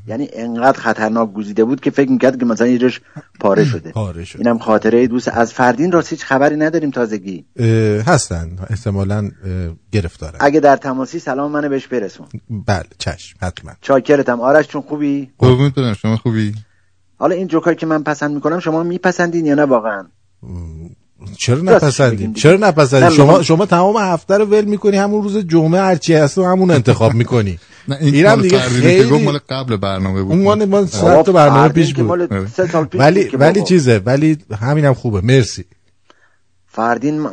[0.06, 3.01] یعنی انقدر خطرناک گوزیده بود که فکر می‌کرد که مثلا یه جاش
[3.40, 3.90] پاره شده.
[3.90, 5.28] پاره شد اینم خاطره دوست.
[5.28, 7.44] از فردین راستی هیچ خبری نداریم تازگی.
[8.06, 8.56] هستن.
[8.70, 9.31] احتمالا
[9.93, 12.27] گرفتارن اگه در تماسی سلام منو بهش برسون.
[12.51, 13.73] بله چشم حتما.
[13.81, 14.40] چاکرتم.
[14.40, 15.94] آرش چون خوبی؟ قربونت برم.
[15.94, 16.55] شما خوبی؟
[17.16, 20.06] حالا این جوکایی که من پسند می‌کنم شما میپسندین یا نه واقعا؟
[21.36, 22.32] چرا نپسندیم.
[22.32, 26.45] چرا نپسندیم شما شما تمام هفته رو ول می‌کنی همون روز جمعه هرچی هست و
[26.45, 27.59] همون انتخاب می‌کنی.
[27.89, 30.32] نه این اینم دیگه خیلی مال قبل برنامه بود.
[30.32, 32.47] اون مال صد تا برنامه پیش بود.
[32.47, 33.62] سه پیش ولی ولی.
[33.62, 35.20] چیزه ولی همینم خوبه.
[35.20, 35.65] مرسی.
[36.66, 37.28] فردین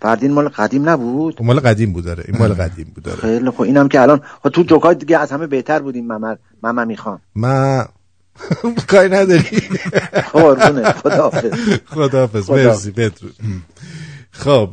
[0.00, 3.50] فردین مال قدیم نبود؟ اون مال قدیم بود داره این مال قدیم بود داره خیلی
[3.50, 7.20] خب اینم که الان خب تو جوکای دیگه از همه بهتر بودیم ممر ممر می‌خوام
[7.34, 7.84] من
[8.90, 9.42] کاری نداری.
[10.32, 11.50] قربونه خداحافظ.
[11.86, 12.50] خداحافظ.
[12.50, 12.90] مرسی.
[12.90, 13.34] بدرود.
[14.30, 14.68] خب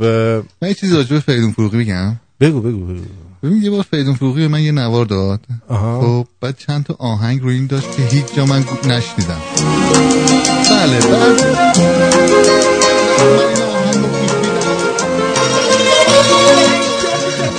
[0.62, 2.16] من یه چیزی راجع به فریدون فروغی بگم.
[2.40, 3.02] بگو بگو بگو.
[3.44, 5.40] ببین یه بار فریدون فروغی من یه نوار داد.
[5.70, 9.42] خب بعد چند تا آهنگ رو این داشت که هیچ جا من نشنیدم.
[10.70, 11.42] بله بعد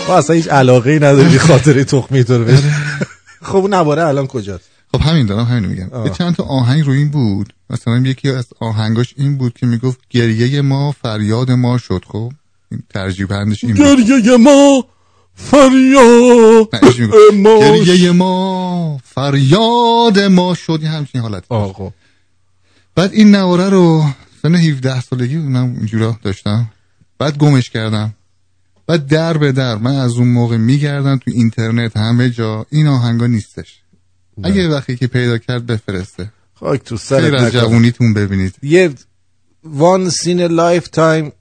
[0.07, 2.59] تو اصلا هیچ علاقه ای نداری خاطره تخمی تو رو بهش
[3.43, 5.89] خب اون نواره الان کجاست؟ خب همین دارم همین میگم.
[5.93, 6.06] آه.
[6.06, 7.52] یه چند تا آهنگ رو این بود.
[7.70, 12.05] مثلا یکی از آهنگاش این بود که می‌گفت گریه ما فریاد ما شد.
[12.09, 12.32] خب
[12.70, 14.01] این ترجیح بندش این بود.
[14.01, 14.85] گریه ما
[15.35, 16.69] فریاد
[17.35, 20.81] ما گریه ما فریاد ما شد.
[20.82, 21.44] یه همچین حالت.
[21.48, 21.93] آه خب.
[22.94, 24.05] بعد این نواره رو
[24.43, 26.70] سن 17 سالگی اونم اینجورا داشتم.
[27.19, 28.14] بعد گمش کردم.
[28.86, 32.66] بعد در به در من از اون موقع میگردم تو اینترنت همه جا.
[32.70, 33.81] این آهنگا نیستش.
[34.44, 36.32] اگه وقتی که پیدا کرد بفرسته.
[36.54, 37.52] خاک تو خیر سرت از.
[37.52, 38.54] جوونیتون ببینید.
[38.62, 38.90] یه
[39.64, 41.32] once in lifetime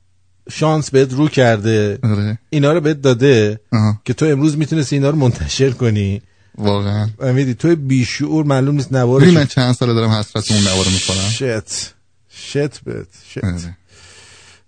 [0.49, 1.99] شانس بهت رو کرده.
[2.03, 2.37] آره.
[2.49, 4.01] اینا رو بهت داده آها.
[4.05, 6.21] که تو امروز می‌تونستی اینا رو منتشر کنی.
[6.57, 7.09] واقعا.
[7.19, 11.29] امیدی تو بیشعور معلوم نیست نوارش من چند ساله دارم حسرت اون نوار می‌کنم.
[11.29, 11.93] shit.
[12.29, 13.41] shit bad shit.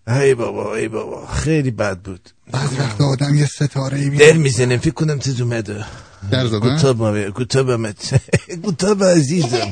[0.07, 1.27] ای بابا ای بابا.
[1.27, 2.29] خیلی بد بود.
[2.51, 5.85] بعضی وقت آدم یه ستاره ای در می‌زنم فکر کنم تیز اومده.
[6.31, 8.21] در زدن؟ کتابم کتابمت
[8.67, 9.71] کتاب عزیزم.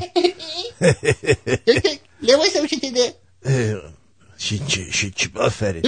[2.28, 3.14] لباسم شده
[4.38, 5.82] شیچی شیچی آفرین.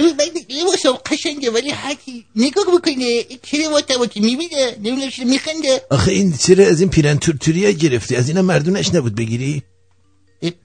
[0.49, 5.81] لباسم قشنگه ولی هرکی نگاه بکنه چرا مطباتی می‌بینه نمی‌دونم چرا میخنده.
[5.89, 9.63] آخه این چرا از این پیرن تورتوری ها گرفتی؟ از اینا مردونش نبود بگیری؟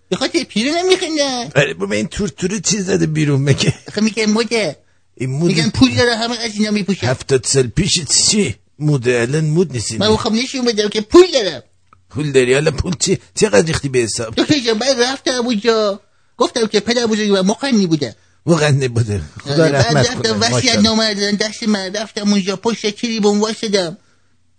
[0.09, 4.27] به خاطر پیرو نمیخندم آره بابا این تور تور چیز زده بیرون؟ مگه؟ آخه میگه
[4.27, 4.75] موده این
[5.21, 9.73] مود میگن پول داره همه از اینا میپوشه هفتاد سال پیش چی؟ موده الان مود
[9.73, 11.63] نیستی من می‌خوام نشون بدم که پول دارم
[12.11, 16.01] پول داری؟ حالا پول چی؟ چقدر ریختی به حساب؟ دکتر جان من رفتم اونجا.
[16.37, 18.17] گفتم که پدر بزرگی من مقنی بوده.
[18.47, 19.23] مغنی بوده.
[19.45, 20.33] خدا بعد رحمت کنه.
[20.33, 20.79] وصیت.
[20.79, 23.99] نامه دادن دست من رفتم اونجا پشت تریبون واسدم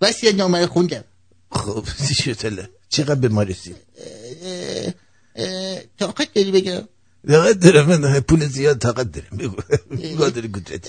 [0.02, 1.04] وصیت نامه خوندم.
[1.52, 3.76] خب چی شد چقدر به ما رسید
[6.00, 6.88] طاقت داری بگم.
[7.28, 9.56] طاقت دارم من پول زیاد طاقت دارم بگو
[10.18, 10.88] قادر قدرت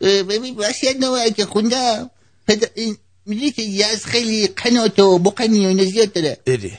[0.00, 0.56] ببین
[1.00, 2.10] نامه رو که خوندم
[2.48, 2.96] پدر این
[3.26, 6.38] می‌دونی که یز خیلی قنات و بقنی و اینا زیاد داره.
[6.46, 6.78] اره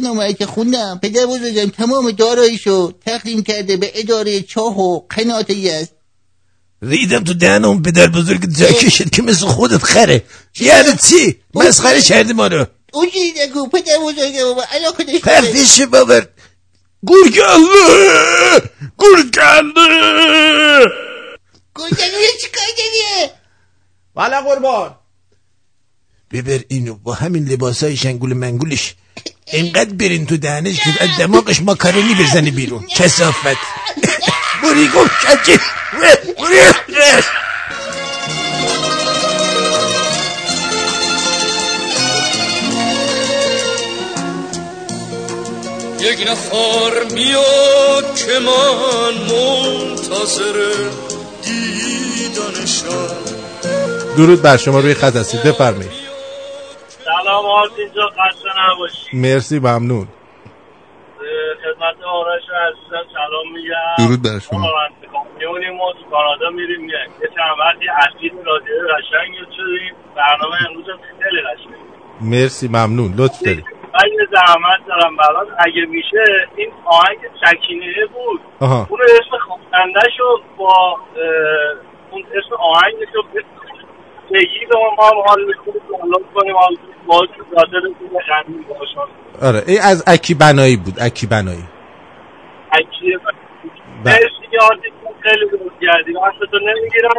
[0.00, 5.88] نامه که خوندم پدر بزرگم تمام داراییشو تقدیم کرده به اداره چاه و قنات یزد.
[6.82, 10.24] ریدم تو دهن اون پدر بزرگ جا کشید که مثل خودت خره.
[10.60, 12.66] یعنی چی؟ مسخره کردی ما رو.
[12.92, 15.20] اونجوری نگو پدر بزرگم بابا علاقه داشت.
[15.20, 15.80] پردیش
[17.02, 20.86] باور گورگله گورگله
[21.74, 23.32] گلگلیه چی کار داریه
[24.14, 24.94] والا قربان
[26.30, 28.94] ببر اینو با همین لباسای شنگول منگولش
[29.46, 33.58] اینقدر برین تو دهنش که از دماغش ماکارونی بزنه بیرون کسافت
[34.62, 35.58] بوری گم کچی
[36.38, 36.56] بوری
[46.20, 50.56] یک نفر میاد که من منتظر
[51.44, 53.24] دیدنشم
[54.16, 55.42] درود بر شما روی خط هستید.
[55.42, 55.92] بفرمایید.
[57.04, 59.16] سلام آرتین جا خسته نباشی.
[59.16, 60.08] مرسی ممنون.
[61.64, 63.96] خدمت آرش عزیزم سلام میگم.
[63.98, 64.72] درود بر شما.
[65.12, 70.86] کامیونیم ما تو کانادا میریم میایم یه چند وقتی اسیر رادیو قشنگ شدیم برنامه امروز
[71.22, 71.84] خیلی قشنگ
[72.20, 73.14] مرسی ممنون.
[73.16, 75.48] لطف داری من یه زحمت دارم برات.
[75.58, 76.24] اگه میشه
[76.56, 78.40] این آهنگ سکینه بود.
[78.60, 78.86] آها.
[78.90, 80.96] اون اسم خواننده شو با
[82.10, 83.22] اون اسم آهنگش رو
[84.30, 85.52] بگی به ما هم حال
[86.34, 87.16] کنیم حال با
[87.54, 87.80] خاطر
[88.28, 89.08] خندیم باشون
[89.42, 89.62] آره.
[89.66, 90.94] این از اکی بنایی بود.
[91.00, 91.64] اکی بنایی.
[94.04, 94.14] بله.
[94.14, 96.12] مرسی که آرتیست خیلی درست کردی.
[96.12, 97.10] وقتتو نمی‌گیرم.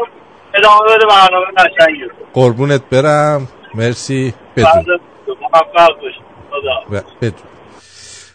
[0.53, 2.05] ادامه بده برنامه قشنگی.
[2.33, 3.47] قربونت برم.
[3.75, 4.33] مرسی.
[4.55, 4.99] بدون.
[5.41, 6.21] موفق باشی.
[6.87, 7.03] خدا.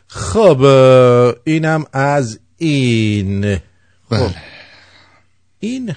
[0.06, 0.62] خب
[1.44, 3.58] اینم از این.
[4.10, 4.30] خب
[5.60, 5.94] این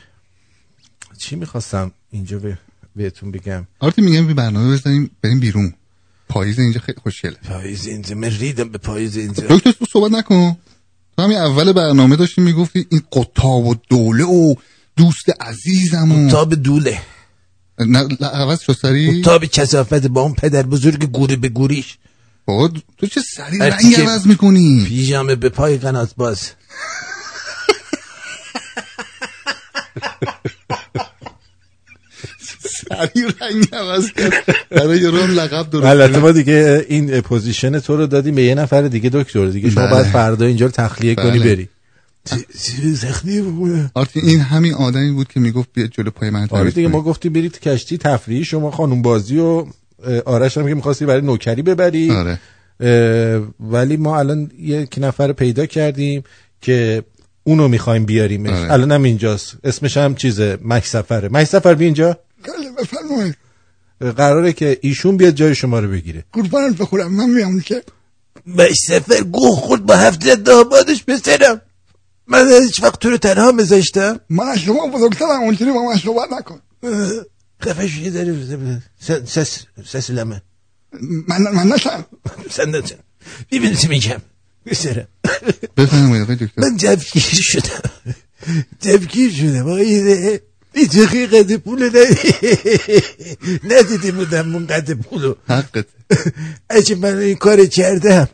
[1.20, 2.58] چی می‌خواستم اینجا به
[2.96, 5.74] بهتون بگم؟ آرتی میگم بی برنامه بزنیم بریم بیرون.
[6.30, 7.38] پاییز اینجا خیلی خوشگله.
[7.50, 9.48] پاییز اینجا من ریدم به پاییز اینجا.
[9.48, 10.58] دکتر تو صحبت نکن.
[11.18, 14.56] تو همین اول برنامه داشتی می‌گفتی این قطاب و دوله و
[14.96, 17.02] دوست عزیزم و قطاب دوله.
[17.80, 21.98] نه عوض شد سری قطاب کثافت با اون پدر بزرگ گوری به گوریش.
[22.48, 26.52] بابا تو چه سری رنگ عوض می‌کنی؟ پیژامه به پای قنات باز.
[32.90, 34.34] سری رنگ عوض کرد.
[34.70, 38.56] برای یه هم لقب درست البته ما دیگه این position تو رو دادیم به یه
[38.56, 39.46] نفر دیگه دکتر.
[39.46, 39.92] دیگه شما بله.
[39.94, 41.56] باید فردا اینجا رو تخلیه کنی بله.
[41.56, 41.70] بری.
[43.02, 46.88] تخلیه بکنه آرتی این همین آدمی بود که می‌گفت بیا جلو پای من آره دیگه.
[46.88, 49.66] ما گفتیم برید کشتی تفریحی شما خانم بازی و
[50.26, 52.12] آرش هم که می‌خواستی برای نوکری ببری.
[52.12, 52.40] آره.
[53.60, 56.24] ولی ما الان یک نفر پیدا کردیم
[56.62, 57.04] که
[57.44, 58.74] اونو می‌خوایم بیاریمش آره.
[58.74, 59.56] الان هم اینجاست.
[59.64, 61.30] اسمش هم چیزه؟ مک سفره.
[61.32, 62.18] مک سفر بی اینجا.
[62.44, 63.38] بله بفرمایید.
[64.18, 66.24] قراره که ایشون بیاد جای شما رو بگیره.
[66.34, 67.14] قربانت بخورم.
[67.14, 67.84] من میام که
[68.48, 71.62] مک سفر گو خود با هفته دامادش بسرم
[72.28, 74.20] من هیچ وقت تو رو تنها میذاشتم.
[74.30, 75.42] من از شما بزرگترم.
[75.42, 76.60] اونجوری با من صحبت نکن.
[78.02, 78.82] یه داره
[79.26, 80.42] سس سس لمه
[81.28, 82.06] من من نشم.
[82.50, 82.96] سن نزن
[83.52, 84.22] ببین چی میگم؟
[84.66, 85.08] بسرم
[85.78, 86.62] بفرمایید آقای دکتر.
[86.62, 87.92] من جوگیر شدم.
[88.82, 89.62] جوگیر شدم.
[89.62, 90.40] آقای
[90.74, 92.00] این دقیقت پول ندی؟
[93.64, 95.86] ندیدی بودم اون قد پولو؟ حقت.
[96.70, 98.28] اگه من این کار کردم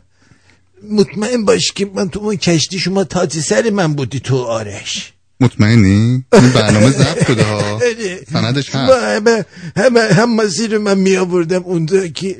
[0.90, 5.13] مطمئن باش که من تو اون کشتی شما تاتی سر من بودی تو آرش.
[5.40, 7.80] مطمئنی؟ این برنامه ضبط شده ها.
[8.32, 9.44] سندش شما هست همه
[9.76, 12.36] همه هم مسیر من می آوردم اونجا که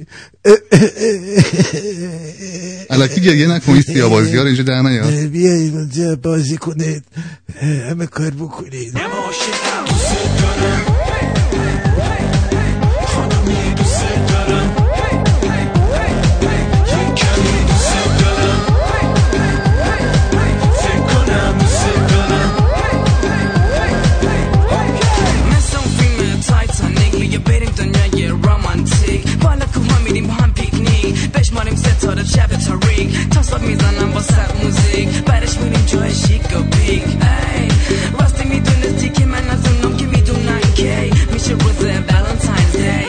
[2.90, 5.26] الکی گریه نکن این سیابازی ها رو اینجا در نیار.
[5.26, 7.04] بیایید اونجا بازی کنید.
[7.60, 8.94] همه کار بکنید.
[31.44, 33.28] بشماریم ستاره شب تاریک.
[33.30, 35.08] تاساب می‌زنم با سر موزیک.
[35.24, 37.02] برش میریم جای شیک و پیک.
[37.02, 37.68] ای
[38.20, 41.10] راستی می‌دونستی که من از اونم که می‌دونن کی.
[41.32, 43.06] میشه روز valentine's day.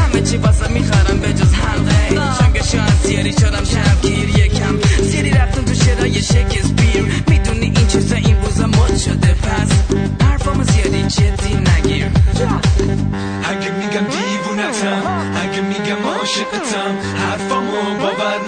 [0.00, 2.08] همه چی واسه می‌خرم به جز حلقه
[2.38, 4.78] شنگ شاید سیری شدم شبگیر یکم.
[5.10, 9.68] سیری رفتم تو شرای شکسپیر می‌دونی این چیزا این روزا مد شده پس.
[10.26, 12.06] حرفامو زیادی جدی نگیر.
[13.44, 15.02] اگه میگم دیوونتم
[15.42, 17.63] اگه میگم عاشقتم حرفامو باور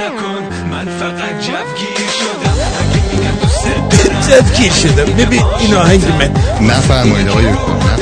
[0.00, 0.66] نکن.
[0.70, 2.56] من فقط جوگیر شدم.
[2.80, 5.04] اگه میگم دوست دارم جدگیر شدم.
[5.24, 6.30] ببین این آهنگ من.
[6.66, 7.96] نفرمایید آقای نفرمایید.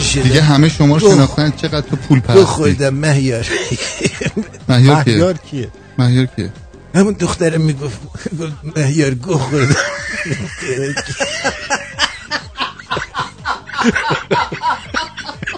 [0.00, 0.22] شدم.
[0.22, 1.52] دیگه همه شما رو شناختن.
[1.56, 3.46] چقدر تو پول پرستی؟ خودم مهیار.
[4.68, 6.52] مهیار کیه؟ مهیار کیه؟ مهیار کیه؟
[6.94, 7.98] همون دخترم می‌گفت
[8.40, 9.76] گفت مهیار گو خورد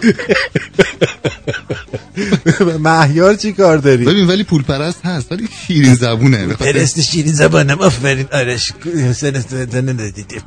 [2.79, 6.47] مهیار چی کار داری؟ ببین ولی پول پرست هست ولی شیرین زبونه.
[6.47, 8.27] پرست شیرین زبانم آفرین.
[8.31, 8.71] آرش
[9.09, 10.41] حسن استودتانه ندیدیم.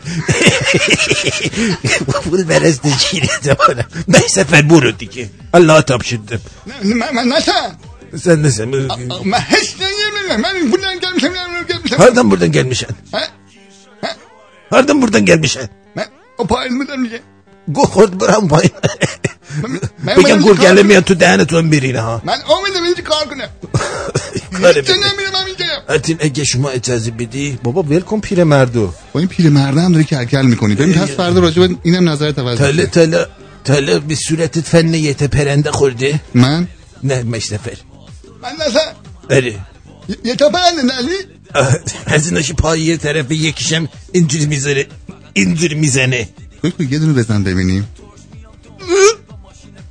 [2.24, 5.30] پول پرست شیرین زبانم به سفر برو دیگه.
[5.54, 6.40] الله تاب شدم
[6.84, 7.76] من من نشم
[8.16, 8.68] sen de sen
[9.32, 10.40] من هیچ نمی‌دونم.
[10.44, 11.32] من buradan gelmişim
[11.68, 12.88] gelmişim Hardan buradan gelmişsin?
[14.70, 15.68] Hardan buradan gelmişsin?
[16.38, 17.22] o payını mı demeyecek
[17.76, 18.70] Go خورد برم پایین.
[20.04, 22.22] من بگم گرگله میاد تو دهنتون برینه ها.
[22.24, 23.48] من امیدم اینجا کار کنم
[24.62, 25.12] کار هیچ جا بده.
[25.12, 28.92] نمیرم همینجا اتین اگه شما اجازه بدی بابا ول کن پیر مردو.
[29.12, 30.74] با این پیر مرده هم داری کلکل می‌کنی.
[30.74, 32.86] ببین پس فردا راجع اینم نظرت عوض تاله.
[32.86, 33.26] تاله
[33.64, 36.20] تاله به صورتت فنیت پرنده خورده.
[36.34, 36.68] من؟
[37.04, 37.76] نه مشتفر
[38.42, 38.78] من نشم
[39.28, 39.54] بله.
[40.24, 41.16] یه تا برنده نلی
[42.06, 44.86] هزیناشی پای یه طرف یکیشم اینجوری می‌ذاره
[45.32, 46.28] اینجوری می‌زنه.
[46.78, 47.88] یه دونه بزن ببینیم.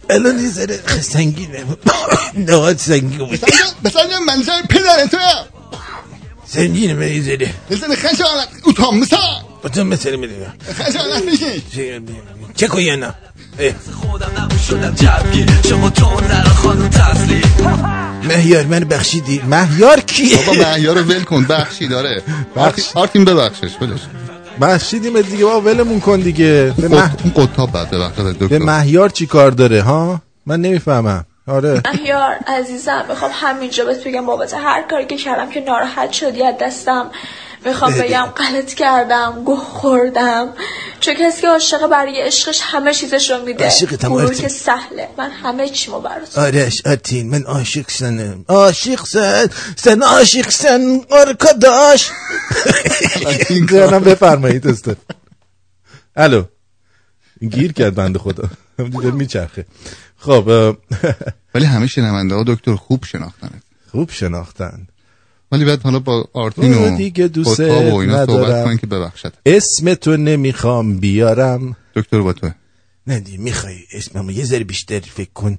[0.10, 1.64] الان یه ذره سنگینه
[2.48, 3.40] نهاد سنگین بود.
[3.86, 5.18] مثلا منظر پدر تو.
[6.46, 7.54] سنگینه من یه ذره.
[7.72, 7.96] مثلا.
[7.96, 9.18] خشالت utanmışsa
[9.64, 11.64] بطن مثل می‌دونم خجالت میشی.
[12.56, 13.14] چه کنی نه؟
[14.02, 17.42] خودم نبود شدم جوگیر شما تون در خانم تسلیم.
[18.24, 19.42] مهیار من بخشیدی.
[19.48, 21.46] مهیار کیه بابا مهیار رو ول کن.
[21.46, 22.24] بخشی داره.
[22.56, 22.82] بخش.
[22.94, 24.00] آرتین ببخشش ولش
[24.62, 26.74] بخشیدیم دیگه بابا ولمون کن دیگه.
[26.78, 27.12] به, مه...
[27.24, 28.58] اون قطاب بعد ببخشد به دکتر.
[28.58, 31.26] مهیار چی کار داره ها؟ من نمی‌فهمم.
[31.48, 31.82] آره.
[31.94, 36.56] مهیار عزیزم می‌خوام همینجا بهت بگم بابت هر کاری که کردم که ناراحت شدی از
[36.62, 37.12] دستم
[37.68, 40.54] می‌خوام بگم غلط کردم گوه خوردم.
[41.00, 43.66] چون کسی که عاشق برای عشقش همه چیزش رو میده.
[43.66, 44.42] آرتین.
[44.42, 45.10] که سهله.
[45.18, 48.46] من همه چیمو برات آرش آتین من عاشق سنم.
[48.48, 51.02] عاشق سن سن عاشق سن.
[51.12, 52.12] arkadaş
[53.70, 54.98] دارم بفرمایید استاد.
[56.16, 56.44] الو.
[57.50, 58.50] گیر کرد بنده خدا.
[58.78, 59.66] دیده میچرخه.
[60.18, 60.76] خب
[61.56, 63.62] ولی همه شنونده ها دکتر خوب شناختن
[63.92, 64.88] خوب شناختن.
[65.52, 67.64] ولی بعد حالا با آرتین و دیگه دوست و
[67.96, 68.64] اینا صحبت.
[68.66, 69.34] کنین که ببخشد.
[69.46, 71.76] اسم تو نمی‌خوام بیارم.
[71.96, 72.50] دکتر با تو
[73.08, 75.58] نه دی می‌خوای اسممو یه ذره بیشتر فکر کن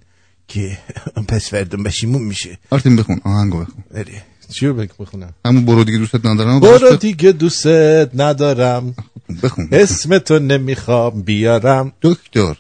[0.48, 0.78] که
[1.28, 2.58] پس فردم بشیمون میشه.
[2.70, 3.84] آرتین بخون آهنگو بخون.
[3.96, 4.22] آره.
[4.50, 6.60] چی رو بک- بخونم؟ همون برو دیگه دوستت ندارم.
[6.60, 7.66] برو دیگه دوست
[8.14, 8.94] ندارم.
[9.42, 11.92] بخون اسم تو نمی‌خوام بیارم.
[12.02, 12.54] دکتر.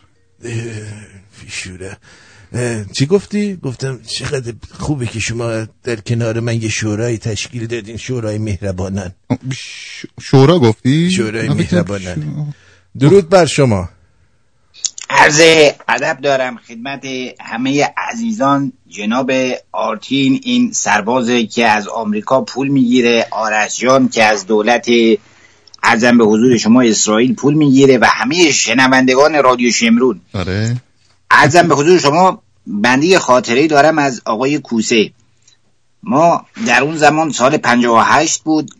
[1.32, 1.96] فیشوره
[2.92, 8.38] چی گفتی؟ گفتم چقدر خوبه که شما در کنار من یه شورای تشکیل دادین شورای
[8.38, 9.12] مهربانن
[10.20, 12.54] شورا گفتی؟ شورای مهربانن
[12.98, 13.88] درود بر شما.
[15.10, 15.40] عرض
[15.88, 17.04] ادب دارم خدمت
[17.40, 19.32] همه عزیزان جناب
[19.72, 24.86] آرتین این سربازه که از آمریکا پول می‌گیره آرش جان که از دولت
[25.82, 30.20] ارزم به حضور شما اسرائیل پول می‌گیره و همه شنوندگان رادیو شمرون.
[30.32, 30.76] آره.
[31.30, 35.10] ارزم به حضور شما بندی خاطره دارم از آقای کوسه.
[36.02, 38.70] ما در اون زمان سال 58 بود.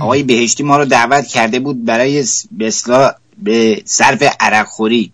[0.00, 2.46] آقای بهشتی ما رو دعوت کرده بود برای س-
[3.38, 5.12] به صرف عرق خوری.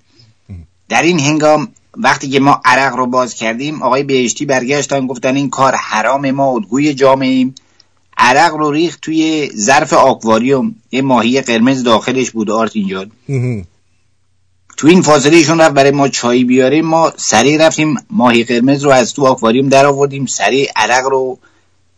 [0.89, 5.51] در این هنگام وقتی که ما عرق رو باز کردیم آقای بهشتی برگشتن گفتن این
[5.51, 7.55] کار حرام ما الگوی جامعیم.
[8.19, 10.75] عرق رو ریخت توی ظرف آکواریوم.
[10.93, 13.07] یه ماهی قرمز داخلش بود آرت اینجا.
[14.77, 18.91] تو این فاصله ایشون رفت برای ما چای بیاره ما سریع رفتیم ماهی قرمز رو
[18.91, 21.39] از تو آکواریوم در آوردیم سریع عرق رو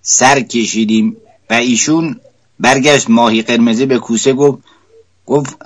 [0.03, 1.17] سر کشیدیم
[1.51, 2.21] و ایشون
[2.61, 4.59] برگشت ماهی قرمزه به کوسه گفت
[5.27, 5.57] گفت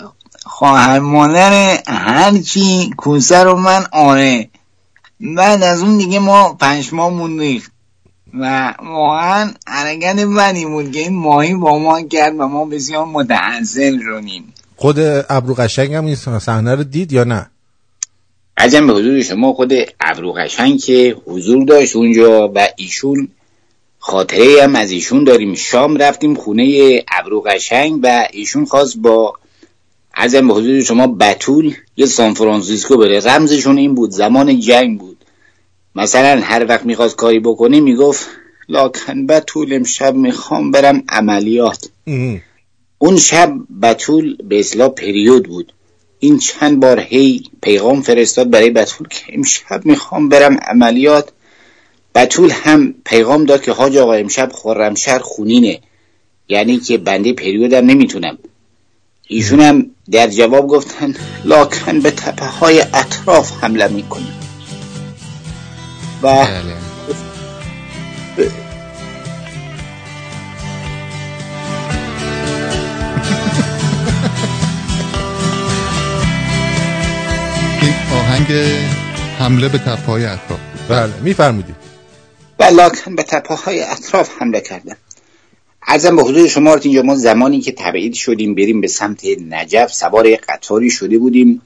[0.44, 4.48] خواهر مادر هرچی کوسه رو من آره
[5.20, 7.62] بعد از اون دیگه ما پنج ماه موندیم
[8.34, 13.98] و واقعا حرکت بدی بود که این ماهی با ما کرد و ما بسیار متحصل
[14.02, 14.52] شدیم.
[14.82, 14.98] خود
[15.28, 17.50] ابرو قشنگ هم این صحنه رو دید یا نه؟
[18.56, 23.28] عجم به حضور شما خود ابرو قشنگ که حضور داشت اونجا و ایشون
[23.98, 25.54] خاطره هم از ایشون داریم.
[25.54, 29.34] شام رفتیم خونه ابرو قشنگ و ایشون خواست با
[30.14, 33.20] ارزم به حضور شما بتول یه سان فرانسیسکو بره.
[33.20, 35.24] رمزشون این بود زمان جنگ بود.
[35.94, 38.26] مثلا هر وقت می‌خواست کاری بکنه می‌گفت
[38.68, 41.88] لاکن بتول امشب می‌خوام برم عملیات.
[43.02, 45.72] اون شب بتول به اصلاح پریود بود.
[46.18, 51.32] این چند بار هی پیغام فرستاد برای بتول که امشب می‌خوام برم عملیات.
[52.14, 55.80] بتول هم پیغام داد که حاج آقا امشب خرمشهر خونینه.
[56.48, 58.38] یعنی که بنده پریودم نمی‌تونم.
[59.28, 61.14] ایشون هم در جواب گفتن
[61.44, 64.32] لاکن به تپه های اطراف حمله می‌کنه
[66.22, 66.46] و
[78.12, 78.47] آهنگ
[79.39, 80.60] حمله به تپه‌های اطراف.
[80.89, 81.82] بله میفرمودید.
[82.59, 84.97] و لاکن به تپه های اطراف حمله کردن.
[85.86, 89.20] ارزم به حضور شما اینجا ما زمانی که تبعید شدیم بریم به سمت
[89.51, 91.62] نجف سوار قطاری شده بودیم.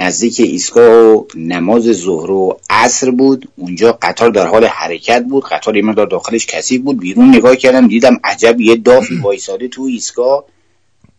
[0.00, 3.48] نزدیک ایستگاه نماز ظهر و عصر بود.
[3.56, 5.44] اونجا قطار در حال حرکت بود.
[5.44, 7.00] قطار یه مقدار داخلش کثیف بود.
[7.00, 10.44] بیرون نگاه کردم دیدم عجب یه دافی وایساده تو ایستگاه.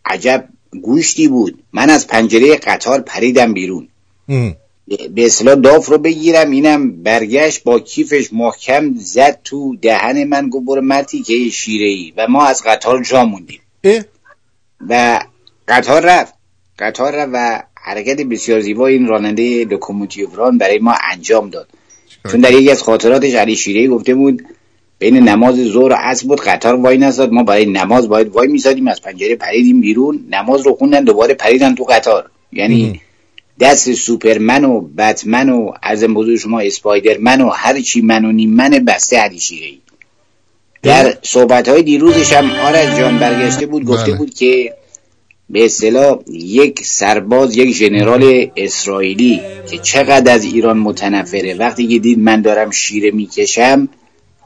[0.04, 0.48] عجب
[0.82, 1.62] گوشتی بود.
[1.72, 3.88] من از پنجره قطار پریدم بیرون.
[4.90, 10.66] به اصطلاح داف رو بگیرم اینم برگشت با کیفش محکم زد تو دهن من گفت
[10.66, 13.60] برو مرتیکه شیره ای و ما از قطار جا موندیم.
[14.88, 15.20] و
[15.68, 16.34] قطار رفت.
[16.78, 21.68] قطار رفت و حرکت بسیار زیبا این راننده لوکوموتیو ران برای ما انجام داد.
[22.32, 24.42] چون در یکی از خاطراتش علی شیره گفته بود
[24.98, 28.88] بین نماز ظهر و عصر بود قطار وای نزد ما برای نماز باید وای می‌زدیم
[28.88, 32.30] از پنجره پریدیم بیرون نماز رو خوندن دوباره پریدن تو قطار.
[32.52, 33.00] یعنی
[33.60, 38.50] دست سوپرمن و بتمن و ارزم بزرگ شما اسپایدرمن و هر چی من و نیم
[38.50, 39.80] من بسته علی شیره ای
[40.82, 44.74] در صحبت های دیروزش هم آرز جان برگشته بود گفته بود که
[45.50, 51.54] به اصطلاح یک سرباز یک ژنرال اسرائیلی که چقدر از ایران متنفره.
[51.54, 53.88] وقتی که دید من دارم شیره می‌کشم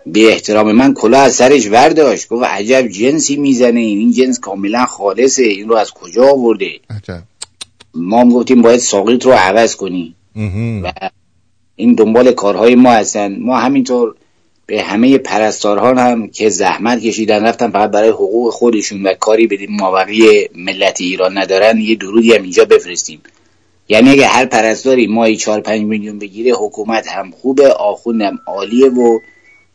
[0.06, 5.42] به احترام من کلاه از سرش ورداشت گفت عجب جنسی می‌زنه این جنس کاملا خالصه.
[5.42, 6.70] این رو از کجا آورده؟
[7.94, 10.14] ما هم گفتیم باید ساقیت رو عوض کنی.
[10.82, 10.92] و
[11.76, 13.36] این دنبال کارهای ما هستن.
[13.40, 14.14] ما همینطور
[14.66, 19.58] به همه پرستارها هم که زحمت کشیدن رفتن فقط برای حقوق خودشون و کاری به
[19.70, 23.20] مابقی ملت ایران ندارن یه درودی هم اینجا بفرستیم.
[23.88, 29.18] یعنی اگه هر پرستاری ماهی چهار پنج میلیون بگیره حکومت هم خوبه آخوندم عالیه و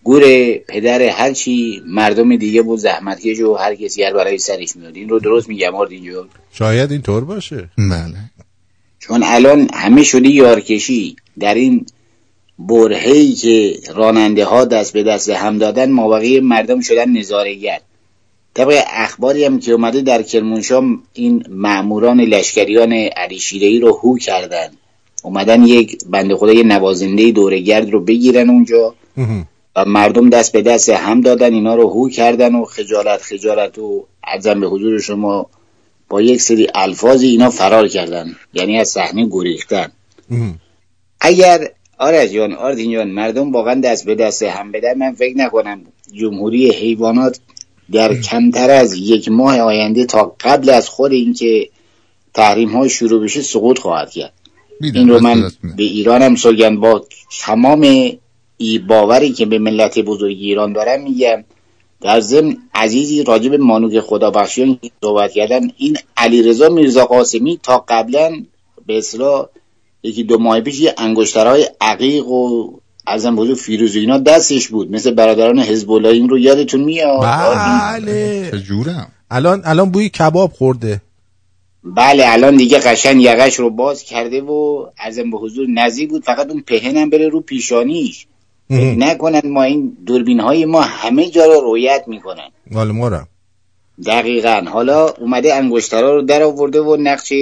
[0.09, 0.23] گور
[0.67, 5.19] پدر هرچی مردم دیگه بود زحمتکش و هر کسی هر برای سرش میاد این رو
[5.19, 7.69] درست میگم آردین جون شاید اینطور باشه.
[7.77, 8.15] بله.
[8.99, 11.15] چون الان همه شده یارکشی.
[11.39, 11.85] در این
[12.59, 17.79] برهی که راننده ها دست به دست هم دادن مابقی مردم شدن نظارگر
[18.53, 20.83] طبق اخباری هم که اومده در کرمانشاه
[21.13, 24.69] این ماموران لشکریان علی شیره‌ای رو هو کردن.
[25.23, 28.95] اومدن یک بنده خدای نوازنده دورگرد رو بگیرن اونجا.
[29.79, 34.05] و مردم دست به دست هم دادن اینا رو هو کردن و خجالت خجالت و
[34.23, 35.49] ارزم به حضور شما.
[36.09, 39.91] با یک سری الفاظی اینا فرار کردن یعنی از صحنه گریختن.
[41.21, 45.81] اگر آرز جان آردین جان مردم واقعا دست به دست هم بدن من فکر نکنم
[46.13, 47.39] جمهوری حیوانات
[47.91, 51.69] در کمتر از یک ماه آینده تا قبل از خود اینکه
[52.33, 54.33] تحریم های شروع بشه سقوط خواهد کرد.
[54.81, 57.05] این رو من به ایران هم سوگند با
[57.41, 58.11] تمام
[58.61, 61.43] ای باوری که به ملت بزرگ ایران دارم میگم
[62.01, 68.43] در ضمن عزیزی راجب مانوک خدا بخشیان صحبت کردن این علیرضا میرزا قاسمی تا قبلا
[68.85, 69.45] به اصلاح
[70.03, 72.71] یکی دو ماه پیش یه انگشترهای عقیق و
[73.07, 77.21] ازم بزرگ فیروز و اینا دستش بود مثل برادران حزب الله این رو یادتون میاد؟
[77.21, 78.51] بله.
[78.67, 81.01] جورم؟ الان الان بوی کباب خورده.
[81.83, 86.49] بله الان دیگه قشن یقش رو باز کرده و ازم به حضور نزدیک بود فقط
[86.49, 88.27] اون پهنم بره رو پیشانیش.
[88.69, 92.49] فکر نکنن ما این دوربین های ما همه جا رو رویت می‌کنن.
[92.71, 93.27] مال ما
[94.05, 94.65] دقیقا.
[94.71, 97.33] حالا اومده انگشترا رو در آورده و نقش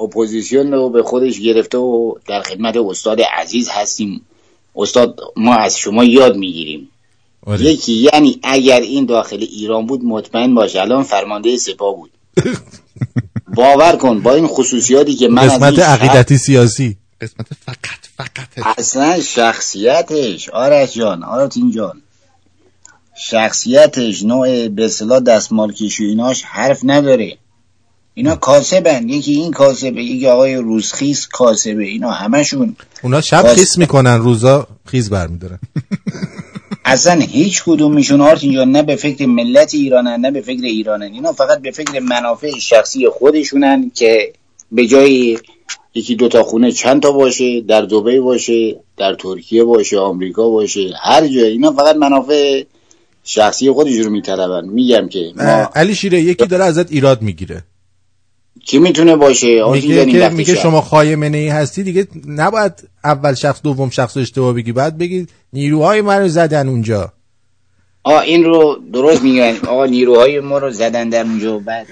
[0.00, 4.20] اپوزیسیون رو به خودش گرفته و در خدمت استاد عزیز هستیم.
[4.76, 6.88] استاد ما از شما یاد می‌گیریم.
[7.58, 12.10] یکی یعنی اگر این داخل ایران بود مطمئن باش الان فرمانده سپاه بود.
[13.56, 16.96] باور کن با این خصوصیاتی که من قسمت عقیدتی سیاسی.
[17.20, 18.78] قسمت فقط فقط.
[18.78, 20.48] اصلا شخصیتش.
[20.48, 22.02] آرش جان آرتین جان.
[23.16, 27.36] شخصیتش نوع به اصطلاح دستمال کشی ایناش حرف نداره.
[28.14, 29.08] اینا کاسبن.
[29.08, 31.84] یکی این کاسبه یکی آقای روزخیز کاسبه.
[31.84, 35.58] اینا همشون اونا شب باز- خیس می‌کنن روزا خیز برمیدارن.
[36.84, 41.12] اصلا هیچ کدومشون آرتین جان نه به فکر ملت ایرانن نه به فکر ایرانن.
[41.12, 44.32] اینا فقط به فکر منافع شخصی خودشونن که
[44.72, 45.38] به جای
[45.94, 51.26] یکی دوتا خونه چند تا باشه در دبی باشه در ترکیه باشه آمریکا باشه هر
[51.26, 51.44] جای.
[51.44, 52.62] اینا فقط منافع
[53.24, 54.68] شخصی خودشون رو میطلبن.
[54.68, 57.64] میگم که ما علی شیره یکی داره ازت ایراد می‌گیره.
[58.66, 62.72] کی می‌تونه باشه؟ میگه که میگه شما خایمنه ای هستی دیگه نباید
[63.04, 67.12] اول شخص دوم شخص رو اشتباه بگی بعد بگی نیروهای منو زدن اونجا.
[68.02, 69.56] آ این رو درست میگن.
[69.68, 71.58] آقا نیروهای ما رو زدن در اونجا.
[71.58, 71.86] بعد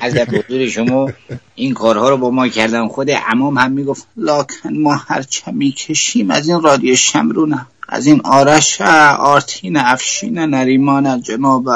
[0.00, 1.10] از در حضور شما
[1.54, 2.88] این کارها رو با ما کردن.
[2.88, 8.80] خود امام هم می‌گفت لاکن ما هرچه می‌کشیم از این رادیو شمرونه از این آرش
[8.80, 11.68] آرتین افشین نریمان جناب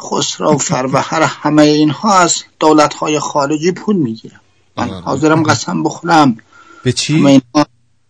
[0.00, 4.40] خسرو فروهر همه اینها از دولت های خارجی پول می‌گیرن.
[4.76, 6.36] من حاضرم قسم بخورم.
[6.84, 7.42] به چی؟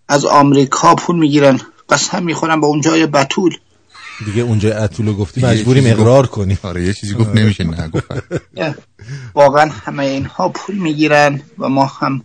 [0.09, 1.61] از آمریکا پول می‌گیرن.
[1.89, 3.57] قسم می‌خورم به اون جای بتول.
[4.27, 5.87] دیگه اونجا اتولو گفتی مجبوریم.
[5.87, 6.59] اقرار کنیم.
[6.63, 8.05] آره یه چیزی گفت نمیشه نگفت
[9.35, 12.23] واقعا همه اینها پول می‌گیرن و ما هم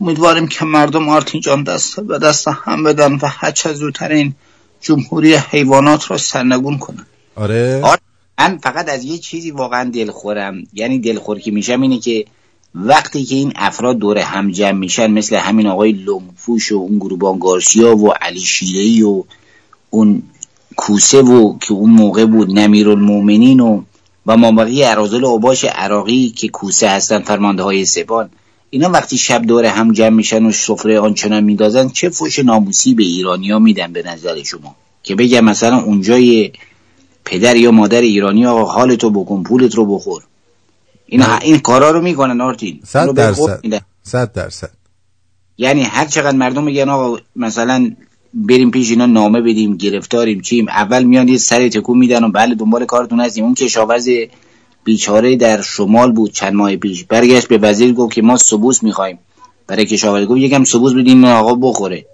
[0.00, 4.34] امیدواریم که مردم آرتین جان دست به دست هم بدن و هر چه زودتر این
[4.80, 7.06] جمهوری حیوانات را سرنگون کنن.
[7.36, 7.80] آره.
[7.84, 7.98] آر-
[8.38, 10.62] من فقط از یه چیزی واقعا دلخورم.
[10.72, 12.24] یعنی دلخور که میشم اینه که
[12.74, 17.38] وقتی که این افراد دور هم جمع میشن مثل همین آقای لنگفوش و اون گروبان
[17.38, 19.24] گارسیا و علی شیرهی و
[19.90, 20.22] اون
[20.76, 23.82] کوسه و که اون موقع بود نمیر المومنین و
[24.26, 28.30] و مابقی ارازل اوباش عراقی که کوسه هستن فرمانده های سپان
[28.70, 33.02] اینا وقتی شب دور هم جمع میشن و سفره آنچنان میدازن چه فوش ناموسی به
[33.02, 36.52] ایرانیا میدن به نظر شما؟ که بگم مثلا اونجای
[37.24, 40.22] پدر یا مادر ایرانی آقا حالتو بکن پولت رو بخور.
[41.06, 42.80] اینا این کارا رو می‌کنن آرتین.
[42.84, 43.82] صد درصد.
[44.02, 44.70] صد درصد.
[45.58, 47.90] یعنی هر چقدر مردم میگن آقا مثلا
[48.36, 50.68] بریم پیش اینا نامه بدیم گرفتاریم چیم.
[50.68, 53.44] اول میان یه سر تکون میدن و بله دنبال کارتون هستیم.
[53.44, 54.08] اون کشاورز
[54.84, 57.04] بیچاره در شمال بود چند ماه پیش.
[57.04, 59.18] برگشت به وزیر گفت که ما سبوس می‌خوایم.
[59.66, 62.06] برای کشاورز گفت یکم سبوس بدین آقا بخوره.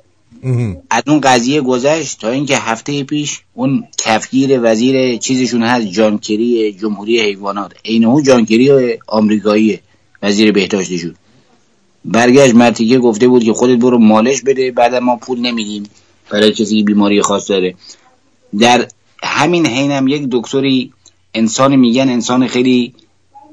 [0.90, 7.20] از اون قضیه گذشت تا اینکه هفته پیش اون کفگیر وزیر چیزشون هست جانکری جمهوری
[7.20, 7.73] حیوانات.
[7.85, 9.78] عین اون جانکری آمریکایی
[10.23, 11.15] وزیر بهداشتشون.
[12.05, 15.82] برگشت مرتیکه گفته بود که خودت برو مالش بده بعد ما پول نمیدیم
[16.33, 17.75] برای کسی که بیماری خاص داره.
[18.59, 18.87] در
[19.23, 20.93] همین حینم یک دکتری
[21.35, 22.95] انسان میگن انسان خیلی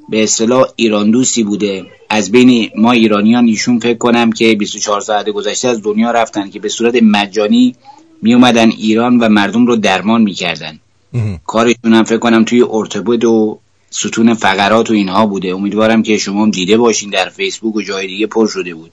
[0.09, 1.85] به اصطلاح ایران دوستی بوده.
[2.09, 6.59] از بین ما ایرانیان ایشون فکر کنم که 24 ساعت گذشته از دنیا رفتن که
[6.59, 7.75] به صورت مجانی
[8.21, 10.79] می اومدن ایران و مردم رو درمان می‌کردن.
[11.45, 15.55] کارشون هم فکر کنم توی ارتوپد و ستون فقرات و اینها بوده.
[15.55, 18.91] امیدوارم که شما هم دیده باشین در فیسبوک و جای دیگه پر شده بود.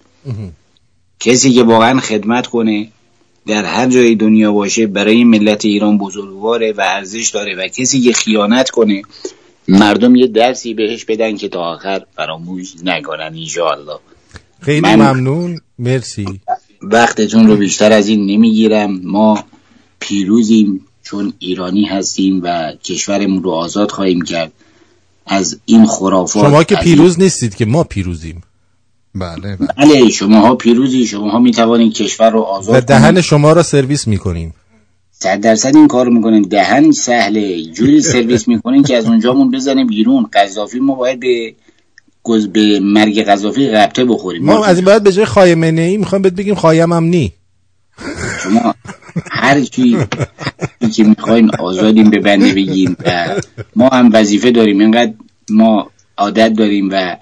[1.21, 2.89] کسی که واقعا خدمت کنه
[3.47, 8.13] در هر جای دنیا باشه برای ملت ایران بزرگواره و ارزش داره و کسی که
[8.13, 9.03] خیانت کنه
[9.69, 13.99] مردم یه درسی بهش بدن که تا آخر فراموش نکنن انشاءالله.
[14.61, 15.61] خیلی من- ممنون.
[15.79, 16.41] مرسی.
[16.83, 19.01] وقتتون رو بیشتر از این نمی‌گیرم.
[19.03, 19.45] ما
[20.01, 24.53] پیروزیم چون ایرانی هستیم و کشورمون رو آزاد خواهیم کرد.
[25.27, 28.43] از این خرافات شما که پیروز نیستید که ما پیروزیم.
[29.19, 29.69] بله این...
[29.79, 33.21] بله شماها پیروزی شماها می‌توانید کشور رو آزاد و دهن کنید.
[33.21, 34.55] شما را سرویس می‌کنیم.
[35.11, 36.43] صد درصد این کار می‌کنین.
[36.43, 37.63] دهن سهله.
[37.63, 40.27] جوری سرویس می‌کنین که از اونجامون بزنه بیرون.
[40.33, 41.55] قذافی ما باید به
[42.23, 44.45] گز به مرگ قذافی ربطه بخوریم.
[44.45, 47.33] ما از این بعد به جای خایمنه ای می‌خوایم بهت بگیم خایم هم نی.
[48.43, 48.75] شما
[49.31, 49.97] هر چی
[50.95, 53.41] که می‌خواین آزادیم به بنده بگیم و
[53.77, 54.81] ما هم وظیفه داریم.
[54.81, 55.13] اینقدر
[55.51, 57.17] ما عادت داریم و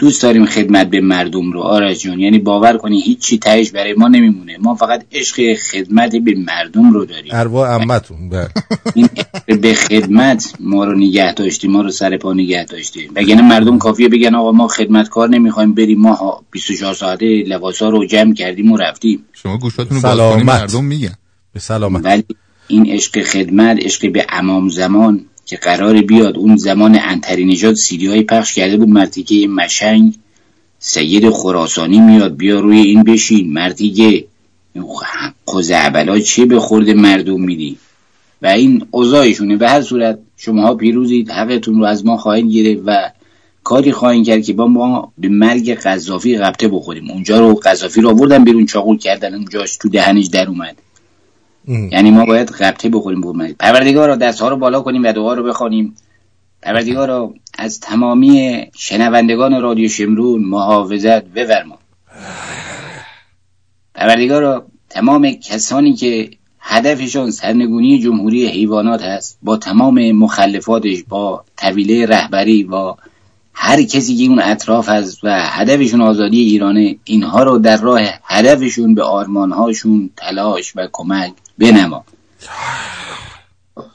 [0.00, 1.60] دوست داریم خدمت به مردم رو.
[1.60, 4.56] آرش جون یعنی باور کنی هیچ چی تهش برای ما نمیمونه.
[4.60, 7.30] ما فقط عشق خدمت به مردم رو داریم.
[7.34, 8.48] ارواح عمتون بله.
[8.94, 9.08] این
[9.60, 13.10] به خدمت ما رو نگه داشتی ما رو سر پا نگه داشتی.
[13.16, 18.06] وگرنه مردم کافیه بگن آقا ما خدمتکار نمی‌خوایم بریم ما ها 24 ساعته لباسا رو
[18.06, 19.24] جمع کردیم و رفتیم.
[19.32, 21.14] شما گوشاتون رو باز کنید مردم میگن.
[21.52, 22.04] به سلامت.
[22.04, 22.24] ولی
[22.68, 25.20] این عشق خدمت عشق به امام زمان
[25.50, 28.88] که قرار بیاد اون زمان انتری نژاد سیدی های پخش کرده بود.
[28.88, 30.14] مرتیکه مشنگ
[30.78, 33.52] سید خراسانی میاد بیا روی این بشین.
[33.52, 34.24] مرتیکه
[35.54, 37.76] قزعبلا چیه به خورد مردم میدی؟
[38.42, 39.56] و این اوضاعشونه.
[39.56, 43.10] به هر صورت شماها پیروزید حقتون رو از ما خواهید گرفت و
[43.64, 47.10] کاری خواهید کرد که با ما به مرگ قذافی ربطه بخوریم.
[47.10, 49.34] اونجا رو قذافی رو آوردن بیرون چاقول کردن.
[49.34, 50.76] اونجاش تو دهنش در اومد.
[51.68, 55.34] یعنی ما باید قبطه بخوریم مرگ پروردگار رو دست ها رو بالا کنیم و دعا
[55.34, 55.96] رو بخوانیم.
[56.62, 61.78] پروردگار رو از تمامی شنوندگان رادیو شمرون محافظت بفرما.
[63.94, 66.30] پروردگار رو تمام کسانی که
[66.60, 72.98] هدفشان سرنگونی جمهوری حیوانات هست با تمام مخلفاتش با طویله رهبری با
[73.54, 78.94] هر کسی که اون اطراف هست و هدفشون آزادی ایرانه اینها رو در راه هدفشون
[78.94, 82.04] به آرمانهاشون تلاش و کمک بنما.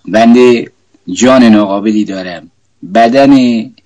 [0.07, 0.71] بنده
[1.07, 2.51] جان ناقابلی دارم.
[2.93, 3.35] بدن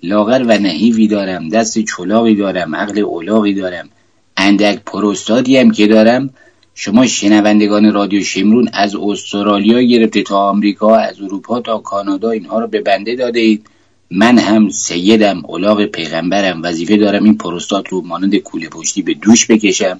[0.03, 1.49] لاغر و نحیفی دارم.
[1.49, 2.75] دست چلاقی دارم.
[2.75, 3.89] عقل اولاغی دارم.
[4.37, 6.29] اندک پروستادی هم که دارم.
[6.75, 12.67] شما شنوندگان رادیو شمرون از استرالیا گرفته تا آمریکا از اروپا تا کانادا اینها رو
[12.67, 13.65] به بنده داده اید.
[14.11, 16.61] من هم سیدم اولاغ پیغمبرم.
[16.63, 19.99] وظیفه دارم این پروستات رو مانند کوله پشتی به دوش بکشم.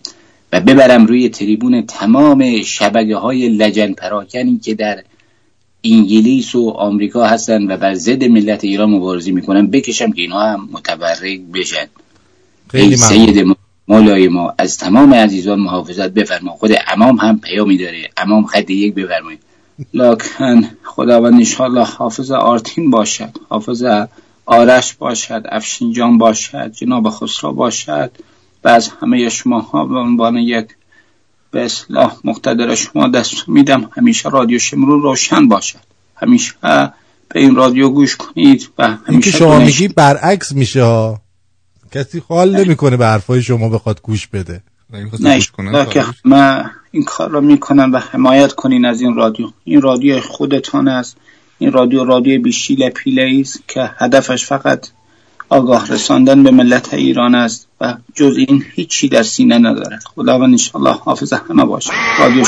[0.53, 5.03] و ببرم روی تریبون تمام شبکه های لجن پراکنی که در
[5.83, 10.69] انگلیس و آمریکا هستن و بر ضد ملت ایران مبارزه می‌کنن بکشم که اینها هم
[10.71, 11.87] متبرک بشن.
[12.67, 12.97] خیلی.
[12.97, 13.57] سید
[13.87, 16.51] مولای ما از تمام عزیزان محافظت بفرما.
[16.51, 18.09] خود امام هم پیامی داره.
[18.17, 19.39] امام خط یک بفرمایید.
[19.93, 23.83] لکن خداوند انشالله حافظ آرتین باشد حافظ
[24.45, 28.11] آرش باشد افشینجان باشد جناب خسرو باشد.
[28.63, 30.67] و از همه شما ها به عنوان یک
[31.51, 33.89] به اصلاح مقتدر شما دست میدم.
[33.97, 35.79] همیشه رادیو شمرون روشن باشد.
[36.15, 36.53] همیشه
[37.29, 41.21] به این رادیو گوش کنید و که همیشه شما میگی برعکس میشه ها.
[41.91, 44.63] کسی حال نمی‌کنه به حرفای شما بخواد گوش بده.
[45.59, 49.51] نه که همه این کار رو می‌کنن و حمایت کنین از این رادیو.
[49.63, 51.17] این رادیو خودتان است.
[51.59, 54.87] این رادیو رادیو بیشیل پیله است که هدفش فقط
[55.49, 57.67] آگاه رساندن به ملت ایران است.
[57.81, 61.91] و جز این هیچی در سینه ندارد خداوند انشالله حافظ همه باشه.
[62.19, 62.43] رادیو.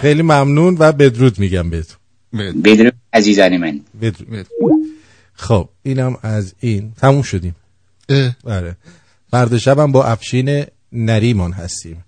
[0.00, 1.98] خیلی ممنون و بدرود میگم بهتون.
[2.64, 2.92] بدرود.
[3.12, 3.80] عزیزان من.
[4.02, 4.46] بدرود.
[5.34, 6.92] خب اینم از این.
[7.00, 7.54] تموم شدیم.
[8.44, 8.76] بله
[9.30, 12.04] فردا شبم با افشین نریمان هستیم.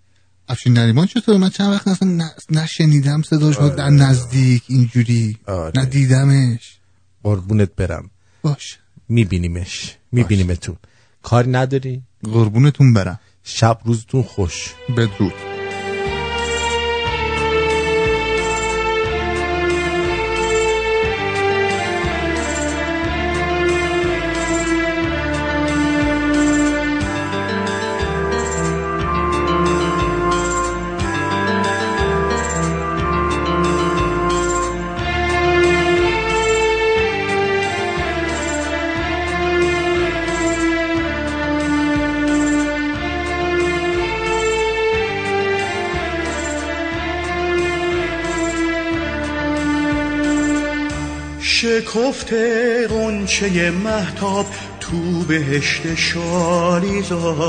[0.49, 5.39] افشین نریمان چطور؟ من چند وقت اصلا نشنیدم صداش در نزدیک اینجوری.
[5.75, 6.80] ندیدمش
[7.23, 8.11] قربونت برم.
[8.43, 8.79] باش.
[9.09, 9.97] میبینیمش.
[10.13, 10.77] میبینیمتون.
[11.23, 13.21] کار نداری؟ قربونتون برم.
[13.45, 14.75] شب روزتون خوش.
[14.97, 15.60] بدرود.
[51.61, 54.47] شکفته قنچه محتاب
[54.81, 57.45] تو بهشت شالیزاران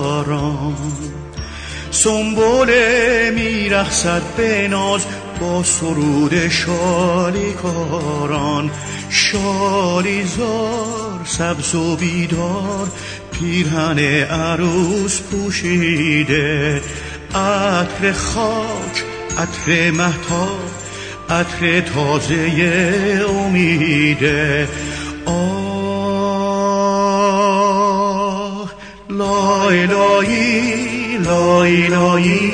[1.92, 5.06] سنبوله میرخصد به ناز
[5.40, 7.92] با سرود شالیکاران.
[9.10, 10.62] شالیزار
[11.26, 12.88] سبز و بیدار
[13.32, 16.82] پیرهن عروس پوشیده.
[17.36, 19.04] عطر خاک
[19.38, 20.71] عطر محتاب
[21.32, 24.68] عطر تازه امیده.
[25.26, 25.92] آه
[29.10, 32.52] لای لایی لای لایی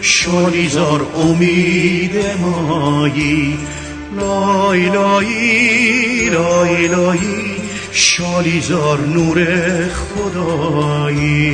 [0.00, 3.58] شالیزار امید مایی.
[4.20, 7.56] لای لایی لای لایی
[7.92, 9.44] شالیزار نور
[9.88, 11.50] خدایی.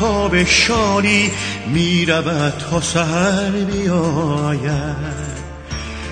[0.00, 1.30] محتاب شالی
[1.66, 5.30] می رود تا سهر بیاید.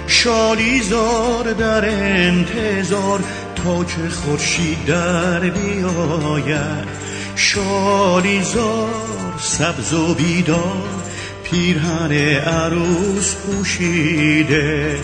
[0.06, 3.20] شالی زار در انتظار
[3.64, 6.88] تا که خورشید در بیاید.
[7.36, 11.02] شالی زار سبز و بیدار
[11.44, 14.98] پیرهن عروس پوشیده.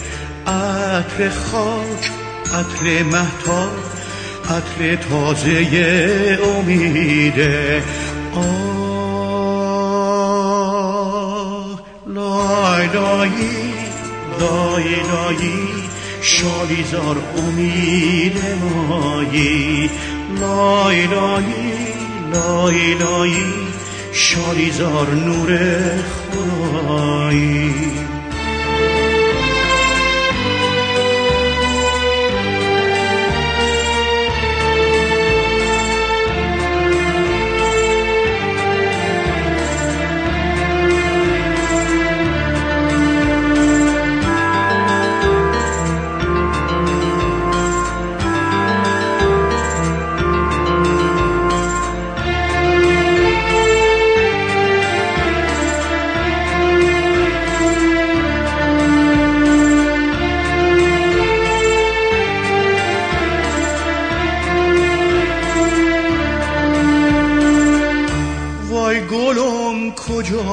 [0.46, 2.10] عطر خاک
[2.54, 3.72] عطر محتاب
[4.44, 7.82] عطر تازه امیده.
[8.36, 8.44] آه
[12.06, 12.54] لا
[12.94, 13.74] لایلایی
[14.40, 15.68] لایلایی
[16.22, 19.90] شالیزار امید مایی.
[20.40, 21.72] لایلایی
[22.32, 23.44] لایلایی
[24.12, 25.58] شالیزار نور
[26.32, 27.70] خدایی.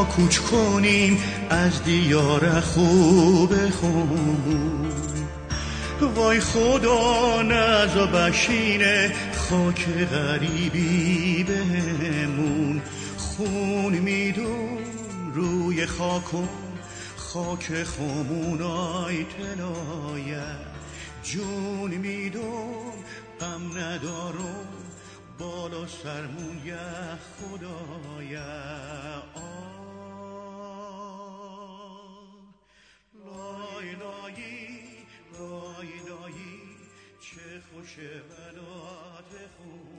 [0.04, 1.18] کوچ کنیم
[1.50, 4.92] از دیار خوب خون.
[6.16, 12.82] وای خدا نزا بشینه خاک غریبی بهمون.
[13.18, 14.78] خون میدون
[15.34, 16.48] روی خاکم
[17.18, 20.44] خاک خمونای تلایه
[21.24, 22.94] جون میدون
[23.40, 24.68] غم ندارم
[25.40, 26.78] بالا سرمون یه
[27.38, 28.42] خدایا
[33.82, 34.78] وای لایی
[35.40, 35.90] وای
[37.22, 37.96] چه خوش
[38.30, 39.91] بنات خوب